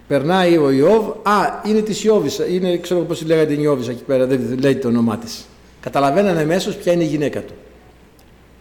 περνάει 0.09 0.57
ο 0.57 0.71
Ιώβ, 0.71 1.09
α, 1.23 1.61
είναι 1.67 1.81
της 1.81 2.05
Ιώβης, 2.05 2.41
είναι, 2.51 2.79
ξέρω 2.79 3.01
πώς 3.01 3.23
λέγανε 3.23 3.47
την 3.47 3.63
Ιώβης 3.63 3.89
εκεί 3.89 4.03
πέρα, 4.03 4.27
δεν 4.27 4.59
λέει 4.59 4.77
το 4.77 4.89
όνομά 4.89 5.19
της. 5.19 5.47
Καταλαβαίνανε 5.81 6.41
αμέσως 6.41 6.77
ποια 6.77 6.93
είναι 6.93 7.03
η 7.03 7.07
γυναίκα 7.07 7.41
του. 7.41 7.55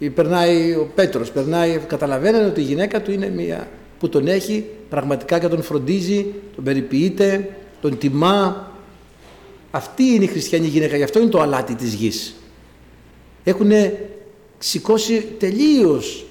Περνάει 0.10 0.72
ο 0.72 0.92
Πέτρος, 0.96 1.32
περνάει, 1.32 1.78
καταλαβαίνουν 1.88 2.46
ότι 2.46 2.62
η 2.62 2.64
γυναίκα 2.64 3.02
του 3.02 3.12
είναι 3.12 3.30
μια 3.30 3.68
που 4.00 4.10
τον 4.10 4.28
έχει 4.28 4.66
πραγματικά 4.90 5.40
και 5.40 5.48
τον 5.48 5.62
φροντίζει, 5.62 6.26
τον 6.56 6.64
περιποιείται, 6.64 7.50
τον 7.82 7.98
τιμά. 7.98 8.72
Αυτή 9.72 10.04
είναι 10.04 10.24
η 10.24 10.28
χριστιανή 10.28 10.68
γυναίκα, 10.68 10.98
γι' 10.98 11.04
αυτό 11.04 11.20
είναι 11.20 11.30
το 11.30 11.42
αλάτι 11.42 11.76
της 11.76 11.94
γης. 11.94 12.36
Έχουν 13.44 13.72
σηκώσει 14.58 15.28
τελείως 15.40 16.26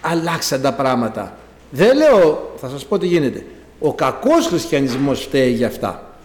αλλάξαν 0.00 0.74
πράγματα. 0.76 1.38
Δεν 1.70 1.96
λέω, 1.96 2.52
θα 2.56 2.68
σας 2.68 2.84
πω 2.84 2.98
τι 2.98 3.06
γίνεται. 3.06 3.44
Ο 3.80 3.94
κακός 3.94 4.46
χριστιανισμός 4.46 5.20
φταίει 5.20 5.52
για 5.52 5.66
αυτά. 5.66 6.16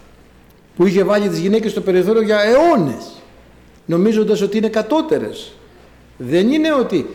Που 0.76 0.86
είχε 0.86 1.04
βάλει 1.04 1.30
τις 1.30 1.40
γυναίκες 1.40 1.72
στο 1.72 1.82
περιθώριο 1.82 2.22
για 2.22 2.40
αιώνες. 2.40 3.12
Νομίζοντας 3.86 4.42
ότι 4.42 4.58
είναι 4.58 4.70
κατώτερες. 4.70 5.54
Δεν 6.28 6.52
είναι 6.52 6.74
ότι... 6.74 7.06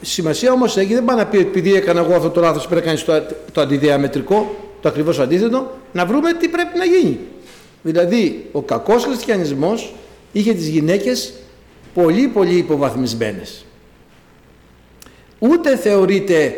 Σημασία 0.00 0.52
όμως 0.52 0.76
έχει, 0.76 0.94
δεν 0.94 1.04
πάει 1.04 1.16
να 1.16 1.26
πει 1.26 1.38
επειδή 1.38 1.74
έκανα 1.74 2.00
εγώ 2.00 2.14
αυτό 2.14 2.30
το 2.30 2.40
λάθος 2.40 2.66
πρέπει 2.66 2.80
να 2.80 2.86
κάνεις 2.86 3.04
το, 3.04 3.22
το 3.52 3.60
αντιδιαμετρικό, 3.60 4.54
το 4.80 4.88
ακριβώς 4.88 5.18
αντίθετο, 5.18 5.78
να 5.92 6.06
βρούμε 6.06 6.32
τι 6.32 6.48
πρέπει 6.48 6.78
να 6.78 6.84
γίνει. 6.84 7.18
Δηλαδή, 7.82 8.46
ο 8.52 8.62
κακός 8.62 9.04
χριστιανισμός 9.04 9.94
είχε 10.32 10.54
τις 10.54 10.68
γυναίκες 10.68 11.32
πολύ 11.94 12.26
πολύ 12.26 12.54
υποβαθμισμένες. 12.56 13.64
Ούτε 15.38 15.76
θεωρείται 15.76 16.54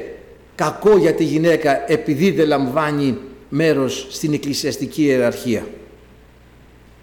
κακό 0.55 0.97
για 0.97 1.13
τη 1.13 1.25
γυναίκα 1.25 1.91
επειδή 1.93 2.31
δεν 2.31 2.47
λαμβάνει 2.47 3.19
μέρος 3.49 4.07
στην 4.11 4.33
εκκλησιαστική 4.33 5.03
ιεραρχία. 5.03 5.67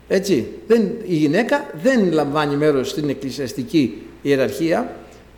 Έτσι, 0.07 0.47
δεν, 0.67 0.91
η 1.07 1.15
γυναίκα 1.15 1.69
δεν 1.81 2.11
λαμβάνει 2.11 2.55
μέρος 2.55 2.89
στην 2.89 3.09
εκκλησιαστική 3.09 4.01
ιεραρχία, 4.21 4.95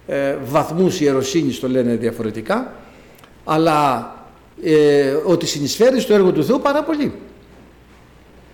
ε, 0.08 0.36
βαθμούς 0.46 1.00
ιεροσύνης 1.02 1.60
το 1.60 1.70
λένε 1.70 1.96
διαφορετικά, 1.96 2.74
αλλά 3.44 4.14
ε, 4.64 5.12
ότι 5.26 5.46
συνεισφέρει 5.46 6.00
στο 6.00 6.14
έργο 6.14 6.32
του 6.32 6.46
Θεού 6.46 6.60
πάρα 6.62 6.84
πολύ. 6.84 7.14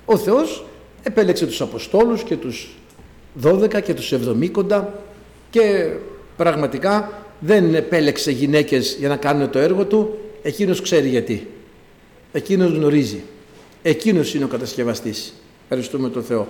Ο 0.06 0.18
Θεός 0.18 0.66
επέλεξε 1.04 1.46
τους 1.46 1.62
Αποστόλους 1.62 2.24
και 2.24 2.36
τους 2.36 2.78
12 3.44 3.82
και 3.82 3.94
τους 3.94 4.14
70 4.70 4.84
και 5.50 5.92
πραγματικά 6.38 7.12
δεν 7.40 7.76
επέλεξε 7.76 8.32
γυναίκες 8.32 8.96
για 9.00 9.10
να 9.10 9.16
κάνουν 9.16 9.50
το 9.50 9.60
έργο 9.60 9.86
του, 9.86 10.18
εκείνος 10.42 10.82
ξέρει 10.82 11.10
γιατί. 11.10 11.48
Εκείνος 12.32 12.72
γνωρίζει. 12.72 13.24
Εκείνος 13.82 14.34
είναι 14.34 14.44
ο 14.44 14.48
κατασκευαστής. 14.48 15.34
Ευχαριστούμε 15.64 16.10
τον 16.10 16.24
Θεό. 16.24 16.48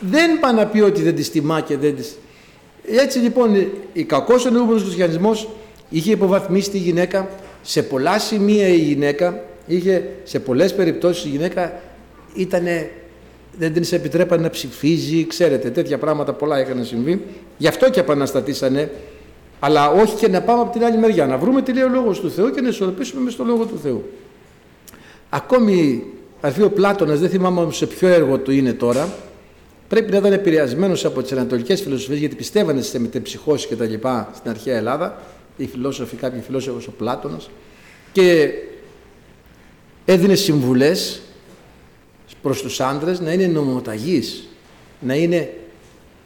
Δεν 0.00 0.40
πάει 0.40 0.54
να 0.54 0.66
πει 0.66 0.80
ότι 0.80 1.02
δεν 1.02 1.14
τη 1.14 1.28
τιμά 1.30 1.60
και 1.60 1.76
δεν 1.76 1.96
τη. 1.96 2.02
Έτσι 2.90 3.18
λοιπόν 3.18 3.66
η 3.92 4.04
κακός 4.04 4.46
εννοούμενος 4.46 4.82
χριστιανισμός 4.82 5.48
είχε 5.88 6.10
υποβαθμίσει 6.10 6.70
τη 6.70 6.78
γυναίκα 6.78 7.28
σε 7.62 7.82
πολλά 7.82 8.18
σημεία 8.18 8.68
η 8.68 8.78
γυναίκα 8.78 9.44
είχε 9.66 10.08
σε 10.24 10.38
πολλές 10.38 10.74
περιπτώσεις 10.74 11.24
η 11.24 11.28
γυναίκα 11.28 11.80
ήτανε 12.34 12.90
δεν 13.58 13.72
την 13.72 13.84
επιτρέπανε 13.90 14.42
να 14.42 14.50
ψηφίζει, 14.50 15.26
ξέρετε, 15.26 15.70
τέτοια 15.70 15.98
πράγματα 15.98 16.32
πολλά 16.32 16.60
είχαν 16.60 16.84
συμβεί. 16.84 17.22
Γι' 17.56 17.68
αυτό 17.68 17.90
και 17.90 18.00
επαναστατήσανε 18.00 18.90
αλλά 19.60 19.90
όχι 19.90 20.14
και 20.14 20.28
να 20.28 20.42
πάμε 20.42 20.60
από 20.60 20.72
την 20.72 20.84
άλλη 20.84 20.98
μεριά, 20.98 21.26
να 21.26 21.36
βρούμε 21.36 21.62
τι 21.62 21.72
λέει 21.72 21.82
ο 21.82 21.88
Λόγος 21.88 22.20
του 22.20 22.30
Θεού 22.30 22.50
και 22.50 22.60
να 22.60 22.68
ισορροπήσουμε 22.68 23.22
με 23.22 23.30
στο 23.30 23.44
Λόγο 23.44 23.64
του 23.64 23.78
Θεού. 23.82 24.04
Ακόμη, 25.28 26.04
αρθεί 26.40 26.62
ο 26.62 26.70
Πλάτωνας, 26.70 27.20
δεν 27.20 27.30
θυμάμαι 27.30 27.72
σε 27.72 27.86
ποιο 27.86 28.08
έργο 28.08 28.38
του 28.38 28.52
είναι 28.52 28.72
τώρα, 28.72 29.08
πρέπει 29.88 30.10
να 30.10 30.16
ήταν 30.16 30.32
επηρεασμένος 30.32 31.04
από 31.04 31.22
τις 31.22 31.32
ανατολικές 31.32 31.80
φιλοσοφίες, 31.80 32.18
γιατί 32.18 32.34
πιστεύανε 32.34 32.82
σε 32.82 32.98
μετεψυχώσεις 32.98 33.66
και 33.66 33.76
τα 33.76 33.84
λοιπά 33.84 34.30
στην 34.34 34.50
αρχαία 34.50 34.76
Ελλάδα, 34.76 35.22
οι 35.56 35.66
φιλόσοφοι, 35.66 36.16
κάποιοι 36.16 36.40
φιλόσοφοι 36.40 36.88
ο 36.88 36.92
Πλάτωνας, 36.98 37.50
και 38.12 38.50
έδινε 40.04 40.34
συμβουλές 40.34 41.20
προς 42.42 42.62
τους 42.62 42.80
άντρες 42.80 43.20
να 43.20 43.32
είναι 43.32 43.46
νομοταγείς, 43.46 44.48
να 45.00 45.14
είναι 45.14 45.54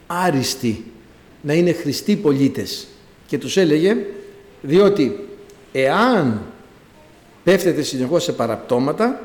άριστοι, 0.07 0.83
να 1.41 1.53
είναι 1.53 1.71
χρηστοί 1.71 2.15
πολίτες. 2.15 2.87
Και 3.27 3.37
τους 3.37 3.57
έλεγε 3.57 3.97
διότι 4.61 5.27
εάν 5.71 6.41
πέφτετε 7.43 7.81
συνεχώς 7.81 8.23
σε 8.23 8.31
παραπτώματα 8.31 9.21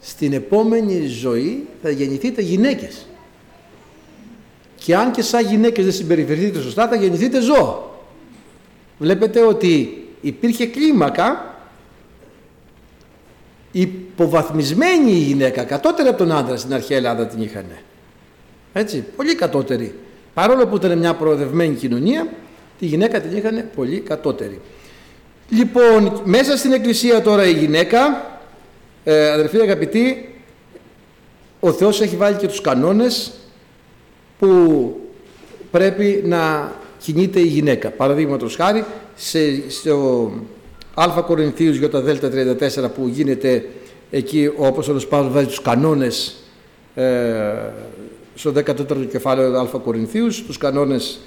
στην 0.00 0.32
επόμενη 0.32 1.06
ζωή 1.06 1.66
θα 1.82 1.90
γεννηθείτε 1.90 2.42
γυναίκες 2.42 3.06
και 4.86 4.96
αν 4.96 5.10
και 5.10 5.22
σαν 5.22 5.46
γυναίκες 5.46 5.84
δεν 5.84 5.92
συμπεριφερθείτε 5.92 6.60
σωστά 6.60 6.88
θα 6.88 6.96
γεννηθείτε 6.96 7.40
ζώα. 7.40 7.82
Βλέπετε 8.98 9.40
ότι 9.40 10.04
υπήρχε 10.20 10.66
κλίμακα 10.66 11.54
υποβαθμισμένη 13.72 15.10
η 15.10 15.18
γυναίκα 15.18 15.64
κατώτερη 15.64 16.08
από 16.08 16.18
τον 16.18 16.32
άντρα 16.32 16.56
στην 16.56 16.74
αρχαία 16.74 16.96
Ελλάδα 16.96 17.26
την 17.26 17.42
είχαν 17.42 17.64
έτσι 18.72 19.04
πολύ 19.16 19.34
κατώτερη. 19.34 19.94
Παρόλο 20.34 20.66
που 20.66 20.76
ήταν 20.76 20.98
μια 20.98 21.14
προοδευμένη 21.14 21.74
κοινωνία 21.74 22.28
Τη 22.78 22.86
γυναίκα 22.86 23.20
την 23.20 23.36
είχαν 23.36 23.64
πολύ 23.74 24.00
κατώτερη. 24.00 24.60
Λοιπόν, 25.48 26.20
μέσα 26.24 26.56
στην 26.56 26.72
εκκλησία 26.72 27.22
τώρα 27.22 27.46
η 27.46 27.52
γυναίκα, 27.52 28.30
ε, 29.04 29.30
αδερφοί 29.30 29.60
αγαπητοί, 29.60 30.34
ο 31.60 31.72
Θεός 31.72 32.00
έχει 32.00 32.16
βάλει 32.16 32.36
και 32.36 32.46
τους 32.46 32.60
κανόνες 32.60 33.32
που 34.38 35.00
πρέπει 35.70 36.22
να 36.24 36.72
κινείται 36.98 37.40
η 37.40 37.46
γυναίκα. 37.46 37.90
Παραδείγματος 37.90 38.56
χάρη, 38.56 38.84
σε, 39.14 39.70
στο 39.70 40.30
Α 40.94 41.22
Κορινθίους 41.26 41.76
για 41.76 41.90
τα 41.90 42.00
Δέλτα 42.00 42.30
34 42.30 42.90
που 42.94 43.08
γίνεται 43.08 43.64
εκεί 44.10 44.52
ο 44.56 44.66
Απόστολος 44.66 45.06
Παύλος 45.06 45.32
βάζει 45.32 45.46
τους 45.46 45.62
κανόνες 45.62 46.36
ε, 46.94 47.04
στο 48.34 48.52
14ο 48.66 49.06
κεφάλαιο 49.10 49.58
Α 49.58 49.66
Κορινθίους, 49.66 50.42
τους 50.42 50.58
κανόνες 50.58 51.18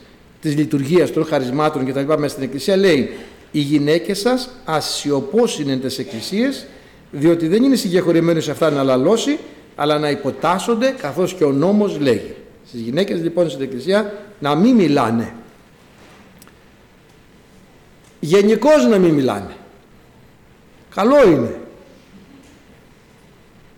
της 0.41 0.55
λειτουργίας 0.55 1.11
των 1.11 1.25
χαρισμάτων 1.25 1.85
και 1.85 1.93
τα 1.93 1.99
λοιπά 1.99 2.17
μέσα 2.17 2.31
στην 2.31 2.43
Εκκλησία 2.43 2.75
λέει 2.77 3.09
οι 3.51 3.59
γυναίκες 3.59 4.19
σας 4.19 4.49
ασιωπώς 4.65 5.59
είναι 5.59 5.75
τις 5.75 5.99
εκκλησίες 5.99 6.65
διότι 7.11 7.47
δεν 7.47 7.63
είναι 7.63 7.75
συγκεχωρημένοι 7.75 8.41
σε 8.41 8.51
αυτά 8.51 8.69
να 8.69 8.83
λαλώσει 8.83 9.37
αλλά 9.75 9.99
να 9.99 10.09
υποτάσσονται 10.09 10.95
καθώς 11.01 11.33
και 11.33 11.43
ο 11.43 11.51
νόμος 11.51 11.99
λέγει. 11.99 12.35
Στις 12.69 12.81
γυναίκες 12.81 13.21
λοιπόν 13.21 13.49
στην 13.49 13.61
Εκκλησία 13.61 14.13
να 14.39 14.55
μην 14.55 14.75
μιλάνε. 14.75 15.33
Γενικώς 18.19 18.87
να 18.89 18.97
μην 18.97 19.13
μιλάνε. 19.13 19.55
Καλό 20.95 21.27
είναι. 21.27 21.59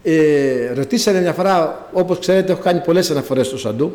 Ε, 0.03 0.73
ρωτήσανε 0.73 1.19
μια 1.21 1.33
φορά, 1.33 1.89
όπως 1.93 2.19
ξέρετε 2.19 2.51
έχω 2.51 2.61
κάνει 2.61 2.79
πολλές 2.79 3.11
αναφορές 3.11 3.47
στο 3.47 3.57
Σαντού 3.57 3.93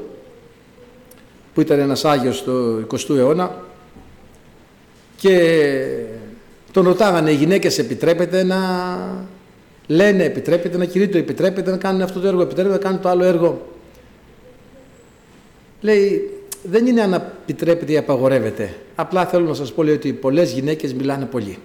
που 1.54 1.60
ήταν 1.60 1.78
ένας 1.78 2.04
Άγιος 2.04 2.42
του 2.42 2.86
20ου 2.92 3.16
αιώνα 3.16 3.62
και 5.16 5.38
τον 6.72 6.84
ρωτάγανε 6.84 7.30
οι 7.30 7.34
γυναίκες 7.34 7.78
επιτρέπεται 7.78 8.42
να 8.44 8.58
λένε 9.86 10.24
επιτρέπεται 10.24 10.76
να 10.76 10.84
κηρύττω, 10.84 11.18
επιτρέπεται 11.18 11.70
να 11.70 11.76
κάνουν 11.76 12.02
αυτό 12.02 12.20
το 12.20 12.26
έργο, 12.26 12.42
επιτρέπεται 12.42 12.74
να 12.74 12.80
κάνουν 12.80 13.00
το 13.00 13.08
άλλο 13.08 13.24
έργο; 13.24 13.75
Λέει 15.80 16.30
δεν 16.62 16.86
είναι 16.86 17.02
αν 17.02 17.12
επιτρέπεται 17.12 17.92
ή 17.92 17.96
απαγορεύεται. 17.96 18.74
Απλά 18.94 19.26
θέλω 19.26 19.46
να 19.46 19.54
σας 19.54 19.72
πω 19.72 19.82
λέει, 19.82 19.94
ότι 19.94 20.12
πολλές 20.12 20.52
γυναίκες 20.52 20.94
μιλάνε 20.94 21.24
πολύ. 21.24 21.58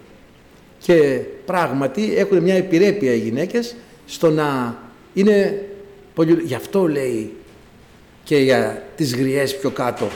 Και 0.80 1.20
πράγματι 1.46 2.16
έχουν 2.16 2.38
μια 2.38 2.56
επιρρέπεια 2.56 3.14
οι 3.14 3.18
γυναίκες 3.18 3.76
στο 4.06 4.30
να 4.30 4.78
είναι 5.14 5.66
πολύ... 6.14 6.42
Γι' 6.44 6.56
αυτό 6.56 6.88
λέει 6.88 7.32
και 8.24 8.38
για 8.38 8.84
τις 8.96 9.16
γριές 9.16 9.58
πιο 9.58 9.70
κάτω. 9.70 10.08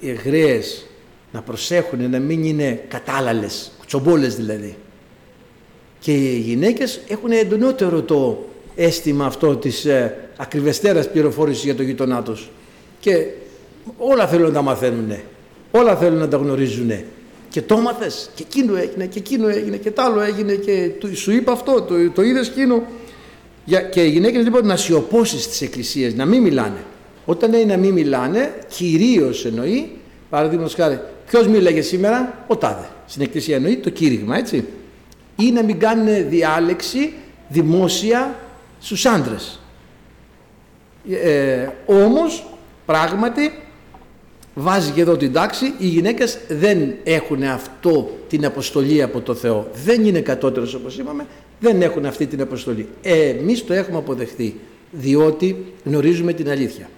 Οι 0.00 0.12
γριές 0.12 0.86
να 1.32 1.42
προσέχουν 1.42 2.10
να 2.10 2.18
μην 2.18 2.44
είναι 2.44 2.84
κατάλαλες, 2.88 3.72
κουτσομπόλες 3.78 4.36
δηλαδή. 4.36 4.76
Και 6.00 6.12
οι 6.12 6.38
γυναίκες 6.38 7.00
έχουν 7.08 7.30
εντονότερο 7.30 8.02
το 8.02 8.46
αίσθημα 8.76 9.26
αυτό 9.26 9.56
της 9.56 9.84
ε, 9.84 10.16
ακριβεστέρας 10.36 11.10
πληροφόρησης 11.10 11.64
για 11.64 11.74
το 11.74 11.82
γειτονά 11.82 12.22
τους. 12.22 12.48
Και 13.00 13.26
όλα 13.98 14.26
θέλουν 14.26 14.46
να 14.46 14.52
τα 14.52 14.62
μαθαίνουν, 14.62 15.12
όλα 15.70 15.96
θέλουν 15.96 16.18
να 16.18 16.28
τα 16.28 16.36
γνωρίζουν. 16.36 16.92
Και 17.48 17.62
το 17.62 17.76
μάθες 17.76 18.30
και 18.34 18.42
εκείνο 18.46 18.76
έγινε 18.76 19.06
και 19.06 19.18
εκείνο 19.18 19.48
έγινε 19.48 19.76
και 19.76 19.90
τ' 19.90 19.98
άλλο 19.98 20.20
έγινε 20.20 20.54
και 20.54 20.90
σου 21.14 21.30
είπα 21.32 21.52
αυτό, 21.52 21.82
το, 21.82 22.10
το 22.10 22.22
είδες 22.22 22.48
εκείνο. 22.48 22.82
Και 23.90 24.04
οι 24.04 24.10
γυναίκες 24.10 24.44
λοιπόν 24.44 24.66
να 24.66 24.76
σιωπώσεις 24.76 25.42
στις 25.42 25.60
εκκλησίες, 25.60 26.14
να 26.14 26.24
μην 26.24 26.42
μιλάνε. 26.42 26.84
Όταν 27.24 27.50
λέει 27.50 27.64
να 27.64 27.76
μην 27.76 27.92
μιλάνε, 27.92 28.54
κυρίως 28.68 29.44
εννοεί, 29.44 29.90
παραδείγματος 30.30 30.74
χάρη, 30.74 31.00
ποιος 31.26 31.46
μίλαγε 31.46 31.82
σήμερα, 31.82 32.44
ο 32.46 32.56
Τάδε. 32.56 32.88
Στην 33.06 33.22
εκκλησία 33.22 33.56
εννοεί 33.56 33.76
το 33.76 33.90
κήρυγμα, 33.90 34.36
έτσι. 34.36 34.64
Ή 35.36 35.50
να 35.50 35.62
μην 35.62 35.78
κάνουν 35.78 36.28
διάλεξη 36.28 37.12
δημόσια 37.48 38.38
στους 38.80 39.06
άντρες. 39.06 39.60
Ε, 41.10 41.68
όμως, 41.86 42.46
πράγματι, 42.88 43.52
βάζει 44.54 44.90
και 44.90 45.00
εδώ 45.00 45.16
την 45.16 45.32
τάξη, 45.32 45.72
οι 45.78 45.86
γυναίκες 45.86 46.38
δεν 46.48 46.94
έχουν 47.04 47.42
αυτό 47.42 48.18
την 48.28 48.44
αποστολή 48.44 49.02
από 49.02 49.20
το 49.20 49.34
Θεό. 49.34 49.70
Δεν 49.84 50.06
είναι 50.06 50.20
κατώτερος 50.20 50.74
όπως 50.74 50.98
είπαμε, 50.98 51.26
δεν 51.60 51.82
έχουν 51.82 52.06
αυτή 52.06 52.26
την 52.26 52.40
αποστολή. 52.40 52.88
Ε, 53.02 53.28
εμείς 53.28 53.64
το 53.64 53.72
έχουμε 53.72 53.98
αποδεχθεί, 53.98 54.54
διότι 54.90 55.72
γνωρίζουμε 55.84 56.32
την 56.32 56.50
αλήθεια. 56.50 56.90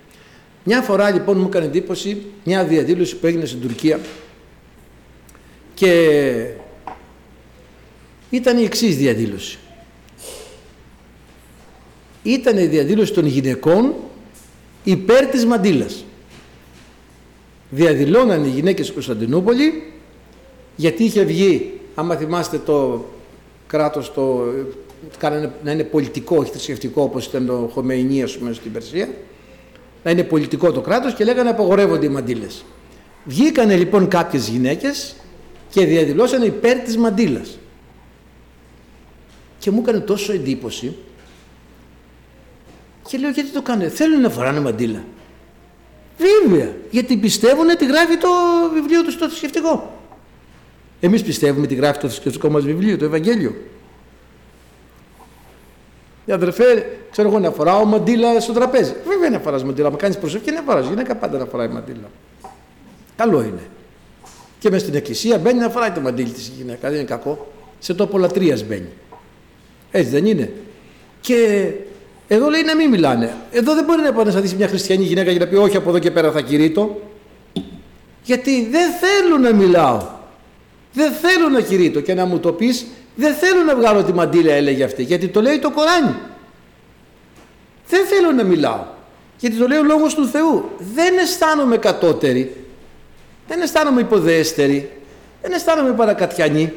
Μια 0.65 0.83
φορά 0.83 1.11
λοιπόν 1.11 1.39
μου 1.39 1.47
έκανε 1.47 1.65
εντύπωση 1.65 2.23
μια 2.45 2.65
διαδήλωση 2.65 3.17
που 3.17 3.27
έγινε 3.27 3.45
στην 3.45 3.61
Τουρκία 3.61 4.01
και 5.75 6.47
ήταν 8.31 8.59
η 8.59 8.65
εξής 8.65 8.97
διαδήλωση. 8.97 9.59
Ήταν 12.23 12.59
η 12.59 12.67
διαδήλωση 12.67 13.13
των 13.13 13.27
γυναικών 13.27 13.95
υπέρ 14.91 15.27
της 15.27 15.47
μαντήλας 15.47 16.05
διαδηλώναν 17.71 18.45
οι 18.45 18.49
γυναίκες 18.49 18.85
στην 18.85 18.95
Κωνσταντινούπολη 18.95 19.93
γιατί 20.77 21.05
είχε 21.05 21.25
βγει, 21.25 21.81
άμα 21.95 22.17
θυμάστε 22.17 22.59
το 22.59 23.05
κράτος 23.67 24.13
το, 24.13 24.45
κάνανε, 25.19 25.53
να 25.65 25.71
είναι 25.71 25.85
πολιτικό, 25.85 26.37
όχι 26.37 26.51
θρησκευτικό 26.51 27.03
όπως 27.03 27.27
ήταν 27.27 27.47
το 27.47 27.71
Χομεϊνί 27.73 28.23
ας 28.23 28.39
πούμε 28.39 28.53
στην 28.53 28.73
Περσία, 28.73 29.09
να 30.05 30.11
είναι 30.11 30.23
πολιτικό 30.23 30.73
το 30.73 30.81
κράτος 30.81 31.15
και 31.15 31.25
λέγανε 31.25 31.51
απαγορεύονται 31.51 32.07
οι 32.07 32.09
μαντήλες. 32.09 32.65
Βγήκανε 33.25 33.77
λοιπόν 33.77 34.09
κάποιες 34.09 34.49
γυναίκες 34.49 35.15
και 35.71 35.85
διαδηλώσανε 35.85 36.45
υπέρ 36.45 36.79
της 36.79 36.97
μαντήλας. 36.97 37.59
Και 39.59 39.71
μου 39.71 39.81
έκανε 39.81 40.01
τόσο 40.01 40.33
εντύπωση 40.33 40.97
και 43.09 43.19
λέω 43.19 43.31
γιατί 43.31 43.49
το 43.49 43.63
κάνετε, 43.63 43.91
θέλουν 43.91 44.21
να 44.21 44.31
φοράνε 44.31 44.61
μαντήλα. 44.61 45.05
Βέβαια, 46.19 46.75
γιατί 46.91 47.17
πιστεύουν 47.17 47.71
ότι 47.71 47.87
γράφει 47.87 48.17
το 48.17 48.29
βιβλίο 48.73 49.03
του 49.03 49.11
στο 49.11 49.29
θρησκευτικό. 49.29 49.99
Εμείς 51.01 51.23
πιστεύουμε 51.23 51.65
ότι 51.65 51.75
γράφει 51.75 51.99
το 52.01 52.09
θρησκευτικό 52.09 52.49
μας 52.49 52.65
βιβλίο, 52.65 52.99
το 52.99 53.05
Ευαγγέλιο. 53.05 53.55
Για 56.25 56.35
αδερφέ, 56.35 56.99
ξέρω 57.11 57.29
εγώ 57.29 57.39
να 57.39 57.51
φοράω 57.51 57.85
μαντήλα 57.85 58.41
στο 58.41 58.53
τραπέζι. 58.53 58.95
Βέβαια 59.07 59.31
να 59.31 59.39
φοράς 59.39 59.65
μαντήλα, 59.65 59.91
μα 59.91 59.97
κάνεις 59.97 60.19
προσευχή 60.19 60.51
να 60.51 60.63
φοράς. 60.63 60.87
Γυναίκα 60.87 61.15
πάντα 61.15 61.39
να 61.39 61.45
φοράει 61.45 61.69
μαντήλα. 61.69 62.11
Καλό 63.17 63.43
είναι. 63.43 63.63
Και 64.59 64.71
μες 64.71 64.81
στην 64.81 64.95
εκκλησία 64.95 65.39
μπαίνει 65.39 65.59
να 65.59 65.69
φοράει 65.69 65.91
το 65.91 66.01
μαντήλι 66.01 66.31
της 66.31 66.53
γυναίκα, 66.57 66.89
δεν 66.89 66.99
είναι 66.99 67.09
κακό. 67.09 67.53
Σε 67.79 67.95
τόπο 67.95 68.19
λατρείας 68.19 68.65
μπαίνει. 68.65 68.89
Έτσι 69.91 70.11
δεν 70.11 70.27
είναι. 70.27 70.53
Και 71.21 71.71
εδώ 72.33 72.49
λέει 72.49 72.63
να 72.63 72.77
μην 72.77 72.91
μιλάνε. 72.91 73.35
Εδώ 73.51 73.75
δεν 73.75 73.85
μπορεί 73.85 74.03
να 74.03 74.13
πάει 74.13 74.25
να 74.25 74.43
μια 74.57 74.69
χριστιανή 74.69 75.05
γυναίκα 75.05 75.31
για 75.31 75.41
να 75.41 75.47
πει 75.47 75.57
όχι 75.57 75.77
από 75.77 75.89
εδώ 75.89 75.99
και 75.99 76.11
πέρα 76.11 76.31
θα 76.33 76.41
κηρύττω. 76.41 77.01
Γιατί 78.23 78.69
δεν 78.71 78.91
θέλω 78.91 79.39
να 79.39 79.53
μιλάω. 79.55 80.07
Δεν 80.93 81.13
θέλω 81.13 81.49
να 81.49 81.61
κηρύττω 81.61 82.01
και 82.01 82.15
να 82.15 82.25
μου 82.25 82.39
το 82.39 82.53
πεις 82.53 82.87
δεν 83.15 83.35
θέλω 83.35 83.63
να 83.63 83.77
βγάλω 83.77 84.05
τη 84.05 84.13
μαντήλα 84.13 84.53
έλεγε 84.53 84.85
αυτή 84.85 85.03
γιατί 85.03 85.29
το 85.29 85.41
λέει 85.41 85.59
το 85.59 85.71
Κοράνι. 85.71 86.17
Δεν 87.89 88.07
θέλω 88.07 88.33
να 88.33 88.45
μιλάω 88.45 88.85
γιατί 89.39 89.57
το 89.57 89.67
λέει 89.67 89.79
ο 89.79 89.85
Λόγος 89.85 90.15
του 90.15 90.27
Θεού. 90.27 90.71
Δεν 90.95 91.19
αισθάνομαι 91.19 91.77
κατώτερη. 91.77 92.65
Δεν 93.49 93.61
αισθάνομαι 93.61 94.01
υποδέστερη. 94.01 94.91
Δεν 95.43 95.53
αισθάνομαι 95.53 95.93
παρακατιανή. 95.93 96.73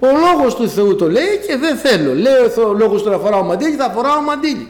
Ο 0.00 0.06
λόγος 0.06 0.54
του 0.54 0.68
Θεού 0.68 0.96
το 0.96 1.10
λέει 1.10 1.38
και 1.46 1.56
δεν 1.56 1.76
θέλω. 1.76 2.14
Λέει 2.14 2.32
ο 2.66 2.72
λόγος 2.72 3.02
του 3.02 3.10
να 3.10 3.18
φοράω 3.18 3.42
μαντίλι, 3.42 3.76
θα 3.76 3.90
φοράω 3.90 4.20
μαντίλι. 4.20 4.68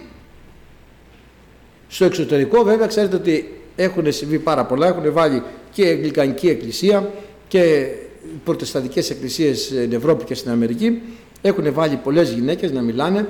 Στο 1.89 2.05
εξωτερικό 2.05 2.62
βέβαια 2.62 2.87
ξέρετε 2.87 3.16
ότι 3.16 3.61
έχουν 3.76 4.12
συμβεί 4.12 4.39
πάρα 4.39 4.64
πολλά, 4.64 4.87
έχουν 4.87 5.12
βάλει 5.12 5.43
και 5.72 5.83
η 5.83 5.89
Αγγλικανική 5.89 6.49
Εκκλησία 6.49 7.11
και 7.49 7.59
οι 7.59 8.41
προτεσταντικές 8.45 9.11
εκκλησίες 9.11 9.61
στην 9.61 9.93
Ευρώπη 9.93 10.24
και 10.24 10.35
στην 10.35 10.51
Αμερική 10.51 11.03
έχουν 11.43 11.72
βάλει 11.72 11.97
πολλές 11.97 12.31
γυναίκες 12.31 12.72
να 12.72 12.81
μιλάνε 12.81 13.26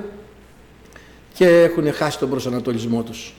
και 1.33 1.47
έχουν 1.47 1.93
χάσει 1.93 2.19
τον 2.19 2.29
προσανατολισμό 2.29 3.03
τους. 3.03 3.33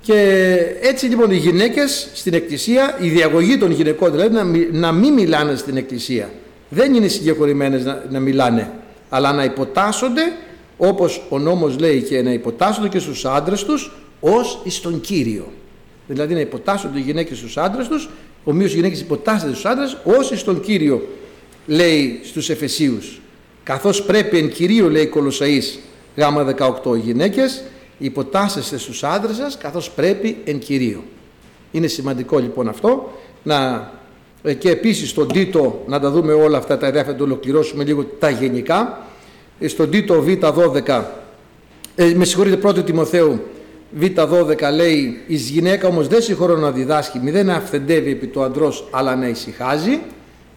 Και 0.00 0.56
έτσι 0.80 1.06
λοιπόν 1.06 1.30
οι 1.30 1.36
γυναίκες 1.36 2.10
στην 2.14 2.34
εκκλησία, 2.34 2.96
η 3.00 3.08
διαγωγή 3.08 3.58
των 3.58 3.70
γυναικών 3.70 4.10
δηλαδή 4.10 4.34
να, 4.34 4.44
να 4.72 4.92
μην 4.92 5.12
μιλάνε 5.12 5.56
στην 5.56 5.76
εκκλησία 5.76 6.30
δεν 6.68 6.94
είναι 6.94 7.08
συγκεκριμένες 7.08 7.84
να, 7.84 8.04
να 8.10 8.20
μιλάνε 8.20 8.72
αλλά 9.08 9.32
να 9.32 9.44
υποτάσσονται 9.44 10.22
όπως 10.76 11.22
ο 11.28 11.38
νόμος 11.38 11.78
λέει 11.78 12.02
και 12.02 12.22
να 12.22 12.32
υποτάσσονται 12.32 12.88
και 12.88 12.98
στους 12.98 13.24
άντρες 13.24 13.64
τους 13.64 13.92
ως 14.20 14.60
εις 14.64 14.80
τον 14.80 15.00
Κύριο. 15.00 15.52
Δηλαδή 16.06 16.34
να 16.34 16.40
υποτάσσονται 16.40 16.98
οι 16.98 17.02
γυναίκες 17.02 17.38
στους 17.38 17.56
άντρες 17.56 17.88
τους, 17.88 18.08
ομοίως 18.44 18.72
οι 18.72 18.74
γυναίκες 18.74 19.00
υποτάσσονται 19.00 19.52
στους 19.52 19.64
άντρες 19.64 19.96
ως 20.04 20.30
εις 20.30 20.44
τον 20.44 20.60
Κύριο 20.60 21.08
λέει 21.66 22.20
στους 22.24 22.50
Εφεσίους. 22.50 23.20
Καθώς 23.62 24.02
πρέπει 24.02 24.38
εν 24.38 24.50
Κυρίω 24.50 24.90
λέει 24.90 25.10
Κολοσαΐς 25.14 25.78
γάμα 26.16 26.54
18 26.84 26.96
οι 26.96 26.98
γυναίκες 26.98 27.62
υποτάσσεστε 27.98 28.78
στους 28.78 29.04
άντρες 29.04 29.36
σας 29.36 29.58
καθώς 29.58 29.90
πρέπει 29.90 30.36
εν 30.44 30.58
Κυρίω. 30.58 31.04
Είναι 31.70 31.86
σημαντικό 31.86 32.38
λοιπόν 32.38 32.68
αυτό 32.68 33.12
να 33.42 33.56
ε, 33.64 33.97
και 34.58 34.70
επίσης 34.70 35.10
στον 35.10 35.28
Τίτο 35.28 35.84
να 35.86 36.00
τα 36.00 36.10
δούμε 36.10 36.32
όλα 36.32 36.58
αυτά 36.58 36.78
τα 36.78 36.86
εδάφια, 36.86 37.12
να 37.12 37.18
το 37.18 37.24
ολοκληρώσουμε 37.24 37.84
λίγο 37.84 38.04
τα 38.04 38.30
γενικά. 38.30 39.06
Ε, 39.58 39.68
στον 39.68 39.90
Τίτο 39.90 40.24
Β12, 40.26 41.02
ε, 41.94 42.12
με 42.14 42.24
συγχωρείτε 42.24 42.68
1 42.68 42.84
Τιμοθέου 42.84 43.40
Β12 44.00 44.72
λέει 44.74 45.22
«Εις 45.26 45.48
γυναίκα 45.48 45.88
όμως 45.88 46.08
δεν 46.08 46.22
συγχωρώ 46.22 46.56
να 46.56 46.70
διδάσκει, 46.70 47.18
μη 47.18 47.30
δεν 47.30 47.50
αυθεντεύει 47.50 48.10
επί 48.10 48.26
του 48.26 48.42
αντρός 48.42 48.88
αλλά 48.90 49.16
να 49.16 49.28
ησυχάζει». 49.28 50.00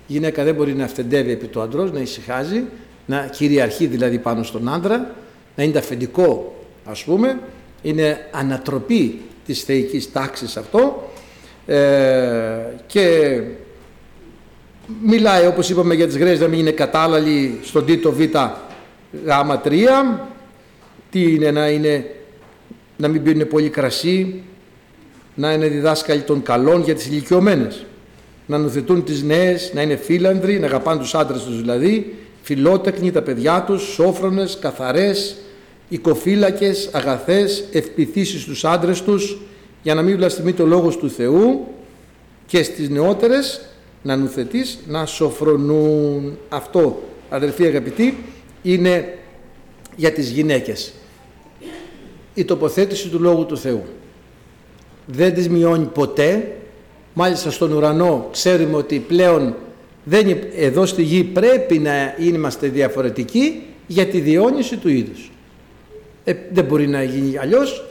Η 0.07 0.13
γυναίκα 0.13 0.43
δεν 0.43 0.55
μπορεί 0.55 0.73
να 0.73 0.83
αυθεντεύει 0.83 1.31
επί 1.31 1.45
του 1.45 1.61
αντρός, 1.61 1.91
να 1.91 1.99
ησυχάζει, 1.99 2.63
να 3.05 3.29
κυριαρχεί 3.31 3.85
δηλαδή 3.85 4.17
πάνω 4.17 4.43
στον 4.43 4.69
άντρα, 4.69 5.15
να 5.55 5.63
είναι 5.63 5.77
αφεντικό 5.77 6.55
ας 6.85 7.03
πούμε, 7.03 7.39
είναι 7.81 8.27
ανατροπή 8.31 9.21
της 9.45 9.63
θεϊκής 9.63 10.11
τάξης 10.11 10.57
αυτό 10.57 11.09
ε, 11.65 11.77
και 12.87 13.41
μιλάει 15.03 15.45
όπως 15.45 15.69
είπαμε 15.69 15.93
για 15.93 16.07
τις 16.07 16.17
γραίες 16.17 16.39
να 16.39 16.47
μην 16.47 16.59
είναι 16.59 16.71
κατάλλαλοι 16.71 17.59
στον 17.63 17.85
τίτο 17.85 18.11
β 18.11 18.19
γάμα 19.25 19.61
3 19.65 19.69
τι 21.09 21.33
είναι 21.33 21.51
να 21.51 21.69
είναι 21.69 22.05
να 22.97 23.07
μην 23.07 23.23
πίνουν 23.23 23.47
πολύ 23.47 23.69
κρασί 23.69 24.43
να 25.35 25.53
είναι 25.53 25.67
διδάσκαλοι 25.67 26.21
των 26.21 26.41
καλών 26.41 26.81
για 26.81 26.95
τις 26.95 27.05
ηλικιωμένες. 27.05 27.85
να 28.45 28.57
νουθετούν 28.57 29.03
τις 29.03 29.23
νέες, 29.23 29.71
να 29.73 29.81
είναι 29.81 29.95
φίλανδροι, 29.95 30.59
να 30.59 30.65
αγαπάνε 30.65 30.99
τους 30.99 31.15
άντρες 31.15 31.43
τους 31.43 31.59
δηλαδή, 31.59 32.15
φιλότεκνοι 32.41 33.11
τα 33.11 33.21
παιδιά 33.21 33.63
τους, 33.67 33.81
σόφρονες, 33.81 34.57
καθαρές, 34.61 35.37
οικοφύλακες, 35.89 36.89
αγαθές, 36.91 37.63
ευπηθήσεις 37.71 38.41
στους 38.41 38.65
άντρες 38.65 39.01
τους, 39.01 39.41
για 39.83 39.93
να 39.93 40.01
μην 40.01 40.15
βλαστημεί 40.15 40.53
το 40.53 40.65
λόγος 40.65 40.97
του 40.97 41.09
Θεού 41.09 41.67
και 42.45 42.63
στις 42.63 42.89
νεότερες 42.89 43.61
να 44.01 44.15
νουθετείς 44.15 44.79
να 44.87 45.05
σοφρονούν. 45.05 46.37
Αυτό 46.49 47.01
αδελφοί 47.29 47.65
αγαπητοί 47.65 48.17
είναι 48.61 49.17
για 49.95 50.11
τις 50.11 50.29
γυναίκες. 50.29 50.93
Η 52.33 52.45
τοποθέτηση 52.45 53.07
του 53.07 53.19
Λόγου 53.19 53.45
του 53.45 53.57
Θεού. 53.57 53.83
Δεν 55.05 55.33
τις 55.33 55.49
μειώνει 55.49 55.85
ποτέ. 55.85 56.55
Μάλιστα 57.13 57.51
στον 57.51 57.71
ουρανό 57.71 58.27
ξέρουμε 58.31 58.77
ότι 58.77 58.99
πλέον 58.99 59.55
δεν, 60.03 60.37
εδώ 60.55 60.85
στη 60.85 61.03
γη 61.03 61.23
πρέπει 61.23 61.79
να 61.79 62.15
είμαστε 62.19 62.67
διαφορετικοί 62.67 63.63
για 63.87 64.05
τη 64.05 64.19
διόνυση 64.19 64.77
του 64.77 64.89
είδους. 64.89 65.31
Ε, 66.23 66.33
δεν 66.51 66.63
μπορεί 66.63 66.87
να 66.87 67.03
γίνει 67.03 67.37
αλλιώς. 67.37 67.85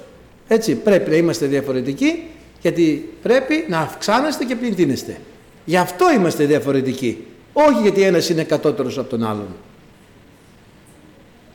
Έτσι 0.49 0.75
πρέπει 0.75 1.11
να 1.11 1.17
είμαστε 1.17 1.47
διαφορετικοί 1.47 2.23
γιατί 2.63 3.09
πρέπει 3.23 3.65
να 3.69 3.79
αυξάνεστε 3.79 4.45
και 4.45 4.57
πληθύνεστε. 4.57 5.17
Γι' 5.65 5.77
αυτό 5.77 6.13
είμαστε 6.13 6.45
διαφορετικοί. 6.45 7.27
Όχι 7.53 7.81
γιατί 7.83 8.03
ένας 8.03 8.29
είναι 8.29 8.45
κατώτερος 8.45 8.99
από 8.99 9.11
τον 9.11 9.25
άλλον. 9.25 9.49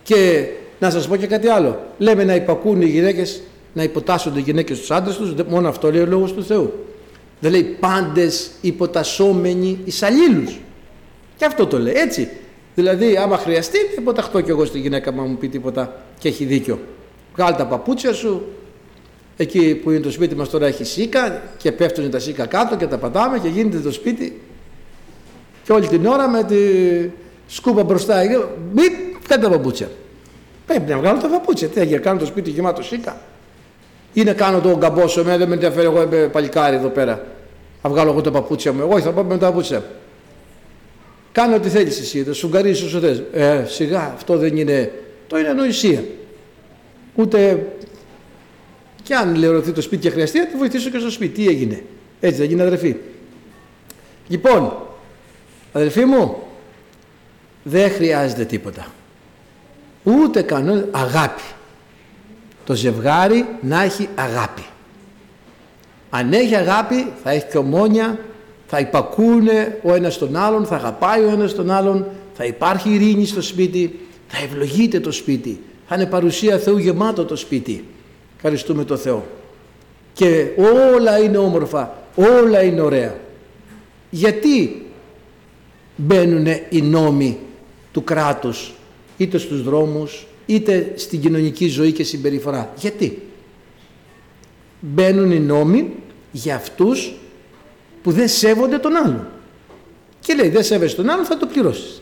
Και 0.04 0.48
να 0.80 0.90
σας 0.90 1.08
πω 1.08 1.16
και 1.16 1.28
κάτι 1.28 1.48
άλλο. 1.48 1.80
Λέμε 1.98 2.24
να 2.24 2.36
υπακούν 2.36 2.82
οι 2.82 2.86
γυναίκες, 2.86 3.42
να 3.74 3.84
υποτάσσονται 3.84 4.40
οι 4.40 4.42
γυναίκες 4.42 4.78
στους 4.78 4.92
άντρες 4.92 5.16
τους, 5.16 5.34
μόνο 5.48 5.68
αυτό 5.68 5.92
λέει 5.92 6.02
ο 6.02 6.06
Λόγος 6.06 6.34
του 6.34 6.44
Θεού. 6.44 6.74
Δεν 7.40 7.52
λέει 7.52 7.78
πάντες 7.80 8.52
υποτασσόμενοι 8.62 9.80
εις 9.86 10.04
αλλήλους. 10.04 10.60
Και 11.38 11.46
αυτό 11.46 11.66
το 11.66 11.80
λέει 11.80 11.94
έτσι. 11.94 12.30
Δηλαδή 12.76 13.18
άμα 13.18 13.38
χρειαστεί 13.38 13.78
υποταχτώ 13.98 14.42
κι 14.42 14.50
εγώ 14.50 14.66
στη 14.66 14.80
γυναίκα 14.80 15.12
μου 15.12 15.22
μου 15.22 15.38
πει 15.38 15.48
τίποτα 15.48 16.02
και 16.20 16.28
έχει 16.28 16.46
δίκιο. 16.46 16.80
Βγάλει 17.36 17.56
τα 17.56 17.66
παπούτσια 17.66 18.14
σου, 18.14 18.42
Εκεί 19.38 19.76
που 19.76 19.92
είναι 19.92 20.00
το 20.00 20.12
σπίτι 20.12 20.36
μας 20.36 20.50
τώρα 20.50 20.66
έχει 20.66 20.84
σίκα 20.84 21.42
και 21.58 21.72
πέφτουν 21.72 22.10
τα 22.10 22.20
σίκα 22.20 22.46
κάτω 22.46 22.76
και 22.76 22.88
τα 22.88 22.98
πατάμε 22.98 23.40
και 23.40 23.48
γίνεται 23.48 23.80
το 23.80 23.92
σπίτι 23.92 24.42
και 25.64 25.72
όλη 25.72 25.88
την 25.88 26.06
ώρα 26.06 26.30
με 26.30 26.44
τη 26.44 26.56
σκούπα 27.48 27.84
μπροστά. 27.84 28.22
Μην 28.74 28.92
κάνει 29.28 29.44
τα 29.44 29.50
παπούτσια. 29.50 29.90
Πρέπει 30.66 30.92
να 30.92 30.98
βγάλω 30.98 31.20
τα 31.20 31.28
παπούτσια. 31.28 31.68
Τι 31.68 31.86
θα 31.86 31.98
κάνω 31.98 32.20
το 32.20 32.26
σπίτι 32.26 32.50
γεμάτο 32.50 32.84
σίκα. 32.84 33.22
Ή 34.14 34.24
να 34.24 34.34
κάνω 34.34 34.60
το 34.60 34.78
γκαμπόσο, 34.78 35.20
εμένα 35.20 35.38
δεν 35.38 35.48
με 35.48 35.54
ενδιαφέρει, 35.54 35.86
εγώ 35.86 36.02
είμαι 36.02 36.28
παλικάρι 36.28 36.76
εδώ 36.76 36.88
πέρα. 36.88 37.26
Θα 37.82 37.90
βγάλω 37.90 38.12
εγώ 38.12 38.22
τα 38.22 38.32
παπούτσια 38.32 38.74
μου. 38.74 38.82
Εγώ 38.82 39.00
θα 39.00 39.12
πάω 39.12 39.24
με 39.24 39.38
τα 39.38 39.46
παπούτσια 39.46 39.78
μου. 39.78 39.86
Κάνε 41.32 41.56
ό,τι 41.56 41.70
θέλεις 41.70 42.00
εσύ. 42.00 42.24
Θα 42.24 42.34
σου 42.34 42.48
γκαρίσει 42.48 42.86
όσο 42.86 43.00
θες. 43.00 43.24
Ε, 43.34 43.64
σιγά, 43.68 44.12
αυτό 44.16 44.38
δεν 44.38 44.58
είναι. 44.58 44.92
Το 45.28 45.38
είναι 45.38 45.48
ανοησία. 45.48 46.04
Ούτε 47.16 47.66
και 49.06 49.16
αν 49.16 49.36
λεωρωθεί 49.36 49.72
το 49.72 49.82
σπίτι 49.82 50.02
και 50.02 50.10
χρειαστεί, 50.10 50.40
θα 50.40 50.46
τη 50.46 50.58
βοηθήσω 50.58 50.90
και 50.90 51.00
στο 51.00 51.10
σπίτι. 51.10 51.42
Τι 51.42 51.48
έγινε; 51.48 51.84
Έτσι 52.20 52.40
δεν 52.40 52.50
γίνει 52.50 52.62
αδερφή. 52.62 52.96
Λοιπόν, 54.28 54.74
αδερφοί 55.74 56.06
μου, 56.06 56.38
δεν 57.64 57.92
χρειάζεται 57.92 58.46
τίποτα. 58.46 58.88
Ούτε 60.04 60.42
κανόνα 60.42 60.86
αγάπη. 60.92 61.42
Το 62.66 62.74
ζευγάρι 62.74 63.46
να 63.62 63.84
έχει 63.84 64.10
αγάπη. 64.16 64.66
Αν 66.10 66.34
έχει 66.34 66.56
αγάπη 66.56 67.12
θα 67.24 67.32
έχει 67.32 67.46
και 67.52 67.58
ομόνια, 67.58 68.20
θα 68.68 68.80
υπακούνε 68.80 69.80
ο 69.84 69.94
ένας 69.94 70.18
τον 70.18 70.36
άλλον, 70.36 70.66
θα 70.66 70.76
αγαπάει 70.76 71.24
ο 71.24 71.30
ένας 71.30 71.54
τον 71.54 71.72
άλλον, 71.72 72.06
θα 72.34 72.46
υπάρχει 72.46 72.90
ειρήνη 72.90 73.26
στο 73.26 73.42
σπίτι, 73.42 74.00
θα 74.28 74.44
ευλογείται 74.44 75.00
το 75.00 75.12
σπίτι, 75.12 75.62
θα 75.88 75.96
είναι 75.96 76.06
παρουσία 76.06 76.58
Θεού 76.58 76.78
γεμάτο 76.78 77.26
το 77.26 77.36
σπίτι. 77.36 77.86
Ευχαριστούμε 78.48 78.84
το 78.84 78.98
Θεό. 78.98 79.26
Και 80.14 80.48
όλα 80.96 81.20
είναι 81.20 81.38
όμορφα, 81.38 81.98
όλα 82.16 82.64
είναι 82.64 82.82
ωραία. 82.82 83.16
Γιατί 84.10 84.86
μπαίνουν 85.96 86.46
οι 86.70 86.82
νόμοι 86.82 87.40
του 87.92 88.04
κράτους 88.04 88.74
είτε 89.18 89.38
στους 89.38 89.64
δρόμους 89.64 90.28
είτε 90.46 90.94
στην 90.96 91.22
κοινωνική 91.22 91.68
ζωή 91.68 91.92
και 91.92 92.04
συμπεριφορά. 92.04 92.74
Γιατί; 92.76 93.22
Μπαίνουν 94.80 95.32
οι 95.32 95.40
νόμοι 95.40 95.94
για 96.32 96.56
αυτούς 96.56 97.14
που 98.04 98.12
δεν 98.12 98.28
σέβονται 98.28 98.78
τον 98.78 98.96
άλλον. 98.96 99.28
Και 100.20 100.34
λέει 100.34 100.50
δεν 100.50 100.64
σέβεσαι 100.64 100.96
τον 100.96 101.10
άλλον 101.10 101.26
θα 101.26 101.38
το 101.38 101.46
πληρώσεις. 101.46 102.02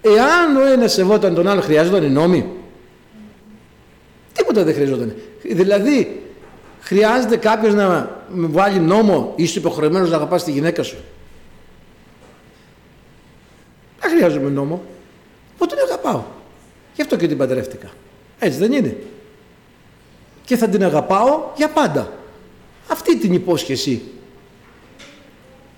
Εάν 0.00 0.56
ο 0.56 0.66
ένας 0.66 0.92
σεβόταν 0.92 1.34
τον 1.34 1.48
άλλο 1.48 1.60
χρειάζονταν 1.60 2.04
οι 2.04 2.10
νόμοι; 2.10 2.57
Τίποτα 4.48 4.66
δεν 4.66 4.74
χρειαζόταν. 4.74 5.14
Δηλαδή 5.42 6.22
χρειάζεται 6.80 7.36
κάποιος 7.36 7.74
να 7.74 8.16
βάλει 8.30 8.78
νόμο 8.78 9.32
είσαι 9.36 9.58
υποχρεωμένος 9.58 10.10
να 10.10 10.16
αγαπάς 10.16 10.44
τη 10.44 10.50
γυναίκα 10.50 10.82
σου. 10.82 10.96
Δεν 14.00 14.10
χρειάζομαι 14.10 14.50
νόμο. 14.50 14.82
Εγώ 15.54 15.66
την 15.66 15.78
αγαπάω. 15.84 16.22
Γι' 16.94 17.02
αυτό 17.02 17.16
και 17.16 17.28
την 17.28 17.36
παντρεύτηκα. 17.36 17.90
Έτσι 18.38 18.58
δεν 18.58 18.72
είναι. 18.72 18.96
Και 20.44 20.56
θα 20.56 20.68
την 20.68 20.84
αγαπάω 20.84 21.40
για 21.56 21.68
πάντα. 21.68 22.12
Αυτή 22.88 23.18
την 23.18 23.32
υπόσχεση 23.32 24.02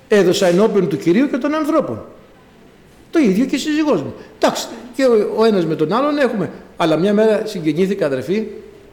έδωσα 0.09 0.47
ενώπιον 0.47 0.89
του 0.89 0.97
Κυρίου 0.97 1.31
και 1.31 1.37
των 1.37 1.55
ανθρώπων. 1.55 2.05
Το 3.11 3.19
ίδιο 3.19 3.45
και 3.45 3.57
η 3.57 3.59
σύζυγός 3.59 4.03
μου. 4.03 4.15
Εντάξει, 4.39 4.67
και 4.95 5.05
ο, 5.37 5.45
ένας 5.45 5.67
με 5.67 5.75
τον 5.75 5.93
άλλον 5.93 6.19
έχουμε. 6.19 6.51
Αλλά 6.83 6.97
μια 6.97 7.15
μέρα 7.15 7.43
συγκινήθηκα 7.47 8.07
αδερφή, 8.07 8.47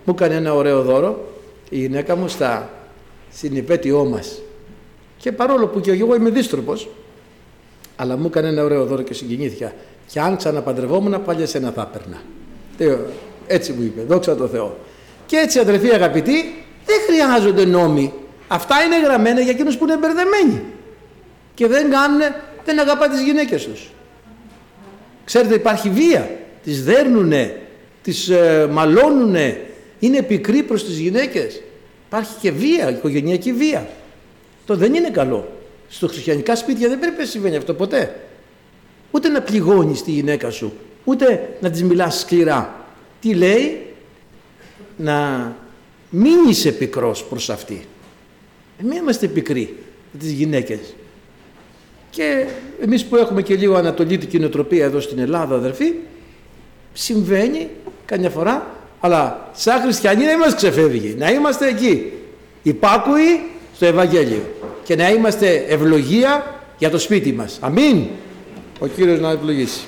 μου 0.04 0.14
έκανε 0.16 0.36
ένα 0.36 0.54
ωραίο 0.54 0.82
δώρο 0.82 1.32
η 1.70 1.78
γυναίκα 1.78 2.16
μου 2.16 2.28
στα, 2.28 2.70
στην 3.32 3.56
υπέτειό 3.56 4.06
μας. 4.06 4.42
Και 5.18 5.32
παρόλο 5.32 5.68
που 5.68 5.80
και 5.80 5.92
εγώ 5.92 6.16
είμαι 6.16 6.30
δίστροπος, 6.30 6.90
αλλά 7.96 8.18
μου 8.18 8.26
έκανε 8.26 8.48
ένα 8.48 8.64
ωραίο 8.64 8.86
δώρο 8.86 9.02
και 9.02 9.14
συγκινήθηκα. 9.14 9.74
Και 10.12 10.20
αν 10.20 10.38
ξαναπαντρευόμουν, 10.38 11.24
πάλι 11.26 11.42
εσένα 11.42 11.72
θα 11.72 11.92
έπαιρνα. 11.94 12.22
Έτσι 13.48 13.72
μου 13.72 13.84
είπε, 13.84 14.02
δόξα 14.02 14.36
τω 14.36 14.48
Θεώ. 14.48 14.78
Και 15.26 15.38
έτσι 15.38 15.60
αδερφοί 15.60 15.90
αγαπητοί, 15.90 16.64
δεν 16.86 16.98
χρειάζονται 17.08 17.66
νόμοι. 17.66 18.14
Αυτά 18.48 18.76
είναι 18.84 19.02
γραμμένα 19.02 19.42
για 19.42 19.52
εκείνους 19.52 19.78
που 19.78 19.84
είναι 19.84 19.98
μπερδεμένοι. 19.98 20.64
Και 21.54 21.68
δεν 21.68 21.90
κάνουν, 21.90 22.20
δεν 22.66 22.80
αγαπά 22.80 23.08
τις 23.08 23.22
γυναίκες 23.22 23.66
τους. 23.66 23.92
Ξέρετε 25.26 25.54
υπάρχει 25.54 25.90
βία. 25.90 26.30
Τις 26.64 26.84
δέρνουνε, 26.84 27.62
τις 28.08 28.30
ε, 28.30 28.68
μαλώνουνε. 28.72 29.62
Είναι 30.00 30.22
πικροί 30.22 30.64
προς 30.64 30.86
τις 30.86 31.00
γυναίκες. 31.00 31.62
Υπάρχει 32.08 32.32
και 32.42 32.52
βία, 32.52 32.90
οικογενειακή 32.90 33.54
βία. 33.54 33.90
Το 34.66 34.76
δεν 34.76 34.94
είναι 34.94 35.10
καλό. 35.10 35.52
Στο 35.90 36.08
χριστιανικά 36.08 36.56
σπίτια 36.56 36.90
δεν 36.90 37.00
πρέπει 37.00 37.18
να 37.18 37.26
συμβαίνει 37.26 37.56
αυτό 37.56 37.74
ποτέ. 37.74 38.20
Ούτε 39.12 39.28
να 39.28 39.42
πληγώνεις 39.42 40.04
τη 40.04 40.12
γυναίκα 40.12 40.50
σου, 40.50 40.74
ούτε 41.04 41.58
να 41.62 41.70
της 41.70 41.84
μιλάς 41.84 42.20
σκληρά. 42.20 42.86
Τι 43.22 43.34
λέει, 43.34 43.86
να 44.98 45.56
μην 46.10 46.38
είσαι 46.50 46.72
πικρός 46.72 47.24
προς 47.24 47.50
αυτή. 47.50 47.86
Μην 48.82 48.92
είμαστε 48.92 49.28
πικροί 49.28 49.78
με 50.12 50.20
τις 50.20 50.32
γυναίκες. 50.32 50.96
Και 52.10 52.48
εμείς 52.82 53.06
που 53.06 53.16
έχουμε 53.16 53.42
και 53.42 53.56
λίγο 53.56 53.76
ανατολίτικη 53.76 54.40
νοοτροπία 54.40 54.86
εδώ 54.86 55.00
στην 55.00 55.20
Ελλάδα 55.20 55.56
αδερφοί, 55.56 55.94
συμβαίνει 56.94 57.70
καμιά 58.08 58.30
φορά, 58.30 58.68
αλλά 59.00 59.50
σαν 59.54 59.82
χριστιανοί 59.82 60.26
να 60.26 60.32
είμαστε 60.32 60.56
ξεφεύγει, 60.56 61.16
να 61.18 61.32
είμαστε 61.32 61.68
εκεί, 61.68 62.14
υπάκουοι 62.64 63.50
στο 63.76 63.86
Ευαγγέλιο 63.86 64.42
και 64.84 64.96
να 64.96 65.10
είμαστε 65.10 65.66
ευλογία 65.68 66.62
για 66.78 66.90
το 66.90 67.00
σπίτι 67.00 67.32
μας. 67.32 67.58
Αμήν. 67.62 68.04
Ο 68.80 68.88
Κύριος 68.88 69.20
να 69.20 69.30
ευλογήσει. 69.30 69.86